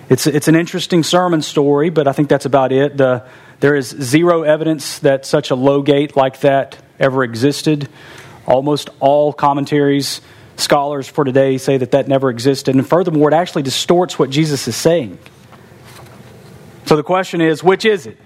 It's, 0.08 0.28
it's 0.28 0.48
an 0.48 0.56
interesting 0.56 1.04
sermon 1.04 1.42
story, 1.42 1.90
but 1.90 2.08
I 2.08 2.12
think 2.12 2.30
that's 2.30 2.46
about 2.46 2.72
it. 2.72 2.98
The, 2.98 3.26
there 3.60 3.76
is 3.76 3.88
zero 3.90 4.44
evidence 4.44 5.00
that 5.00 5.26
such 5.26 5.50
a 5.50 5.56
low 5.56 5.82
gate 5.82 6.16
like 6.16 6.42
that 6.42 6.78
ever 7.00 7.24
existed. 7.24 7.90
Almost 8.46 8.90
all 9.00 9.34
commentaries, 9.34 10.22
scholars 10.58 11.08
for 11.08 11.24
today 11.24 11.58
say 11.58 11.78
that 11.78 11.92
that 11.92 12.08
never 12.08 12.30
existed. 12.30 12.76
And 12.76 12.88
furthermore, 12.88 13.32
it 13.32 13.34
actually 13.34 13.64
distorts 13.64 14.20
what 14.20 14.30
Jesus 14.30 14.68
is 14.68 14.76
saying. 14.76 15.18
So 16.86 16.96
the 16.96 17.04
question 17.04 17.42
is 17.42 17.64
which 17.64 17.86
is 17.86 18.06
it? 18.06 18.18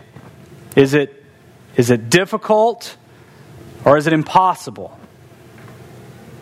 Is 0.75 0.93
it, 0.93 1.23
is 1.77 1.89
it 1.89 2.09
difficult 2.09 2.97
or 3.85 3.97
is 3.97 4.05
it 4.05 4.13
impossible? 4.13 4.99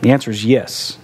The 0.01 0.09
answer 0.09 0.31
is 0.31 0.43
yes. 0.43 0.97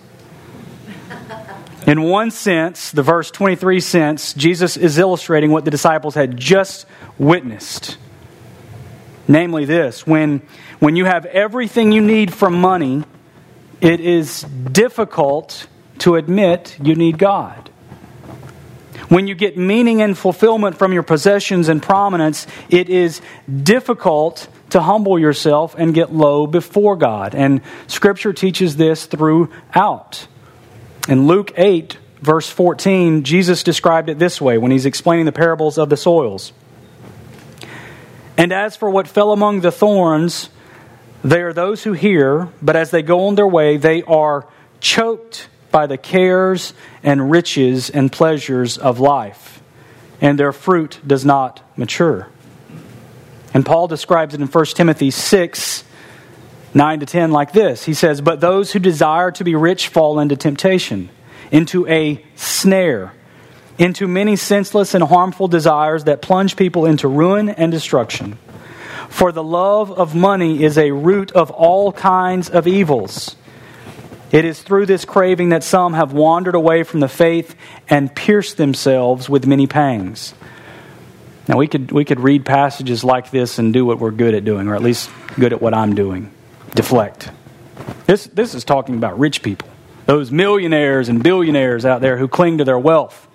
In 1.86 2.04
one 2.04 2.32
sense, 2.32 2.92
the 2.92 3.04
verse 3.04 3.30
23 3.30 3.80
sense, 3.82 4.34
Jesus 4.34 4.78
is 4.78 4.98
illustrating 4.98 5.52
what 5.52 5.66
the 5.66 5.72
disciples 5.72 6.16
had 6.16 6.38
just 6.38 6.86
witnessed. 7.18 7.98
Namely, 9.28 9.66
this 9.66 10.06
when, 10.08 10.42
when 10.80 10.96
you 10.96 11.06
have 11.06 11.26
everything 11.26 11.92
you 11.92 12.02
need 12.02 12.34
from 12.34 12.54
money, 12.54 13.04
it 13.82 14.00
is 14.00 14.44
difficult 14.44 15.68
to 16.00 16.16
admit 16.16 16.78
you 16.82 16.96
need 16.96 17.18
God. 17.18 17.70
When 19.10 19.28
you 19.28 19.36
get 19.36 19.58
meaning 19.58 20.02
and 20.02 20.18
fulfillment 20.18 20.78
from 20.78 20.94
your 20.94 21.04
possessions 21.04 21.70
and 21.70 21.84
prominence, 21.84 22.48
it 22.70 22.90
is 22.90 23.22
difficult 23.62 24.48
to 24.70 24.82
humble 24.82 25.20
yourself 25.20 25.76
and 25.78 25.94
get 25.94 26.14
low 26.14 26.48
before 26.48 26.96
God. 26.96 27.36
And 27.36 27.62
Scripture 27.88 28.34
teaches 28.34 28.76
this 28.78 29.06
throughout. 29.06 30.28
In 31.08 31.28
Luke 31.28 31.52
8, 31.58 31.98
verse 32.22 32.50
14, 32.50 33.24
Jesus 33.24 33.62
described 33.64 34.10
it 34.10 34.20
this 34.20 34.40
way 34.40 34.58
when 34.58 34.72
he's 34.72 34.86
explaining 34.86 35.26
the 35.26 35.34
parables 35.34 35.78
of 35.78 35.90
the 35.90 35.98
soils. 35.98 36.54
And 38.38 38.54
as 38.54 38.78
for 38.78 38.90
what 38.90 39.08
fell 39.08 39.32
among 39.32 39.62
the 39.62 39.72
thorns, 39.72 40.50
they 41.24 41.42
are 41.42 41.54
those 41.54 41.84
who 41.84 41.94
hear, 41.94 42.50
but 42.62 42.76
as 42.76 42.92
they 42.92 43.02
go 43.02 43.28
on 43.28 43.36
their 43.36 43.48
way, 43.48 43.76
they 43.78 44.02
are 44.04 44.48
choked 44.80 45.50
by 45.72 45.88
the 45.88 45.98
cares 45.98 46.74
and 47.04 47.30
riches 47.30 47.90
and 47.90 48.12
pleasures 48.12 48.78
of 48.78 49.00
life, 49.00 49.62
and 50.22 50.40
their 50.40 50.54
fruit 50.54 51.00
does 51.06 51.26
not 51.26 51.62
mature. 51.78 52.30
And 53.54 53.66
Paul 53.66 53.88
describes 53.88 54.34
it 54.34 54.42
in 54.42 54.48
1 54.48 54.66
Timothy 54.68 55.12
6 55.12 55.84
9 56.74 57.02
to 57.02 57.06
10 57.06 57.32
like 57.32 57.52
this 57.52 57.86
He 57.86 57.94
says, 57.94 58.22
But 58.22 58.40
those 58.40 58.72
who 58.72 58.80
desire 58.80 59.32
to 59.32 59.44
be 59.44 59.56
rich 59.56 59.88
fall 59.88 60.20
into 60.20 60.36
temptation, 60.36 61.10
into 61.52 61.88
a 61.88 62.24
snare, 62.36 63.14
into 63.78 64.08
many 64.08 64.36
senseless 64.36 64.94
and 64.94 65.04
harmful 65.04 65.48
desires 65.48 66.06
that 66.06 66.22
plunge 66.22 66.56
people 66.56 66.86
into 66.86 67.08
ruin 67.08 67.50
and 67.50 67.72
destruction. 67.72 68.38
For 69.10 69.32
the 69.32 69.44
love 69.44 69.92
of 69.92 70.16
money 70.16 70.64
is 70.64 70.78
a 70.78 70.92
root 70.92 71.32
of 71.34 71.52
all 71.52 71.92
kinds 71.92 72.50
of 72.50 72.68
evils. 72.68 73.36
It 74.32 74.46
is 74.46 74.62
through 74.64 74.88
this 74.88 75.06
craving 75.06 75.50
that 75.50 75.64
some 75.64 75.94
have 75.94 76.14
wandered 76.14 76.56
away 76.56 76.82
from 76.82 77.00
the 77.00 77.08
faith 77.08 77.56
and 77.88 78.16
pierced 78.16 78.58
themselves 78.58 79.30
with 79.30 79.46
many 79.46 79.68
pangs. 79.68 80.34
Now, 81.48 81.58
we 81.58 81.68
could, 81.68 81.92
we 81.92 82.06
could 82.06 82.20
read 82.20 82.46
passages 82.46 83.04
like 83.04 83.30
this 83.30 83.60
and 83.60 83.74
do 83.74 83.86
what 83.86 84.00
we're 84.00 84.12
good 84.12 84.34
at 84.34 84.46
doing, 84.46 84.68
or 84.68 84.76
at 84.76 84.82
least 84.82 85.12
good 85.36 85.54
at 85.54 85.62
what 85.62 85.76
I'm 85.76 85.94
doing 85.94 86.33
deflect. 86.76 87.32
This, 88.06 88.26
this 88.28 88.54
is 88.54 88.64
talking 88.64 88.96
about 88.96 89.18
rich 89.20 89.42
people, 89.42 89.68
those 90.06 90.32
millionaires 90.32 91.10
and 91.10 91.24
billionaires 91.24 91.86
out 91.86 92.02
there 92.02 92.18
who 92.18 92.28
cling 92.28 92.58
to 92.58 92.64
their 92.64 92.80
wealth. 92.80 93.28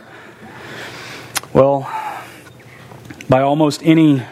Well, 1.52 1.90
by 3.28 3.42
almost 3.42 3.82
any 3.82 4.22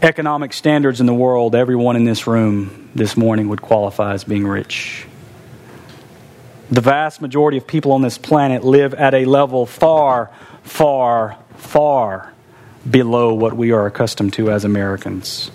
economic 0.00 0.52
standards 0.52 1.00
in 1.00 1.06
the 1.06 1.14
world, 1.14 1.54
everyone 1.54 1.96
in 1.96 2.04
this 2.04 2.26
room 2.26 2.88
this 2.94 3.16
morning 3.16 3.48
would 3.48 3.62
qualify 3.62 4.14
as 4.14 4.24
being 4.24 4.46
rich. 4.46 5.06
The 6.70 6.80
vast 6.80 7.20
majority 7.20 7.56
of 7.58 7.66
people 7.66 7.92
on 7.92 8.02
this 8.02 8.18
planet 8.18 8.62
live 8.62 8.94
at 8.94 9.14
a 9.14 9.24
level 9.24 9.66
far, 9.66 10.30
far, 10.62 11.38
far 11.56 12.32
below 12.88 13.34
what 13.34 13.54
we 13.56 13.72
are 13.72 13.86
accustomed 13.86 14.34
to 14.34 14.50
as 14.50 14.64
Americans. 14.64 15.50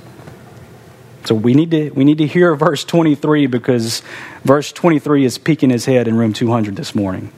So 1.26 1.36
we 1.36 1.54
need 1.54 1.72
to 1.72 1.90
we 1.92 2.04
need 2.04 2.18
to 2.18 2.28
hear 2.28 2.56
verse 2.56 2.84
23 2.84 3.48
because 3.48 4.02
verse 4.44 4.72
23 4.72 5.26
is 5.26 5.38
peeking 5.38 5.70
his 5.70 5.86
head 5.86 6.08
in 6.08 6.18
room 6.18 6.34
200 6.34 6.76
this 6.76 6.94
morning. 6.94 7.32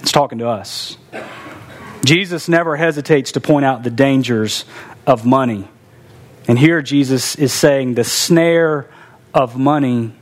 It's 0.00 0.12
talking 0.12 0.38
to 0.38 0.48
us. 0.48 0.98
Jesus 2.04 2.48
never 2.48 2.76
hesitates 2.76 3.32
to 3.32 3.40
point 3.40 3.64
out 3.64 3.82
the 3.82 3.90
dangers 3.90 4.66
of 5.06 5.24
money. 5.24 5.66
And 6.46 6.58
here 6.58 6.82
Jesus 6.82 7.36
is 7.36 7.54
saying 7.54 7.94
the 7.94 8.04
snare 8.04 8.86
of 9.32 9.56
money 9.56 10.12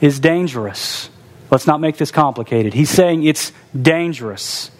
is 0.00 0.18
dangerous. 0.18 1.08
Let's 1.52 1.68
not 1.68 1.80
make 1.80 1.96
this 1.96 2.10
complicated. 2.10 2.74
He's 2.74 2.90
saying 2.90 3.22
it's 3.22 3.52
dangerous. 3.80 4.72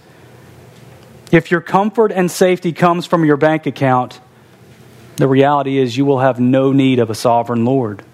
If 1.30 1.52
your 1.52 1.60
comfort 1.60 2.10
and 2.10 2.30
safety 2.30 2.72
comes 2.72 3.06
from 3.06 3.24
your 3.24 3.36
bank 3.36 3.66
account, 3.66 4.20
the 5.16 5.28
reality 5.28 5.78
is 5.78 5.96
you 5.96 6.04
will 6.04 6.20
have 6.20 6.40
no 6.40 6.72
need 6.72 6.98
of 6.98 7.10
a 7.10 7.14
sovereign 7.14 7.64
Lord. 7.64 8.04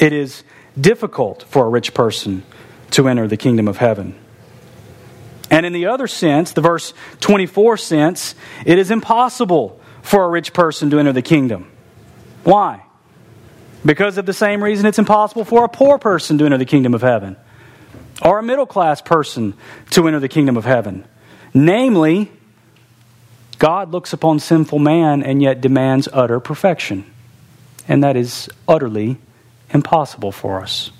It 0.00 0.12
is 0.12 0.44
difficult 0.78 1.42
for 1.44 1.66
a 1.66 1.68
rich 1.68 1.94
person 1.94 2.42
to 2.92 3.08
enter 3.08 3.26
the 3.26 3.36
kingdom 3.36 3.68
of 3.68 3.78
heaven. 3.78 4.14
And 5.50 5.64
in 5.64 5.72
the 5.72 5.86
other 5.86 6.06
sense, 6.06 6.52
the 6.52 6.60
verse 6.60 6.92
24 7.20 7.76
sense, 7.76 8.34
it 8.64 8.78
is 8.78 8.90
impossible 8.90 9.80
for 10.02 10.24
a 10.24 10.28
rich 10.28 10.52
person 10.52 10.90
to 10.90 10.98
enter 10.98 11.12
the 11.12 11.22
kingdom. 11.22 11.70
Why? 12.44 12.82
Because 13.84 14.18
of 14.18 14.26
the 14.26 14.32
same 14.32 14.62
reason, 14.62 14.86
it's 14.86 14.98
impossible 14.98 15.44
for 15.44 15.64
a 15.64 15.68
poor 15.68 15.98
person 15.98 16.38
to 16.38 16.44
enter 16.44 16.58
the 16.58 16.64
kingdom 16.64 16.94
of 16.94 17.02
heaven 17.02 17.36
or 18.22 18.38
a 18.38 18.42
middle 18.42 18.66
class 18.66 19.00
person 19.00 19.54
to 19.90 20.06
enter 20.08 20.20
the 20.20 20.28
kingdom 20.28 20.56
of 20.56 20.64
heaven. 20.64 21.04
Namely, 21.54 22.30
God 23.58 23.90
looks 23.90 24.12
upon 24.12 24.38
sinful 24.38 24.78
man 24.78 25.22
and 25.22 25.42
yet 25.42 25.60
demands 25.60 26.08
utter 26.12 26.40
perfection. 26.40 27.04
And 27.88 28.02
that 28.04 28.16
is 28.16 28.48
utterly 28.68 29.18
impossible 29.70 30.32
for 30.32 30.60
us. 30.60 30.90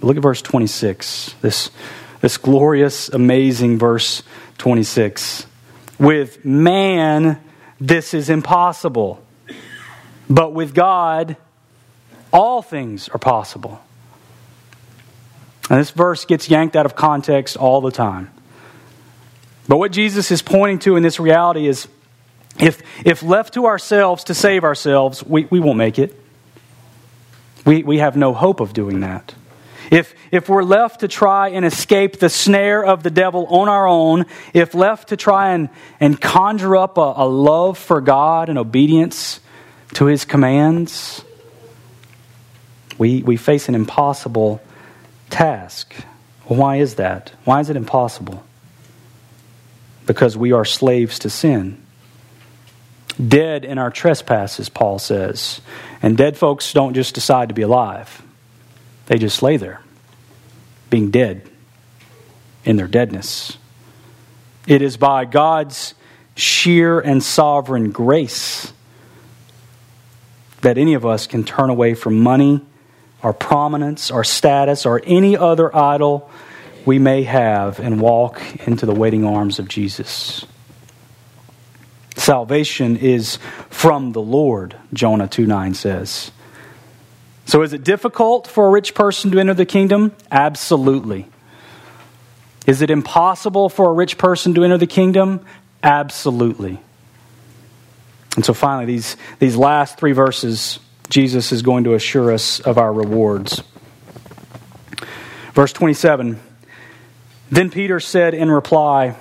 Look 0.00 0.16
at 0.16 0.22
verse 0.22 0.42
26, 0.42 1.36
this, 1.40 1.70
this 2.20 2.36
glorious, 2.36 3.08
amazing 3.08 3.78
verse 3.78 4.22
26. 4.58 5.46
With 5.98 6.44
man, 6.44 7.40
this 7.80 8.12
is 8.12 8.28
impossible 8.28 9.24
but 10.28 10.52
with 10.52 10.74
God, 10.74 11.36
all 12.32 12.62
things 12.62 13.08
are 13.08 13.18
possible. 13.18 13.80
And 15.70 15.80
this 15.80 15.90
verse 15.90 16.24
gets 16.24 16.48
yanked 16.48 16.76
out 16.76 16.86
of 16.86 16.94
context 16.94 17.56
all 17.56 17.80
the 17.80 17.90
time. 17.90 18.30
But 19.66 19.78
what 19.78 19.92
Jesus 19.92 20.30
is 20.30 20.42
pointing 20.42 20.78
to 20.80 20.96
in 20.96 21.02
this 21.02 21.18
reality 21.18 21.66
is 21.66 21.88
if, 22.58 22.82
if 23.04 23.22
left 23.22 23.54
to 23.54 23.66
ourselves 23.66 24.24
to 24.24 24.34
save 24.34 24.64
ourselves, 24.64 25.24
we, 25.24 25.44
we 25.44 25.60
won't 25.60 25.78
make 25.78 25.98
it. 25.98 26.20
We, 27.64 27.82
we 27.82 27.98
have 27.98 28.16
no 28.16 28.34
hope 28.34 28.60
of 28.60 28.72
doing 28.72 29.00
that. 29.00 29.34
If, 29.90 30.14
if 30.30 30.48
we're 30.48 30.62
left 30.62 31.00
to 31.00 31.08
try 31.08 31.50
and 31.50 31.64
escape 31.64 32.18
the 32.18 32.28
snare 32.28 32.84
of 32.84 33.02
the 33.02 33.10
devil 33.10 33.46
on 33.46 33.68
our 33.68 33.86
own, 33.86 34.26
if 34.52 34.74
left 34.74 35.08
to 35.08 35.16
try 35.16 35.52
and, 35.52 35.68
and 36.00 36.20
conjure 36.20 36.76
up 36.76 36.98
a, 36.98 37.14
a 37.16 37.28
love 37.28 37.78
for 37.78 38.00
God 38.00 38.48
and 38.48 38.58
obedience, 38.58 39.40
to 39.94 40.06
his 40.06 40.24
commands, 40.24 41.24
we, 42.98 43.22
we 43.22 43.36
face 43.36 43.68
an 43.68 43.74
impossible 43.74 44.60
task. 45.30 45.94
Why 46.46 46.76
is 46.76 46.96
that? 46.96 47.32
Why 47.44 47.60
is 47.60 47.70
it 47.70 47.76
impossible? 47.76 48.44
Because 50.06 50.36
we 50.36 50.52
are 50.52 50.64
slaves 50.64 51.18
to 51.20 51.30
sin. 51.30 51.80
Dead 53.28 53.64
in 53.64 53.78
our 53.78 53.90
trespasses, 53.90 54.68
Paul 54.68 54.98
says. 54.98 55.60
And 56.02 56.16
dead 56.16 56.36
folks 56.36 56.72
don't 56.72 56.94
just 56.94 57.14
decide 57.14 57.48
to 57.48 57.54
be 57.54 57.62
alive, 57.62 58.22
they 59.06 59.18
just 59.18 59.42
lay 59.42 59.56
there, 59.56 59.80
being 60.90 61.10
dead 61.10 61.48
in 62.64 62.76
their 62.76 62.88
deadness. 62.88 63.56
It 64.66 64.82
is 64.82 64.96
by 64.96 65.26
God's 65.26 65.94
sheer 66.34 66.98
and 66.98 67.22
sovereign 67.22 67.90
grace 67.90 68.72
that 70.62 70.78
any 70.78 70.94
of 70.94 71.04
us 71.04 71.26
can 71.26 71.44
turn 71.44 71.68
away 71.70 71.94
from 71.94 72.18
money, 72.20 72.60
our 73.22 73.34
prominence, 73.34 74.10
our 74.10 74.24
status, 74.24 74.86
or 74.86 75.00
any 75.04 75.36
other 75.36 75.74
idol 75.76 76.30
we 76.84 76.98
may 76.98 77.22
have 77.22 77.80
and 77.80 78.00
walk 78.00 78.40
into 78.66 78.86
the 78.86 78.94
waiting 78.94 79.24
arms 79.24 79.58
of 79.58 79.68
Jesus. 79.68 80.44
Salvation 82.16 82.96
is 82.96 83.38
from 83.70 84.12
the 84.12 84.20
Lord, 84.20 84.76
Jonah 84.92 85.28
2 85.28 85.46
9 85.46 85.74
says. 85.74 86.30
So, 87.46 87.62
is 87.62 87.72
it 87.72 87.84
difficult 87.84 88.46
for 88.46 88.66
a 88.66 88.70
rich 88.70 88.94
person 88.94 89.30
to 89.32 89.38
enter 89.38 89.54
the 89.54 89.66
kingdom? 89.66 90.12
Absolutely. 90.30 91.28
Is 92.66 92.80
it 92.80 92.90
impossible 92.90 93.68
for 93.68 93.90
a 93.90 93.92
rich 93.92 94.16
person 94.16 94.54
to 94.54 94.64
enter 94.64 94.78
the 94.78 94.86
kingdom? 94.86 95.44
Absolutely. 95.82 96.80
And 98.36 98.44
so 98.44 98.54
finally, 98.54 98.86
these, 98.86 99.16
these 99.38 99.54
last 99.54 99.98
three 99.98 100.12
verses, 100.12 100.78
Jesus 101.10 101.52
is 101.52 101.62
going 101.62 101.84
to 101.84 101.94
assure 101.94 102.32
us 102.32 102.60
of 102.60 102.78
our 102.78 102.92
rewards. 102.92 103.62
Verse 105.52 105.72
27 105.72 106.40
Then 107.54 107.70
Peter 107.70 108.00
said 108.00 108.34
in 108.34 108.50
reply, 108.50 109.14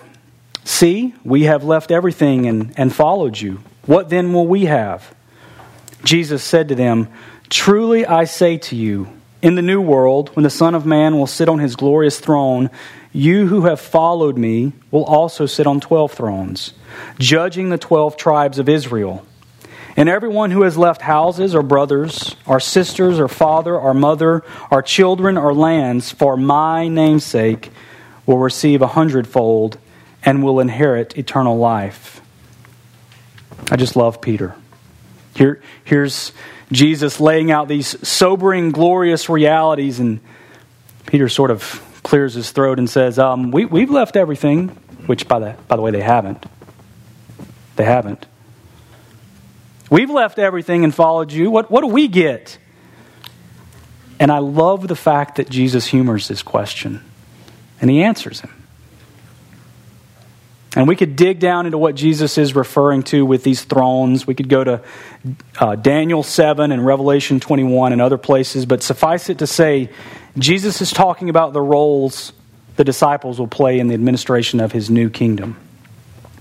See, 0.64 1.14
we 1.24 1.44
have 1.44 1.64
left 1.64 1.92
everything 1.92 2.48
and, 2.48 2.74
and 2.80 2.92
followed 2.92 3.40
you. 3.40 3.60
What 3.86 4.10
then 4.10 4.34
will 4.34 4.48
we 4.48 4.66
have? 4.66 5.14
Jesus 6.04 6.44
said 6.44 6.70
to 6.70 6.76
them, 6.76 7.10
Truly 7.52 8.08
I 8.08 8.24
say 8.24 8.58
to 8.58 8.76
you, 8.76 9.08
in 9.44 9.54
the 9.54 9.62
new 9.62 9.80
world, 9.80 10.30
when 10.30 10.42
the 10.42 10.50
Son 10.50 10.74
of 10.74 10.84
Man 10.84 11.16
will 11.16 11.28
sit 11.28 11.48
on 11.48 11.60
his 11.60 11.76
glorious 11.76 12.20
throne, 12.20 12.72
you 13.12 13.46
who 13.46 13.66
have 13.66 13.80
followed 13.80 14.36
me 14.36 14.74
will 14.90 15.06
also 15.06 15.46
sit 15.46 15.68
on 15.68 15.80
twelve 15.80 16.12
thrones 16.12 16.74
judging 17.20 17.70
the 17.70 17.78
twelve 17.78 18.18
tribes 18.18 18.58
of 18.58 18.68
Israel. 18.68 19.24
And 19.96 20.10
everyone 20.10 20.50
who 20.50 20.64
has 20.64 20.76
left 20.76 21.04
houses 21.04 21.54
or 21.54 21.62
brothers 21.62 22.36
or 22.48 22.60
sisters, 22.60 23.20
or 23.20 23.28
father, 23.28 23.78
or 23.78 23.94
mother, 23.94 24.44
or 24.72 24.82
children, 24.82 25.38
or 25.38 25.54
lands, 25.54 26.12
for 26.12 26.36
my 26.36 26.88
name's 26.88 27.26
sake, 27.26 27.70
will 28.26 28.38
receive 28.38 28.82
a 28.82 28.88
hundredfold 28.88 29.78
and 30.24 30.43
will 30.43 30.59
inherit 30.59 31.17
eternal 31.17 31.57
life. 31.57 32.21
I 33.69 33.76
just 33.76 33.95
love 33.95 34.21
Peter. 34.21 34.55
Here, 35.36 35.61
here's 35.84 36.32
Jesus 36.71 37.19
laying 37.19 37.51
out 37.51 37.67
these 37.67 38.07
sobering, 38.07 38.71
glorious 38.71 39.30
realities, 39.30 39.99
and 39.99 40.19
Peter 41.05 41.28
sort 41.30 41.51
of 41.51 41.82
clears 42.03 42.34
his 42.34 42.51
throat 42.51 42.80
and 42.80 42.89
says, 42.89 43.19
um, 43.19 43.51
we, 43.51 43.65
We've 43.65 43.89
left 43.89 44.15
everything, 44.15 44.69
which, 45.05 45.28
by 45.28 45.39
the, 45.39 45.55
by 45.67 45.76
the 45.76 45.82
way, 45.82 45.91
they 45.91 46.01
haven't. 46.01 46.45
They 47.76 47.86
haven't. 47.86 48.26
We've 49.89 50.09
left 50.09 50.39
everything 50.39 50.84
and 50.84 50.93
followed 50.93 51.32
you. 51.32 51.51
What, 51.51 51.69
what 51.69 51.82
do 51.82 51.88
we 51.88 52.07
get? 52.07 52.57
And 54.19 54.32
I 54.32 54.39
love 54.39 54.88
the 54.88 54.95
fact 54.95 55.36
that 55.36 55.49
Jesus 55.49 55.86
humors 55.86 56.28
this 56.28 56.41
question 56.41 57.03
and 57.84 57.92
he 57.92 58.02
answers 58.02 58.40
him. 58.40 58.50
And 60.74 60.88
we 60.88 60.96
could 60.96 61.18
dig 61.18 61.40
down 61.40 61.66
into 61.66 61.78
what 61.78 61.96
Jesus 61.96 62.38
is 62.38 62.56
referring 62.56 63.04
to 63.04 63.26
with 63.26 63.44
these 63.44 63.64
thrones. 63.64 64.26
We 64.26 64.36
could 64.36 64.48
go 64.48 64.64
to 64.64 64.82
uh, 65.60 65.76
Daniel 65.76 66.24
7 66.24 66.72
and 66.72 66.86
Revelation 66.86 67.42
21 67.42 67.92
and 67.92 68.02
other 68.02 68.18
places, 68.18 68.66
but 68.66 68.82
suffice 68.82 69.30
it 69.30 69.40
to 69.40 69.48
say, 69.48 69.90
Jesus 70.38 70.82
is 70.82 70.92
talking 70.92 71.30
about 71.30 71.52
the 71.52 71.62
roles 71.62 72.32
the 72.78 72.86
disciples 72.86 73.38
will 73.38 73.48
play 73.48 73.80
in 73.80 73.88
the 73.88 73.94
administration 73.94 74.62
of 74.62 74.72
his 74.72 74.90
new 74.90 75.10
kingdom 75.10 75.58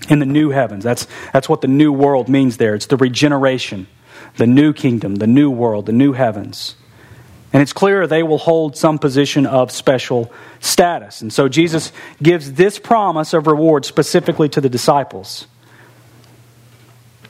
in 0.09 0.19
the 0.19 0.25
new 0.25 0.49
heavens. 0.49 0.83
That's, 0.83 1.07
that's 1.33 1.49
what 1.49 1.59
the 1.59 1.67
new 1.67 1.91
world 1.91 2.29
means 2.29 2.55
there. 2.55 2.73
It's 2.73 2.87
the 2.87 2.97
regeneration, 2.97 3.87
the 4.37 4.47
new 4.47 4.71
kingdom, 4.71 5.15
the 5.15 5.27
new 5.27 5.51
world, 5.51 5.87
the 5.87 5.91
new 5.91 6.13
heavens. 6.13 6.75
And 7.53 7.61
it's 7.61 7.71
clear 7.71 8.07
they 8.07 8.23
will 8.23 8.39
hold 8.39 8.75
some 8.75 8.97
position 8.97 9.45
of 9.45 9.71
special 9.71 10.33
status. 10.59 11.21
And 11.21 11.31
so 11.31 11.47
Jesus 11.47 11.91
gives 12.21 12.53
this 12.53 12.79
promise 12.79 13.33
of 13.33 13.45
reward 13.45 13.85
specifically 13.85 14.49
to 14.49 14.59
the 14.59 14.69
disciples. 14.69 15.45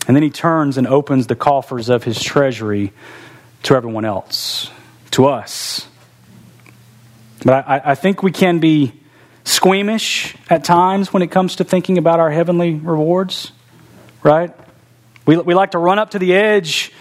And 0.07 0.15
then 0.15 0.24
he 0.24 0.30
turns 0.30 0.78
and 0.78 0.88
opens 0.88 1.28
the 1.28 1.36
coffers 1.36 1.89
of 1.89 2.05
his 2.05 2.24
treasury 2.24 2.93
to 3.63 3.76
everyone 3.76 4.05
else, 4.05 4.71
to 5.11 5.26
us. 5.26 5.88
But 7.43 7.67
I, 7.67 7.82
I 7.86 7.95
think 7.95 8.24
we 8.24 8.32
can 8.32 8.59
be 8.59 8.93
squeamish 9.43 10.38
at 10.49 10.63
times 10.63 11.11
when 11.11 11.21
it 11.21 11.32
comes 11.32 11.57
to 11.57 11.65
thinking 11.65 11.97
about 11.97 12.21
our 12.21 12.32
heavenly 12.32 12.76
rewards, 12.76 13.51
right? 14.24 14.53
We, 15.26 15.36
we 15.36 15.53
like 15.53 15.71
to 15.71 15.80
run 15.80 15.99
up 15.99 16.11
to 16.11 16.19
the 16.19 16.34
edge 16.34 16.92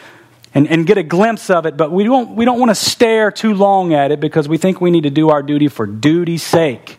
and, 0.55 0.69
and 0.69 0.87
get 0.87 0.99
a 0.99 1.03
glimpse 1.03 1.51
of 1.51 1.67
it, 1.67 1.77
but 1.77 1.91
we 1.91 2.05
don't, 2.05 2.37
we 2.37 2.45
don't 2.45 2.59
want 2.59 2.71
to 2.71 2.75
stare 2.75 3.31
too 3.31 3.55
long 3.55 3.95
at 3.95 4.11
it 4.11 4.21
because 4.21 4.49
we 4.49 4.59
think 4.59 4.81
we 4.81 4.91
need 4.91 5.05
to 5.05 5.11
do 5.11 5.31
our 5.31 5.43
duty 5.43 5.69
for 5.69 5.87
duty's 5.87 6.43
sake, 6.43 6.99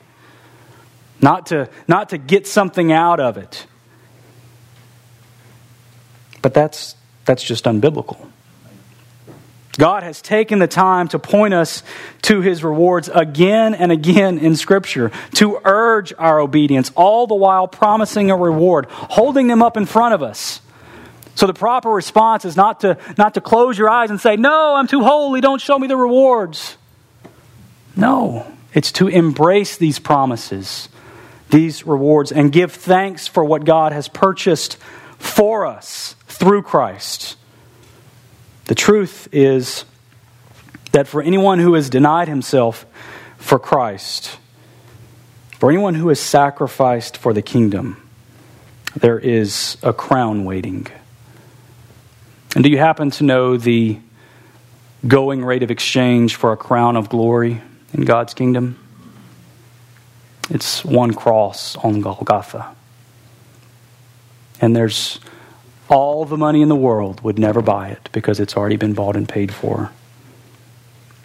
not 1.22 1.48
to, 1.48 1.70
not 1.88 2.10
to 2.10 2.18
get 2.18 2.48
something 2.48 2.92
out 2.92 3.20
of 3.20 3.38
it. 3.38 3.68
But 6.42 6.54
that's, 6.54 6.96
that's 7.26 7.44
just 7.44 7.66
unbiblical. 7.66 8.18
God 9.78 10.04
has 10.04 10.22
taken 10.22 10.60
the 10.60 10.68
time 10.68 11.08
to 11.10 11.20
point 11.20 11.54
us 11.54 11.82
to 12.24 12.42
his 12.42 12.64
rewards 12.64 13.10
again 13.10 13.74
and 13.74 13.92
again 13.92 14.38
in 14.38 14.56
Scripture, 14.56 15.12
to 15.36 15.60
urge 15.66 16.14
our 16.20 16.40
obedience, 16.40 16.92
all 16.96 17.26
the 17.26 17.36
while 17.36 17.68
promising 17.68 18.30
a 18.30 18.36
reward, 18.36 18.86
holding 18.90 19.48
them 19.48 19.64
up 19.64 19.76
in 19.76 19.86
front 19.86 20.14
of 20.14 20.22
us. 20.22 20.62
So 21.36 21.48
the 21.48 21.54
proper 21.54 21.90
response 21.90 22.46
is 22.46 22.56
not 22.56 22.82
to, 22.82 22.98
not 23.18 23.34
to 23.34 23.42
close 23.42 23.78
your 23.78 23.90
eyes 23.90 24.10
and 24.10 24.20
say, 24.20 24.36
No, 24.36 24.76
I'm 24.76 24.88
too 24.88 25.02
holy, 25.02 25.42
don't 25.42 25.62
show 25.62 25.78
me 25.80 25.88
the 25.88 25.98
rewards. 25.98 26.78
No, 27.96 28.46
it's 28.74 28.92
to 28.94 29.08
embrace 29.08 29.78
these 29.78 30.00
promises, 30.00 30.90
these 31.50 31.86
rewards, 31.86 32.32
and 32.32 32.52
give 32.52 32.72
thanks 32.72 33.28
for 33.28 33.44
what 33.44 33.66
God 33.66 33.92
has 33.92 34.08
purchased 34.08 34.78
for 35.18 35.66
us 35.66 36.16
through 36.28 36.64
Christ. 36.64 37.36
The 38.66 38.76
truth 38.76 39.28
is 39.32 39.86
that 40.92 41.08
for 41.08 41.22
anyone 41.22 41.60
who 41.60 41.74
has 41.74 41.90
denied 41.90 42.28
himself 42.28 42.86
for 43.38 43.60
Christ, 43.60 44.38
for 45.60 45.70
anyone 45.70 45.96
who 45.96 46.10
has 46.10 46.20
sacrificed 46.20 47.18
for 47.18 47.34
the 47.34 47.42
kingdom, 47.42 48.10
there 48.96 49.20
is 49.20 49.78
a 49.84 49.94
crown 49.94 50.46
waiting. 50.46 50.88
And 52.56 52.64
do 52.64 52.70
you 52.70 52.78
happen 52.78 53.10
to 53.12 53.24
know 53.24 53.58
the 53.58 54.00
going 55.08 55.44
rate 55.44 55.64
of 55.64 55.72
exchange 55.72 56.36
for 56.36 56.52
a 56.52 56.58
crown 56.58 56.96
of 56.96 57.10
glory 57.10 57.62
in 57.94 58.06
God's 58.06 58.34
kingdom? 58.34 58.80
It's 60.50 60.84
one 60.86 61.14
cross 61.14 61.76
on 61.78 62.02
Golgotha. 62.02 62.76
And 64.62 64.76
there's 64.76 65.20
all 65.90 66.26
the 66.26 66.38
money 66.38 66.62
in 66.62 66.70
the 66.70 66.76
world 66.76 67.22
would 67.22 67.40
never 67.40 67.62
buy 67.62 67.90
it 67.90 68.10
because 68.12 68.40
it's 68.40 68.56
already 68.56 68.78
been 68.78 68.94
bought 68.94 69.16
and 69.16 69.28
paid 69.28 69.54
for. 69.54 69.92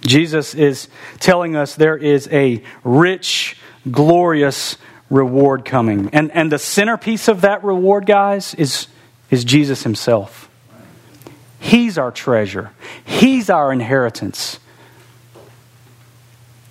Jesus 0.02 0.54
is 0.54 0.88
telling 1.20 1.56
us 1.56 1.74
there 1.74 1.96
is 1.96 2.28
a 2.32 2.62
rich, 2.84 3.56
glorious 3.90 4.76
reward 5.10 5.64
coming. 5.64 6.10
And, 6.12 6.30
and 6.32 6.50
the 6.50 6.58
centerpiece 6.58 7.28
of 7.28 7.42
that 7.42 7.64
reward, 7.64 8.06
guys, 8.06 8.54
is, 8.54 8.86
is 9.30 9.44
Jesus 9.44 9.82
himself. 9.82 10.47
He's 11.58 11.98
our 11.98 12.10
treasure, 12.10 12.70
He's 13.04 13.50
our 13.50 13.72
inheritance. 13.72 14.58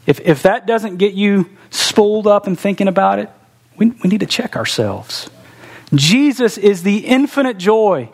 If, 0.06 0.22
if 0.22 0.44
that 0.44 0.66
doesn't 0.66 0.98
get 0.98 1.14
you 1.14 1.50
spooled 1.70 2.28
up 2.28 2.48
and 2.48 2.58
thinking 2.58 2.88
about 2.88 3.20
it, 3.20 3.30
we, 3.76 3.88
we 3.88 4.10
need 4.10 4.22
to 4.22 4.26
check 4.26 4.56
ourselves. 4.56 5.30
Jesus 5.94 6.58
is 6.58 6.84
the 6.84 7.00
infinite 7.00 7.58
joy. 7.58 8.10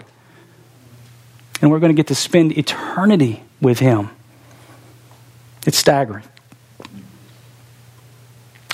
And 1.61 1.71
we're 1.71 1.79
going 1.79 1.91
to 1.91 1.95
get 1.95 2.07
to 2.07 2.15
spend 2.15 2.57
eternity 2.57 3.43
with 3.61 3.79
Him. 3.79 4.09
It's 5.65 5.77
staggering. 5.77 6.23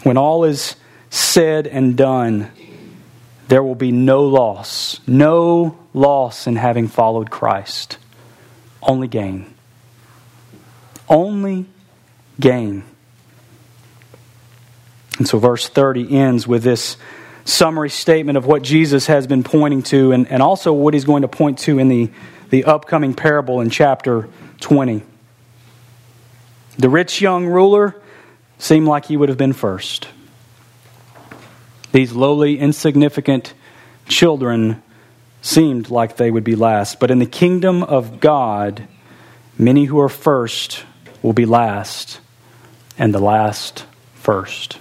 When 0.04 0.18
all 0.18 0.44
is 0.46 0.76
said 1.10 1.68
and 1.68 1.96
done, 1.96 2.52
there 3.48 3.64
will 3.64 3.76
be 3.76 3.92
no 3.92 4.24
loss, 4.24 5.00
no 5.08 5.79
loss 5.94 6.48
in 6.48 6.56
having 6.56 6.88
followed 6.88 7.30
Christ. 7.30 7.98
Only 8.82 9.08
gain. 9.08 9.54
Only 11.08 11.66
gain. 12.40 12.84
And 15.18 15.28
so 15.28 15.38
verse 15.38 15.68
30 15.68 16.16
ends 16.16 16.48
with 16.48 16.64
this 16.64 16.98
summary 17.44 17.90
statement 17.90 18.38
of 18.38 18.46
what 18.46 18.62
Jesus 18.62 19.08
has 19.08 19.28
been 19.28 19.44
pointing 19.44 19.84
to 19.84 20.12
and, 20.12 20.28
and 20.32 20.42
also 20.42 20.72
what 20.72 20.94
he's 20.94 21.06
going 21.06 21.24
to 21.24 21.28
point 21.28 21.60
to 21.60 21.80
in 21.80 21.90
the, 21.90 22.10
the 22.50 22.66
upcoming 22.66 23.14
parable 23.14 23.60
in 23.60 23.70
chapter 23.70 24.30
20. 24.62 25.04
The 26.78 26.90
rich 26.90 27.22
young 27.22 27.48
ruler 27.48 27.96
seemed 28.60 28.88
like 28.88 29.06
he 29.06 29.18
would 29.18 29.30
have 29.30 29.38
been 29.38 29.54
first. 29.54 30.08
These 31.92 32.14
lowly, 32.14 32.60
insignificant 32.60 33.54
children 34.08 34.82
seemed 35.42 35.90
like 35.90 36.18
they 36.18 36.32
would 36.32 36.44
be 36.44 36.56
last. 36.56 37.00
But 37.00 37.12
in 37.12 37.20
the 37.20 37.26
kingdom 37.26 37.84
of 37.84 38.20
God, 38.20 38.88
many 39.58 39.86
who 39.86 40.00
are 40.00 40.10
first 40.10 40.84
will 41.22 41.34
be 41.34 41.46
last, 41.46 42.20
and 42.98 43.14
the 43.14 43.20
last 43.20 43.86
first. 44.14 44.78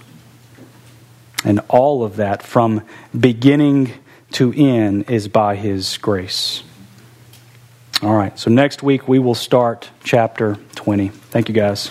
And 1.43 1.61
all 1.69 2.03
of 2.03 2.17
that 2.17 2.43
from 2.43 2.85
beginning 3.17 3.93
to 4.33 4.53
end 4.53 5.09
is 5.09 5.27
by 5.27 5.55
His 5.55 5.97
grace. 5.97 6.63
All 8.01 8.15
right, 8.15 8.37
so 8.37 8.49
next 8.49 8.83
week 8.83 9.07
we 9.07 9.19
will 9.19 9.35
start 9.35 9.89
chapter 10.03 10.57
20. 10.75 11.09
Thank 11.09 11.49
you, 11.49 11.55
guys. 11.55 11.89